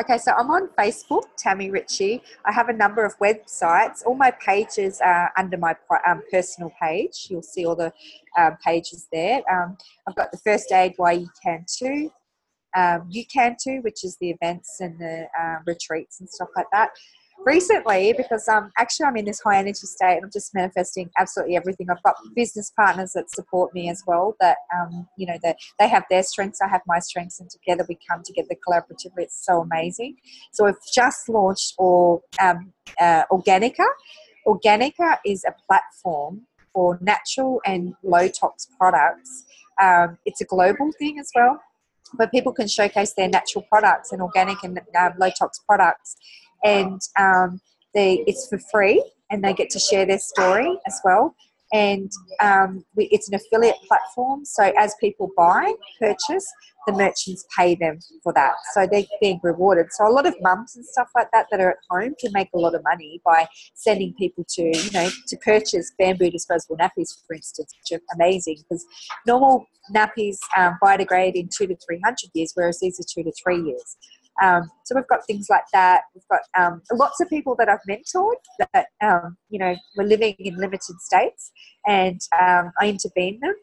Okay, 0.00 0.18
so 0.18 0.32
I'm 0.32 0.50
on 0.50 0.68
Facebook, 0.76 1.22
Tammy 1.36 1.70
Ritchie. 1.70 2.20
I 2.44 2.50
have 2.50 2.68
a 2.68 2.72
number 2.72 3.04
of 3.04 3.16
websites. 3.20 4.04
All 4.04 4.16
my 4.16 4.32
pages 4.32 5.00
are 5.00 5.30
under 5.36 5.56
my 5.56 5.76
um, 6.04 6.20
personal 6.32 6.72
page. 6.82 7.28
You'll 7.30 7.42
see 7.42 7.64
all 7.64 7.76
the 7.76 7.92
um, 8.36 8.56
pages 8.64 9.06
there. 9.12 9.42
Um, 9.48 9.76
I've 10.08 10.16
got 10.16 10.32
the 10.32 10.38
First 10.38 10.72
Aid 10.72 10.94
Why 10.96 11.12
You 11.12 11.28
Can 11.40 11.64
Too, 11.68 12.10
um, 12.76 13.06
You 13.08 13.24
Can 13.26 13.56
Too, 13.62 13.82
which 13.82 14.02
is 14.02 14.16
the 14.16 14.30
events 14.30 14.80
and 14.80 14.98
the 14.98 15.28
uh, 15.40 15.58
retreats 15.64 16.18
and 16.18 16.28
stuff 16.28 16.48
like 16.56 16.66
that 16.72 16.90
recently 17.44 18.12
because 18.16 18.48
um, 18.48 18.70
actually 18.78 19.06
I'm 19.06 19.16
in 19.16 19.24
this 19.24 19.40
high 19.40 19.58
energy 19.58 19.86
state 19.86 20.16
and 20.16 20.24
I'm 20.24 20.30
just 20.32 20.54
manifesting 20.54 21.10
absolutely 21.18 21.56
everything. 21.56 21.88
I've 21.90 22.02
got 22.02 22.14
business 22.34 22.72
partners 22.76 23.12
that 23.14 23.30
support 23.30 23.74
me 23.74 23.88
as 23.90 24.02
well 24.06 24.36
that, 24.40 24.58
um, 24.74 25.06
you 25.16 25.26
know, 25.26 25.36
that 25.42 25.56
they 25.78 25.88
have 25.88 26.04
their 26.10 26.22
strengths, 26.22 26.60
I 26.60 26.68
have 26.68 26.82
my 26.86 26.98
strengths 26.98 27.40
and 27.40 27.50
together 27.50 27.84
we 27.88 27.98
come 28.08 28.22
together 28.24 28.54
collaboratively. 28.66 29.18
It's 29.18 29.44
so 29.44 29.62
amazing. 29.62 30.16
So 30.52 30.64
we've 30.64 30.74
just 30.94 31.28
launched 31.28 31.74
or, 31.78 32.22
um, 32.40 32.72
uh, 33.00 33.24
Organica. 33.30 33.86
Organica 34.46 35.18
is 35.24 35.44
a 35.44 35.54
platform 35.66 36.42
for 36.72 36.98
natural 37.00 37.60
and 37.64 37.94
low 38.02 38.28
tox 38.28 38.68
products. 38.78 39.44
Um, 39.80 40.18
it's 40.24 40.40
a 40.40 40.44
global 40.44 40.90
thing 40.98 41.18
as 41.18 41.30
well 41.34 41.60
where 42.16 42.28
people 42.28 42.52
can 42.52 42.68
showcase 42.68 43.12
their 43.14 43.28
natural 43.28 43.64
products 43.68 44.12
and 44.12 44.22
organic 44.22 44.62
and 44.62 44.78
um, 44.98 45.12
low 45.18 45.30
tox 45.30 45.58
products 45.66 46.16
and 46.64 47.00
um, 47.18 47.60
they 47.94 48.24
it's 48.26 48.48
for 48.48 48.58
free 48.72 49.04
and 49.30 49.42
they 49.44 49.52
get 49.52 49.70
to 49.70 49.78
share 49.78 50.06
their 50.06 50.18
story 50.18 50.78
as 50.86 51.00
well. 51.04 51.34
And 51.72 52.10
um, 52.40 52.84
we, 52.94 53.06
it's 53.06 53.28
an 53.28 53.34
affiliate 53.34 53.76
platform 53.88 54.44
so 54.44 54.72
as 54.78 54.94
people 55.00 55.30
buy 55.36 55.72
purchase 55.98 56.46
the 56.86 56.92
merchants 56.92 57.44
pay 57.56 57.74
them 57.74 57.98
for 58.22 58.32
that. 58.34 58.52
So 58.72 58.86
they're 58.90 59.04
being 59.20 59.40
rewarded. 59.42 59.86
So 59.90 60.06
a 60.06 60.12
lot 60.12 60.26
of 60.26 60.34
mums 60.40 60.76
and 60.76 60.84
stuff 60.84 61.08
like 61.14 61.28
that 61.32 61.46
that 61.50 61.60
are 61.60 61.70
at 61.70 61.76
home 61.90 62.14
can 62.20 62.32
make 62.32 62.48
a 62.54 62.58
lot 62.58 62.74
of 62.74 62.82
money 62.84 63.20
by 63.24 63.46
sending 63.74 64.14
people 64.14 64.44
to 64.50 64.62
you 64.62 64.90
know 64.92 65.08
to 65.28 65.36
purchase 65.38 65.92
bamboo 65.98 66.30
disposable 66.30 66.76
nappies 66.76 67.16
for 67.26 67.34
instance 67.34 67.72
which 67.78 67.98
are 67.98 68.02
amazing 68.14 68.56
because 68.58 68.84
normal 69.26 69.66
nappies 69.94 70.38
um, 70.56 70.76
biodegrade 70.82 71.34
in 71.34 71.48
two 71.48 71.66
to 71.66 71.76
three 71.86 72.00
hundred 72.04 72.30
years 72.34 72.52
whereas 72.54 72.78
these 72.80 72.98
are 73.00 73.06
two 73.08 73.22
to 73.22 73.32
three 73.42 73.60
years 73.60 73.96
um, 74.42 74.70
so 74.84 74.94
we've 74.94 75.06
got 75.06 75.26
things 75.26 75.48
like 75.48 75.64
that. 75.72 76.02
We've 76.14 76.24
got 76.30 76.40
um, 76.58 76.82
lots 76.92 77.20
of 77.20 77.28
people 77.28 77.54
that 77.58 77.68
I've 77.68 77.78
mentored 77.88 78.34
that 78.72 78.86
um, 79.02 79.36
you 79.48 79.58
know 79.58 79.76
were 79.96 80.04
living 80.04 80.34
in 80.38 80.56
limited 80.56 81.00
states, 81.00 81.52
and 81.86 82.20
um, 82.40 82.72
I 82.80 82.88
intervened 82.88 83.40
them. 83.42 83.54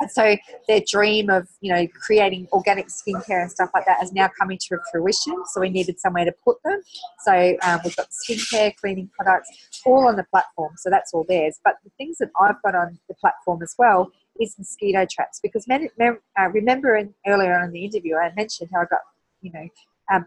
And 0.00 0.10
so 0.10 0.36
their 0.66 0.80
dream 0.86 1.30
of 1.30 1.48
you 1.60 1.72
know 1.72 1.86
creating 2.04 2.48
organic 2.52 2.88
skincare 2.88 3.40
and 3.42 3.50
stuff 3.50 3.70
like 3.72 3.86
that 3.86 4.02
is 4.02 4.12
now 4.12 4.28
coming 4.38 4.58
to 4.68 4.78
fruition. 4.90 5.36
So 5.52 5.60
we 5.60 5.70
needed 5.70 6.00
somewhere 6.00 6.24
to 6.24 6.34
put 6.44 6.56
them. 6.64 6.80
So 7.24 7.56
um, 7.62 7.80
we've 7.84 7.96
got 7.96 8.08
skincare, 8.10 8.74
cleaning 8.76 9.08
products, 9.16 9.48
all 9.86 10.08
on 10.08 10.16
the 10.16 10.24
platform. 10.24 10.72
So 10.76 10.90
that's 10.90 11.14
all 11.14 11.24
theirs. 11.28 11.60
But 11.64 11.76
the 11.84 11.90
things 11.98 12.18
that 12.18 12.30
I've 12.40 12.60
got 12.62 12.74
on 12.74 12.98
the 13.08 13.14
platform 13.14 13.62
as 13.62 13.74
well 13.78 14.10
is 14.40 14.56
mosquito 14.58 15.06
traps 15.10 15.40
because 15.42 15.66
many, 15.66 15.88
uh, 15.98 16.48
remember 16.52 16.96
in, 16.96 17.14
earlier 17.26 17.56
on 17.56 17.66
in 17.66 17.72
the 17.72 17.84
interview 17.84 18.16
I 18.16 18.32
mentioned 18.36 18.68
how 18.74 18.82
I 18.82 18.84
got 18.84 19.00
you 19.40 19.52
know 19.52 19.68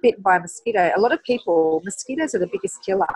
bitten 0.02 0.22
by 0.22 0.38
a 0.38 0.40
mosquito, 0.40 0.92
a 0.96 1.00
lot 1.00 1.12
of 1.12 1.24
people, 1.24 1.82
mosquitoes 1.84 2.36
are 2.36 2.40
the 2.40 2.48
biggest 2.48 2.84
killer 2.86 3.08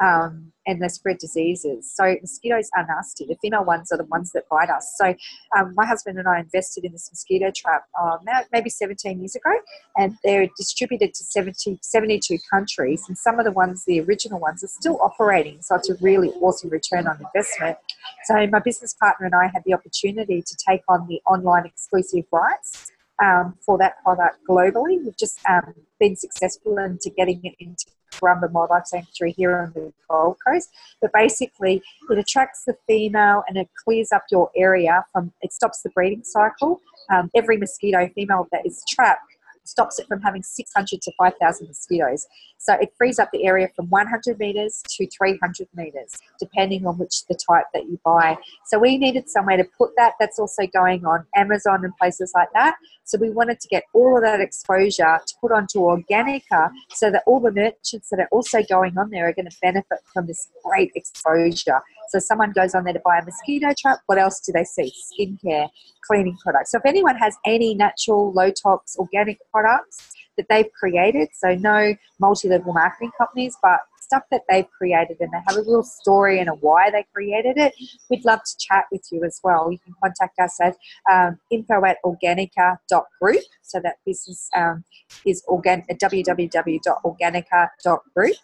um, 0.00 0.52
and 0.66 0.80
they 0.82 0.88
spread 0.88 1.18
diseases. 1.18 1.92
So 1.94 2.16
mosquitoes 2.20 2.70
are 2.76 2.86
nasty. 2.86 3.26
The 3.26 3.36
female 3.36 3.64
ones 3.64 3.92
are 3.92 3.98
the 3.98 4.04
ones 4.04 4.32
that 4.32 4.48
bite 4.48 4.70
us. 4.70 4.94
So 4.96 5.14
um, 5.56 5.74
my 5.76 5.84
husband 5.84 6.18
and 6.18 6.26
I 6.26 6.40
invested 6.40 6.84
in 6.84 6.92
this 6.92 7.10
mosquito 7.10 7.52
trap 7.54 7.84
uh, 8.00 8.18
maybe 8.52 8.70
17 8.70 9.18
years 9.18 9.34
ago, 9.34 9.52
and 9.96 10.16
they're 10.24 10.48
distributed 10.56 11.14
to 11.14 11.24
70, 11.24 11.78
72 11.82 12.38
countries. 12.50 13.04
And 13.08 13.16
some 13.16 13.38
of 13.38 13.44
the 13.44 13.52
ones, 13.52 13.84
the 13.84 14.00
original 14.00 14.40
ones, 14.40 14.64
are 14.64 14.68
still 14.68 14.98
operating. 15.02 15.60
So 15.60 15.76
it's 15.76 15.90
a 15.90 15.96
really 16.00 16.30
awesome 16.40 16.70
return 16.70 17.06
on 17.06 17.18
investment. 17.18 17.76
So 18.24 18.46
my 18.46 18.60
business 18.60 18.94
partner 18.94 19.26
and 19.26 19.34
I 19.34 19.48
had 19.52 19.62
the 19.64 19.74
opportunity 19.74 20.42
to 20.42 20.56
take 20.68 20.82
on 20.88 21.06
the 21.08 21.20
online 21.26 21.66
exclusive 21.66 22.24
rights 22.32 22.90
um, 23.22 23.56
for 23.60 23.78
that 23.78 24.02
product 24.02 24.38
globally. 24.48 25.02
We've 25.02 25.16
just 25.16 25.38
um, 25.48 25.74
been 25.98 26.16
successful 26.16 26.78
into 26.78 27.10
getting 27.10 27.40
it 27.44 27.54
into 27.58 27.86
Currumbin 28.12 28.52
Wildlife 28.52 28.86
Sanctuary 28.86 29.32
here 29.32 29.56
on 29.56 29.72
the 29.74 29.92
Gold 30.08 30.36
Coast. 30.46 30.70
But 31.00 31.12
basically, 31.12 31.82
it 32.10 32.18
attracts 32.18 32.64
the 32.64 32.76
female 32.86 33.42
and 33.48 33.56
it 33.56 33.68
clears 33.84 34.12
up 34.12 34.24
your 34.30 34.50
area 34.56 35.04
from, 35.12 35.32
it 35.42 35.52
stops 35.52 35.82
the 35.82 35.90
breeding 35.90 36.24
cycle. 36.24 36.80
Um, 37.10 37.30
every 37.34 37.56
mosquito 37.56 38.08
female 38.14 38.48
that 38.52 38.64
is 38.64 38.82
trapped 38.88 39.33
stops 39.64 39.98
it 39.98 40.06
from 40.06 40.20
having 40.20 40.42
600 40.42 41.02
to 41.02 41.12
5,000 41.18 41.66
mosquitoes. 41.66 42.26
So 42.58 42.74
it 42.74 42.92
frees 42.96 43.18
up 43.18 43.28
the 43.32 43.46
area 43.46 43.68
from 43.76 43.86
100 43.90 44.38
metres 44.38 44.82
to 44.88 45.06
300 45.06 45.68
metres, 45.74 46.18
depending 46.40 46.86
on 46.86 46.96
which 46.98 47.26
the 47.26 47.34
type 47.34 47.66
that 47.74 47.84
you 47.84 47.98
buy. 48.04 48.38
So 48.66 48.78
we 48.78 48.96
needed 48.96 49.28
somewhere 49.28 49.56
to 49.58 49.64
put 49.76 49.90
that. 49.96 50.14
That's 50.18 50.38
also 50.38 50.66
going 50.68 51.04
on 51.04 51.26
Amazon 51.34 51.84
and 51.84 51.94
places 51.96 52.32
like 52.34 52.48
that. 52.54 52.76
So 53.04 53.18
we 53.18 53.30
wanted 53.30 53.60
to 53.60 53.68
get 53.68 53.84
all 53.92 54.16
of 54.16 54.22
that 54.22 54.40
exposure 54.40 55.20
to 55.26 55.34
put 55.40 55.52
onto 55.52 55.80
Organica 55.80 56.70
so 56.90 57.10
that 57.10 57.22
all 57.26 57.40
the 57.40 57.52
merchants 57.52 58.08
that 58.10 58.20
are 58.20 58.28
also 58.32 58.62
going 58.62 58.96
on 58.96 59.10
there 59.10 59.28
are 59.28 59.34
going 59.34 59.50
to 59.50 59.56
benefit 59.60 59.98
from 60.12 60.26
this 60.26 60.48
great 60.64 60.90
exposure. 60.94 61.80
So 62.10 62.18
someone 62.18 62.52
goes 62.52 62.74
on 62.74 62.84
there 62.84 62.92
to 62.92 63.00
buy 63.04 63.18
a 63.18 63.24
mosquito 63.24 63.72
trap. 63.78 64.00
What 64.06 64.18
else 64.18 64.40
do 64.40 64.52
they 64.52 64.64
see? 64.64 64.92
Skincare, 64.92 65.68
cleaning 66.06 66.36
products. 66.42 66.72
So 66.72 66.78
if 66.78 66.86
anyone 66.86 67.16
has 67.16 67.36
any 67.44 67.74
natural, 67.74 68.32
low 68.32 68.50
tox, 68.50 68.96
organic 68.98 69.38
products 69.50 70.14
that 70.36 70.46
they've 70.48 70.70
created, 70.72 71.28
so 71.32 71.54
no 71.54 71.94
multi 72.18 72.48
level 72.48 72.72
marketing 72.72 73.12
companies, 73.18 73.56
but 73.62 73.80
stuff 74.04 74.22
that 74.30 74.42
they've 74.48 74.70
created 74.70 75.16
and 75.20 75.32
they 75.32 75.38
have 75.48 75.56
a 75.56 75.62
real 75.62 75.82
story 75.82 76.38
and 76.38 76.48
a 76.48 76.52
why 76.52 76.88
they 76.90 77.04
created 77.14 77.56
it, 77.56 77.74
we'd 78.10 78.24
love 78.24 78.38
to 78.44 78.56
chat 78.58 78.84
with 78.92 79.04
you 79.10 79.24
as 79.24 79.40
well. 79.42 79.72
You 79.72 79.78
can 79.78 79.94
contact 80.02 80.38
us 80.38 80.60
at 80.60 80.76
um, 81.10 81.38
info 81.50 81.82
at 81.84 81.96
organica.group. 82.04 83.42
So 83.62 83.80
that 83.80 83.96
business 84.06 84.48
um, 84.54 84.84
is 85.26 85.42
organ- 85.48 85.82
www.organica.group. 85.90 88.36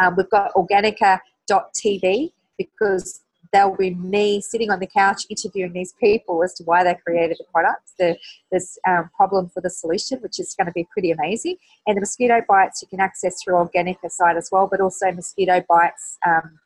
Um, 0.00 0.14
we've 0.16 0.30
got 0.30 0.54
organica.tv 0.54 2.32
because 2.58 3.20
there'll 3.52 3.76
be 3.76 3.94
me 3.94 4.40
sitting 4.40 4.70
on 4.70 4.80
the 4.80 4.86
couch 4.86 5.24
interviewing 5.28 5.72
these 5.72 5.92
people 6.00 6.42
as 6.42 6.54
to 6.54 6.64
why 6.64 6.82
they 6.82 6.94
created 7.06 7.36
the 7.38 7.44
products, 7.52 7.92
the 7.98 8.16
this 8.50 8.78
um, 8.88 9.10
problem 9.14 9.48
for 9.48 9.60
the 9.60 9.70
solution, 9.70 10.18
which 10.20 10.40
is 10.40 10.54
going 10.54 10.66
to 10.66 10.72
be 10.72 10.86
pretty 10.92 11.10
amazing. 11.10 11.56
And 11.86 11.96
the 11.96 12.00
mosquito 12.00 12.40
bites 12.48 12.82
you 12.82 12.88
can 12.88 13.00
access 13.00 13.36
through 13.42 13.54
Organica 13.54 14.10
site 14.10 14.36
as 14.36 14.48
well, 14.50 14.68
but 14.70 14.80
also 14.80 15.12
mosquito 15.12 15.62
bites 15.68 16.18
um, 16.26 16.58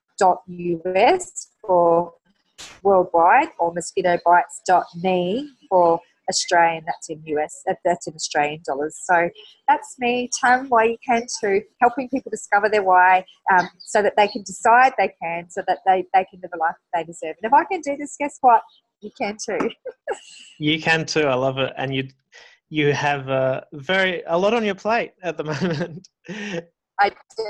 for 1.66 2.14
worldwide 2.82 3.48
or 3.58 3.72
mosquito 3.72 4.18
bites.me 4.24 5.50
for 5.68 6.00
Australian, 6.28 6.84
that's 6.86 7.08
in 7.08 7.22
US, 7.24 7.62
that's 7.84 8.06
in 8.06 8.14
Australian 8.14 8.62
dollars. 8.64 8.98
So 9.04 9.30
that's 9.68 9.96
me, 9.98 10.30
Tam 10.40 10.68
Why 10.68 10.84
You 10.84 10.96
Can 11.06 11.26
Too, 11.40 11.62
helping 11.80 12.08
people 12.08 12.30
discover 12.30 12.68
their 12.68 12.82
why 12.82 13.24
um, 13.52 13.68
so 13.78 14.02
that 14.02 14.14
they 14.16 14.28
can 14.28 14.42
decide 14.42 14.92
they 14.98 15.12
can, 15.22 15.50
so 15.50 15.62
that 15.66 15.78
they, 15.86 16.04
they 16.14 16.24
can 16.30 16.40
live 16.42 16.50
a 16.54 16.58
life 16.58 16.74
that 16.92 17.00
they 17.00 17.04
deserve. 17.04 17.36
And 17.42 17.50
if 17.50 17.52
I 17.52 17.64
can 17.64 17.80
do 17.80 17.96
this, 17.96 18.16
guess 18.18 18.38
what? 18.40 18.62
You 19.00 19.10
can 19.18 19.36
too. 19.44 19.70
you 20.58 20.80
can 20.80 21.04
too. 21.06 21.26
I 21.26 21.34
love 21.34 21.58
it. 21.58 21.72
And 21.76 21.94
you 21.94 22.08
you 22.68 22.92
have 22.92 23.28
a 23.28 23.64
very 23.72 24.22
a 24.26 24.36
lot 24.36 24.54
on 24.54 24.64
your 24.64 24.74
plate 24.74 25.12
at 25.22 25.36
the 25.36 25.44
moment. 25.52 26.08
I 26.98 27.10
do 27.10 27.44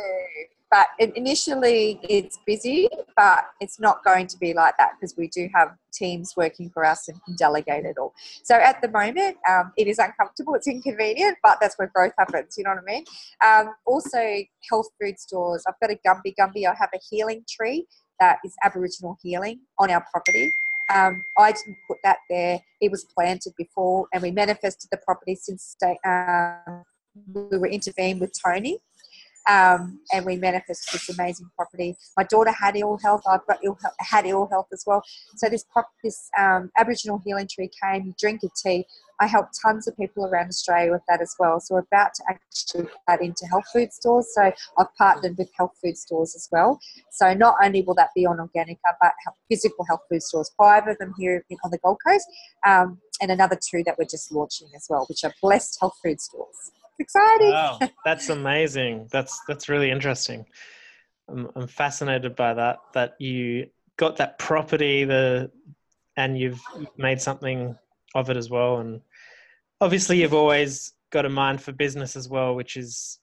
but 0.70 0.88
initially 0.98 2.00
it's 2.02 2.38
busy, 2.46 2.88
but 3.16 3.44
it's 3.60 3.78
not 3.78 4.04
going 4.04 4.26
to 4.26 4.36
be 4.38 4.52
like 4.52 4.74
that 4.78 4.92
because 4.98 5.16
we 5.16 5.28
do 5.28 5.48
have 5.54 5.70
teams 5.92 6.34
working 6.36 6.70
for 6.70 6.84
us 6.84 7.08
and 7.08 7.22
can 7.24 7.36
delegate 7.36 7.84
it 7.84 7.96
all. 7.98 8.12
So 8.42 8.56
at 8.56 8.82
the 8.82 8.88
moment, 8.88 9.36
um, 9.48 9.72
it 9.76 9.86
is 9.86 9.98
uncomfortable, 9.98 10.54
it's 10.54 10.66
inconvenient, 10.66 11.38
but 11.42 11.58
that's 11.60 11.78
where 11.78 11.90
growth 11.94 12.12
happens. 12.18 12.56
You 12.58 12.64
know 12.64 12.70
what 12.70 12.82
I 12.88 12.92
mean? 12.92 13.04
Um, 13.44 13.74
also, 13.86 14.18
health 14.68 14.88
food 15.00 15.18
stores. 15.18 15.64
I've 15.66 15.80
got 15.80 15.90
a 15.90 15.98
Gumby 16.06 16.34
Gumby. 16.38 16.66
I 16.66 16.74
have 16.78 16.90
a 16.94 17.00
healing 17.10 17.44
tree 17.48 17.86
that 18.18 18.38
is 18.44 18.54
Aboriginal 18.64 19.16
healing 19.22 19.60
on 19.78 19.90
our 19.90 20.04
property. 20.10 20.50
Um, 20.92 21.24
I 21.38 21.52
didn't 21.52 21.76
put 21.88 21.98
that 22.04 22.18
there. 22.30 22.60
It 22.80 22.90
was 22.90 23.04
planted 23.14 23.52
before, 23.58 24.06
and 24.12 24.22
we 24.22 24.30
manifested 24.30 24.88
the 24.90 24.98
property 24.98 25.34
since 25.34 25.76
uh, 25.82 26.58
we 27.32 27.58
were 27.58 27.66
intervened 27.66 28.20
with 28.20 28.32
Tony 28.44 28.78
um, 29.46 30.00
and 30.12 30.24
we 30.26 30.36
manifested 30.36 30.92
this 30.92 31.08
amazing 31.18 31.50
property. 31.56 31.96
My 32.16 32.24
daughter 32.24 32.52
had 32.52 32.76
ill 32.76 32.98
health. 33.02 33.22
I've 33.28 33.46
got 33.46 33.58
ill 33.64 33.78
had 34.00 34.26
ill 34.26 34.46
health 34.46 34.68
as 34.72 34.84
well. 34.86 35.02
So 35.36 35.48
this 35.48 35.64
prop, 35.64 35.88
this 36.02 36.30
um, 36.38 36.70
Aboriginal 36.76 37.20
healing 37.24 37.48
tree 37.50 37.70
came. 37.82 38.06
You 38.06 38.14
drink 38.18 38.42
a 38.44 38.48
tea. 38.62 38.84
I 39.18 39.26
helped 39.26 39.58
tons 39.62 39.88
of 39.88 39.96
people 39.96 40.26
around 40.26 40.48
Australia 40.48 40.92
with 40.92 41.02
that 41.08 41.22
as 41.22 41.34
well. 41.38 41.58
So 41.60 41.74
we're 41.74 41.80
about 41.80 42.12
to 42.14 42.24
actually 42.28 42.82
put 42.82 43.00
that 43.08 43.22
into 43.22 43.46
health 43.46 43.64
food 43.72 43.92
stores. 43.92 44.26
So 44.34 44.52
I've 44.78 44.94
partnered 44.98 45.38
with 45.38 45.48
health 45.56 45.72
food 45.82 45.96
stores 45.96 46.34
as 46.34 46.48
well. 46.52 46.78
So 47.10 47.32
not 47.32 47.56
only 47.62 47.82
will 47.82 47.94
that 47.94 48.10
be 48.14 48.26
on 48.26 48.36
Organica, 48.38 48.76
but 49.00 49.12
physical 49.48 49.84
health 49.86 50.02
food 50.10 50.22
stores. 50.22 50.50
Five 50.58 50.86
of 50.86 50.98
them 50.98 51.14
here 51.18 51.44
on 51.64 51.70
the 51.70 51.78
Gold 51.78 51.98
Coast, 52.06 52.26
um, 52.66 52.98
and 53.20 53.30
another 53.30 53.56
two 53.56 53.82
that 53.84 53.96
we're 53.98 54.04
just 54.04 54.30
launching 54.32 54.68
as 54.76 54.86
well, 54.90 55.06
which 55.08 55.24
are 55.24 55.32
blessed 55.40 55.78
health 55.80 55.98
food 56.02 56.20
stores. 56.20 56.72
Exciting. 56.98 57.50
Wow, 57.50 57.78
that's 58.04 58.28
amazing. 58.28 59.08
That's 59.10 59.40
that's 59.48 59.68
really 59.68 59.90
interesting. 59.90 60.46
I'm, 61.28 61.50
I'm 61.56 61.66
fascinated 61.66 62.36
by 62.36 62.54
that. 62.54 62.78
That 62.94 63.20
you 63.20 63.68
got 63.96 64.16
that 64.16 64.38
property, 64.38 65.04
the 65.04 65.50
and 66.16 66.38
you've 66.38 66.60
made 66.96 67.20
something 67.20 67.76
of 68.14 68.30
it 68.30 68.36
as 68.36 68.48
well. 68.48 68.78
And 68.78 69.00
obviously, 69.80 70.20
you've 70.20 70.34
always 70.34 70.92
got 71.10 71.26
a 71.26 71.30
mind 71.30 71.62
for 71.62 71.72
business 71.72 72.16
as 72.16 72.28
well, 72.28 72.54
which 72.54 72.76
is 72.76 73.18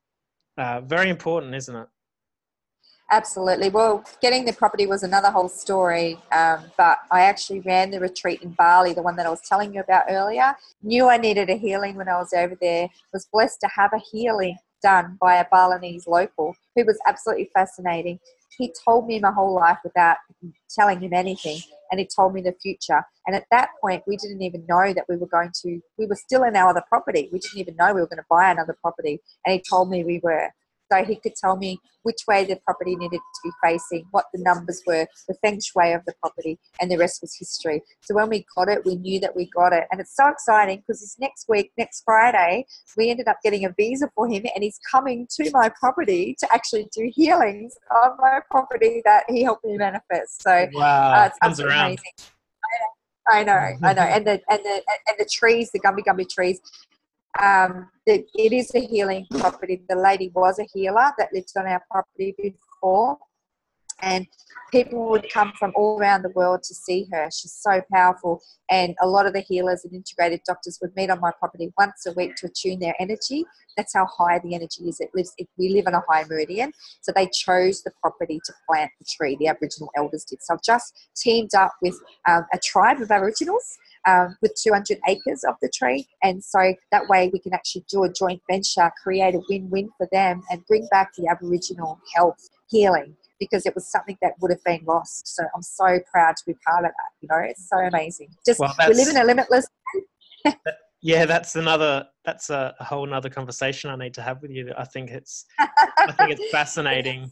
uh, 0.58 0.82
very 0.82 1.10
important, 1.10 1.56
isn't 1.56 1.76
it? 1.76 1.88
Absolutely. 3.14 3.70
Well, 3.70 4.04
getting 4.24 4.44
the 4.44 4.54
property 4.54 4.88
was 4.88 5.04
another 5.04 5.30
whole 5.30 5.48
story, 5.48 6.18
um, 6.32 6.64
but 6.80 6.98
I 7.12 7.22
actually 7.22 7.60
ran 7.60 7.92
the 7.92 8.00
retreat 8.00 8.42
in 8.42 8.54
Bali, 8.54 8.94
the 8.94 9.04
one 9.04 9.16
that 9.18 9.28
I 9.28 9.30
was 9.30 9.42
telling 9.48 9.72
you 9.72 9.82
about 9.82 10.06
earlier. 10.10 10.56
Knew 10.82 11.08
I 11.08 11.18
needed 11.18 11.48
a 11.52 11.56
healing 11.56 11.94
when 11.94 12.10
I 12.10 12.18
was 12.18 12.34
over 12.34 12.58
there. 12.60 12.90
Was 13.14 13.28
blessed 13.32 13.60
to 13.62 13.68
have 13.68 13.92
a 13.94 14.00
healing 14.00 14.58
done 14.82 15.20
by 15.22 15.36
a 15.36 15.46
Balinese 15.52 16.08
local 16.08 16.56
who 16.76 16.86
was 16.86 16.98
absolutely 17.06 17.52
fascinating. 17.54 18.18
He 18.58 18.74
told 18.84 19.06
me 19.06 19.20
my 19.20 19.32
whole 19.32 19.54
life 19.54 19.78
without 19.84 20.18
telling 20.76 21.00
him 21.00 21.14
anything, 21.14 21.60
and 21.92 22.00
he 22.00 22.08
told 22.08 22.34
me 22.34 22.42
the 22.42 22.56
future. 22.64 23.06
And 23.28 23.36
at 23.36 23.46
that 23.52 23.70
point, 23.80 24.02
we 24.08 24.18
didn't 24.18 24.42
even 24.42 24.66
know 24.68 24.92
that 24.92 25.06
we 25.08 25.18
were 25.18 25.28
going 25.28 25.52
to, 25.62 25.80
we 26.00 26.08
were 26.08 26.16
still 26.16 26.46
in 26.46 26.56
our 26.56 26.70
other 26.70 26.84
property. 26.90 27.30
We 27.32 27.38
didn't 27.38 27.60
even 27.60 27.76
know 27.76 27.94
we 27.94 28.02
were 28.02 28.08
going 28.08 28.18
to 28.18 28.26
buy 28.28 28.50
another 28.50 28.76
property. 28.82 29.20
And 29.46 29.54
he 29.54 29.64
told 29.70 29.92
me 29.92 30.04
we 30.04 30.20
were. 30.24 30.50
So 30.94 31.04
he 31.04 31.16
could 31.16 31.36
tell 31.36 31.58
me 31.58 31.80
which 32.04 32.28
way 32.28 32.46
the 32.46 32.58
property 32.58 32.96
needed 32.96 33.18
to 33.18 33.42
be 33.44 33.50
facing, 33.64 34.06
what 34.12 34.26
the 34.34 34.42
numbers 34.44 34.84
were, 34.86 35.08
the 35.28 35.34
feng 35.42 35.60
shui 35.60 35.94
of 35.94 36.06
the 36.06 36.14
property, 36.22 36.60
and 36.80 36.92
the 36.92 36.98
rest 36.98 37.22
was 37.22 37.36
history. 37.36 37.82
So 38.02 38.14
when 38.14 38.30
we 38.30 38.46
got 38.56 38.70
it, 38.70 38.86
we 38.86 38.96
knew 38.98 39.20
that 39.22 39.36
we 39.36 39.50
got 39.50 39.74
it. 39.74 39.86
And 39.92 40.00
it's 40.00 40.16
so 40.16 40.28
exciting 40.28 40.80
because 40.80 41.02
this 41.02 41.18
next 41.20 41.50
week, 41.50 41.72
next 41.78 42.04
Friday, 42.06 42.68
we 42.96 43.10
ended 43.10 43.28
up 43.28 43.38
getting 43.44 43.66
a 43.66 43.74
visa 43.76 44.08
for 44.14 44.28
him 44.28 44.46
and 44.54 44.64
he's 44.64 44.80
coming 44.90 45.28
to 45.32 45.50
my 45.52 45.70
property 45.80 46.36
to 46.40 46.54
actually 46.54 46.88
do 46.96 47.10
healings 47.12 47.76
on 48.04 48.18
my 48.20 48.40
property 48.52 49.02
that 49.06 49.24
he 49.30 49.44
helped 49.44 49.66
me 49.66 49.78
manifest. 49.78 50.44
So 50.44 50.68
wow, 50.74 51.14
uh, 51.14 51.26
it's 51.26 51.38
absolutely 51.42 51.76
around. 51.76 51.86
amazing. 51.86 52.14
I 53.32 53.44
know, 53.46 53.54
I 53.82 53.94
know, 53.94 54.02
and 54.02 54.28
the 54.28 54.42
and 54.50 54.60
the 54.66 54.82
and 55.08 55.16
the 55.18 55.28
trees, 55.32 55.72
the 55.72 55.80
Gumby 55.80 56.04
Gumby 56.06 56.30
trees 56.30 56.60
um, 57.42 57.90
it, 58.06 58.26
is 58.36 58.72
a 58.76 58.80
healing 58.80 59.26
property. 59.32 59.82
The 59.90 59.96
lady 59.96 60.32
was 60.34 60.60
a 60.60 60.68
healer 60.74 61.12
that 61.18 61.34
lived 61.34 61.52
on 61.58 61.66
our 61.66 61.84
property 61.90 62.36
before, 62.38 63.18
and 64.02 64.28
people 64.72 65.10
would 65.10 65.30
come 65.32 65.54
from 65.58 65.72
all 65.76 66.00
around 66.00 66.22
the 66.22 66.30
world 66.30 66.62
to 66.64 66.76
see 66.76 67.08
her. 67.12 67.30
She's 67.32 67.54
so 67.54 67.82
powerful, 67.92 68.42
and 68.70 68.96
a 69.02 69.08
lot 69.08 69.26
of 69.26 69.34
the 69.34 69.42
healers 69.42 69.84
and 69.84 69.94
integrated 69.94 70.42
doctors 70.46 70.78
would 70.82 70.96
meet 70.96 71.10
on 71.10 71.20
my 71.22 71.32
property 71.40 71.74
once 71.78 72.06
a 72.06 72.12
week 72.12 72.36
to 72.38 72.48
attune 72.48 72.80
their 72.80 72.96
energy. 73.00 73.46
That's 73.78 73.94
how 73.94 74.06
high 74.06 74.40
the 74.40 74.54
energy 74.54 74.84
is. 74.88 75.00
It 75.00 75.10
lives. 75.16 75.34
It, 75.38 75.48
we 75.58 75.70
live 75.70 75.88
on 75.88 75.96
a 75.96 76.04
high 76.08 76.26
meridian, 76.30 76.72
so 77.02 77.12
they 77.16 77.28
chose 77.28 77.82
the 77.82 77.92
property 78.02 78.40
to 78.46 78.54
plant 78.70 78.92
the 79.00 79.06
tree. 79.06 79.38
The 79.40 79.48
Aboriginal 79.48 79.90
elders 79.96 80.26
did. 80.26 80.44
So 80.44 80.54
I've 80.54 80.62
just 80.62 80.94
teamed 81.16 81.56
up 81.56 81.74
with 81.82 82.00
um, 82.28 82.46
a 82.54 82.60
tribe 82.60 83.02
of 83.02 83.10
Aboriginals 83.10 83.78
um, 84.08 84.38
with 84.42 84.56
200 84.56 85.00
acres 85.08 85.44
of 85.44 85.56
the 85.62 85.70
tree. 85.70 86.08
And 86.22 86.44
so 86.44 86.74
that 86.92 87.08
way 87.08 87.30
we 87.32 87.40
can 87.40 87.54
actually 87.54 87.86
do 87.90 88.04
a 88.04 88.12
joint 88.12 88.42
venture, 88.50 88.92
create 89.02 89.36
a 89.36 89.42
win 89.50 89.70
win 89.70 89.90
for 89.98 90.08
them, 90.12 90.44
and 90.50 90.66
bring 90.66 90.88
back 90.92 91.12
the 91.18 91.28
Aboriginal 91.28 92.00
health 92.16 92.50
healing 92.68 93.16
because 93.40 93.66
it 93.66 93.76
was 93.76 93.88
something 93.88 94.18
that 94.22 94.34
would 94.40 94.52
have 94.52 94.64
been 94.64 94.84
lost. 94.86 95.28
So 95.36 95.44
I'm 95.56 95.62
so 95.62 96.00
proud 96.12 96.36
to 96.38 96.44
be 96.46 96.56
part 96.66 96.86
of 96.86 96.92
that. 96.92 97.12
You 97.22 97.28
know, 97.30 97.40
it's 97.50 97.68
so 97.68 97.78
amazing. 97.78 98.30
Just 98.46 98.60
well, 98.60 98.74
we 98.88 98.94
live 98.94 99.08
in 99.10 99.18
a 99.18 99.24
limitless. 99.24 99.68
yeah, 101.02 101.26
that's 101.26 101.56
another. 101.56 102.06
That's 102.26 102.50
a, 102.50 102.76
whole 102.80 103.06
another 103.06 103.30
conversation 103.30 103.90
I 103.90 103.96
need 103.96 104.14
to 104.16 104.22
have 104.22 104.42
with 104.42 104.52
you. 104.52 104.74
I 104.78 104.86
think 104.86 105.12
it's. 105.12 105.46
I 105.60 106.12
think 106.18 106.32
it's 106.32 106.52
fascinating. 106.52 107.32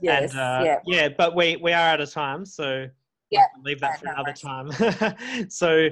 Yes, 0.00 0.32
and, 0.32 0.40
uh, 0.40 0.60
yeah. 0.64 0.78
yeah, 0.86 1.08
but 1.08 1.34
we 1.34 1.56
we 1.56 1.72
are 1.72 1.88
out 1.88 2.00
of 2.00 2.10
time, 2.10 2.44
so 2.44 2.86
yeah, 3.30 3.44
leave 3.64 3.80
that 3.80 4.00
for 4.00 4.08
another 4.08 4.32
time. 4.32 5.48
so, 5.48 5.88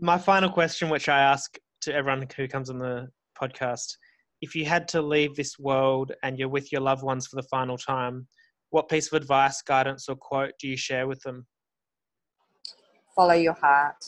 my 0.00 0.18
final 0.18 0.50
question, 0.50 0.88
which 0.88 1.08
I 1.08 1.20
ask 1.20 1.56
to 1.82 1.94
everyone 1.94 2.26
who 2.36 2.48
comes 2.48 2.70
on 2.70 2.78
the 2.78 3.08
podcast, 3.40 3.96
if 4.42 4.54
you 4.54 4.64
had 4.64 4.88
to 4.88 5.02
leave 5.02 5.34
this 5.34 5.58
world 5.58 6.12
and 6.22 6.38
you're 6.38 6.48
with 6.48 6.72
your 6.72 6.80
loved 6.80 7.02
ones 7.02 7.26
for 7.26 7.36
the 7.36 7.42
final 7.44 7.78
time, 7.78 8.26
what 8.70 8.88
piece 8.88 9.06
of 9.12 9.20
advice, 9.20 9.62
guidance, 9.62 10.08
or 10.08 10.16
quote 10.16 10.52
do 10.58 10.68
you 10.68 10.76
share 10.76 11.06
with 11.06 11.20
them? 11.22 11.46
Follow 13.14 13.34
your 13.34 13.54
heart. 13.54 14.04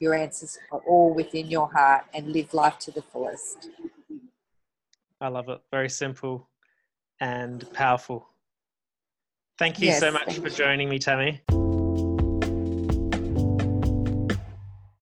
Your 0.00 0.14
answers 0.14 0.58
are 0.70 0.80
all 0.86 1.14
within 1.14 1.46
your 1.46 1.72
heart 1.72 2.04
and 2.12 2.28
live 2.32 2.52
life 2.52 2.78
to 2.80 2.90
the 2.90 3.00
fullest. 3.00 3.70
I 5.20 5.28
love 5.28 5.48
it. 5.48 5.60
Very 5.70 5.88
simple 5.88 6.50
and 7.20 7.64
powerful. 7.72 8.28
Thank 9.58 9.80
you 9.80 9.88
yes, 9.88 10.00
so 10.00 10.10
much 10.10 10.38
for 10.38 10.50
joining 10.50 10.88
me, 10.88 10.98
Tammy. 10.98 11.40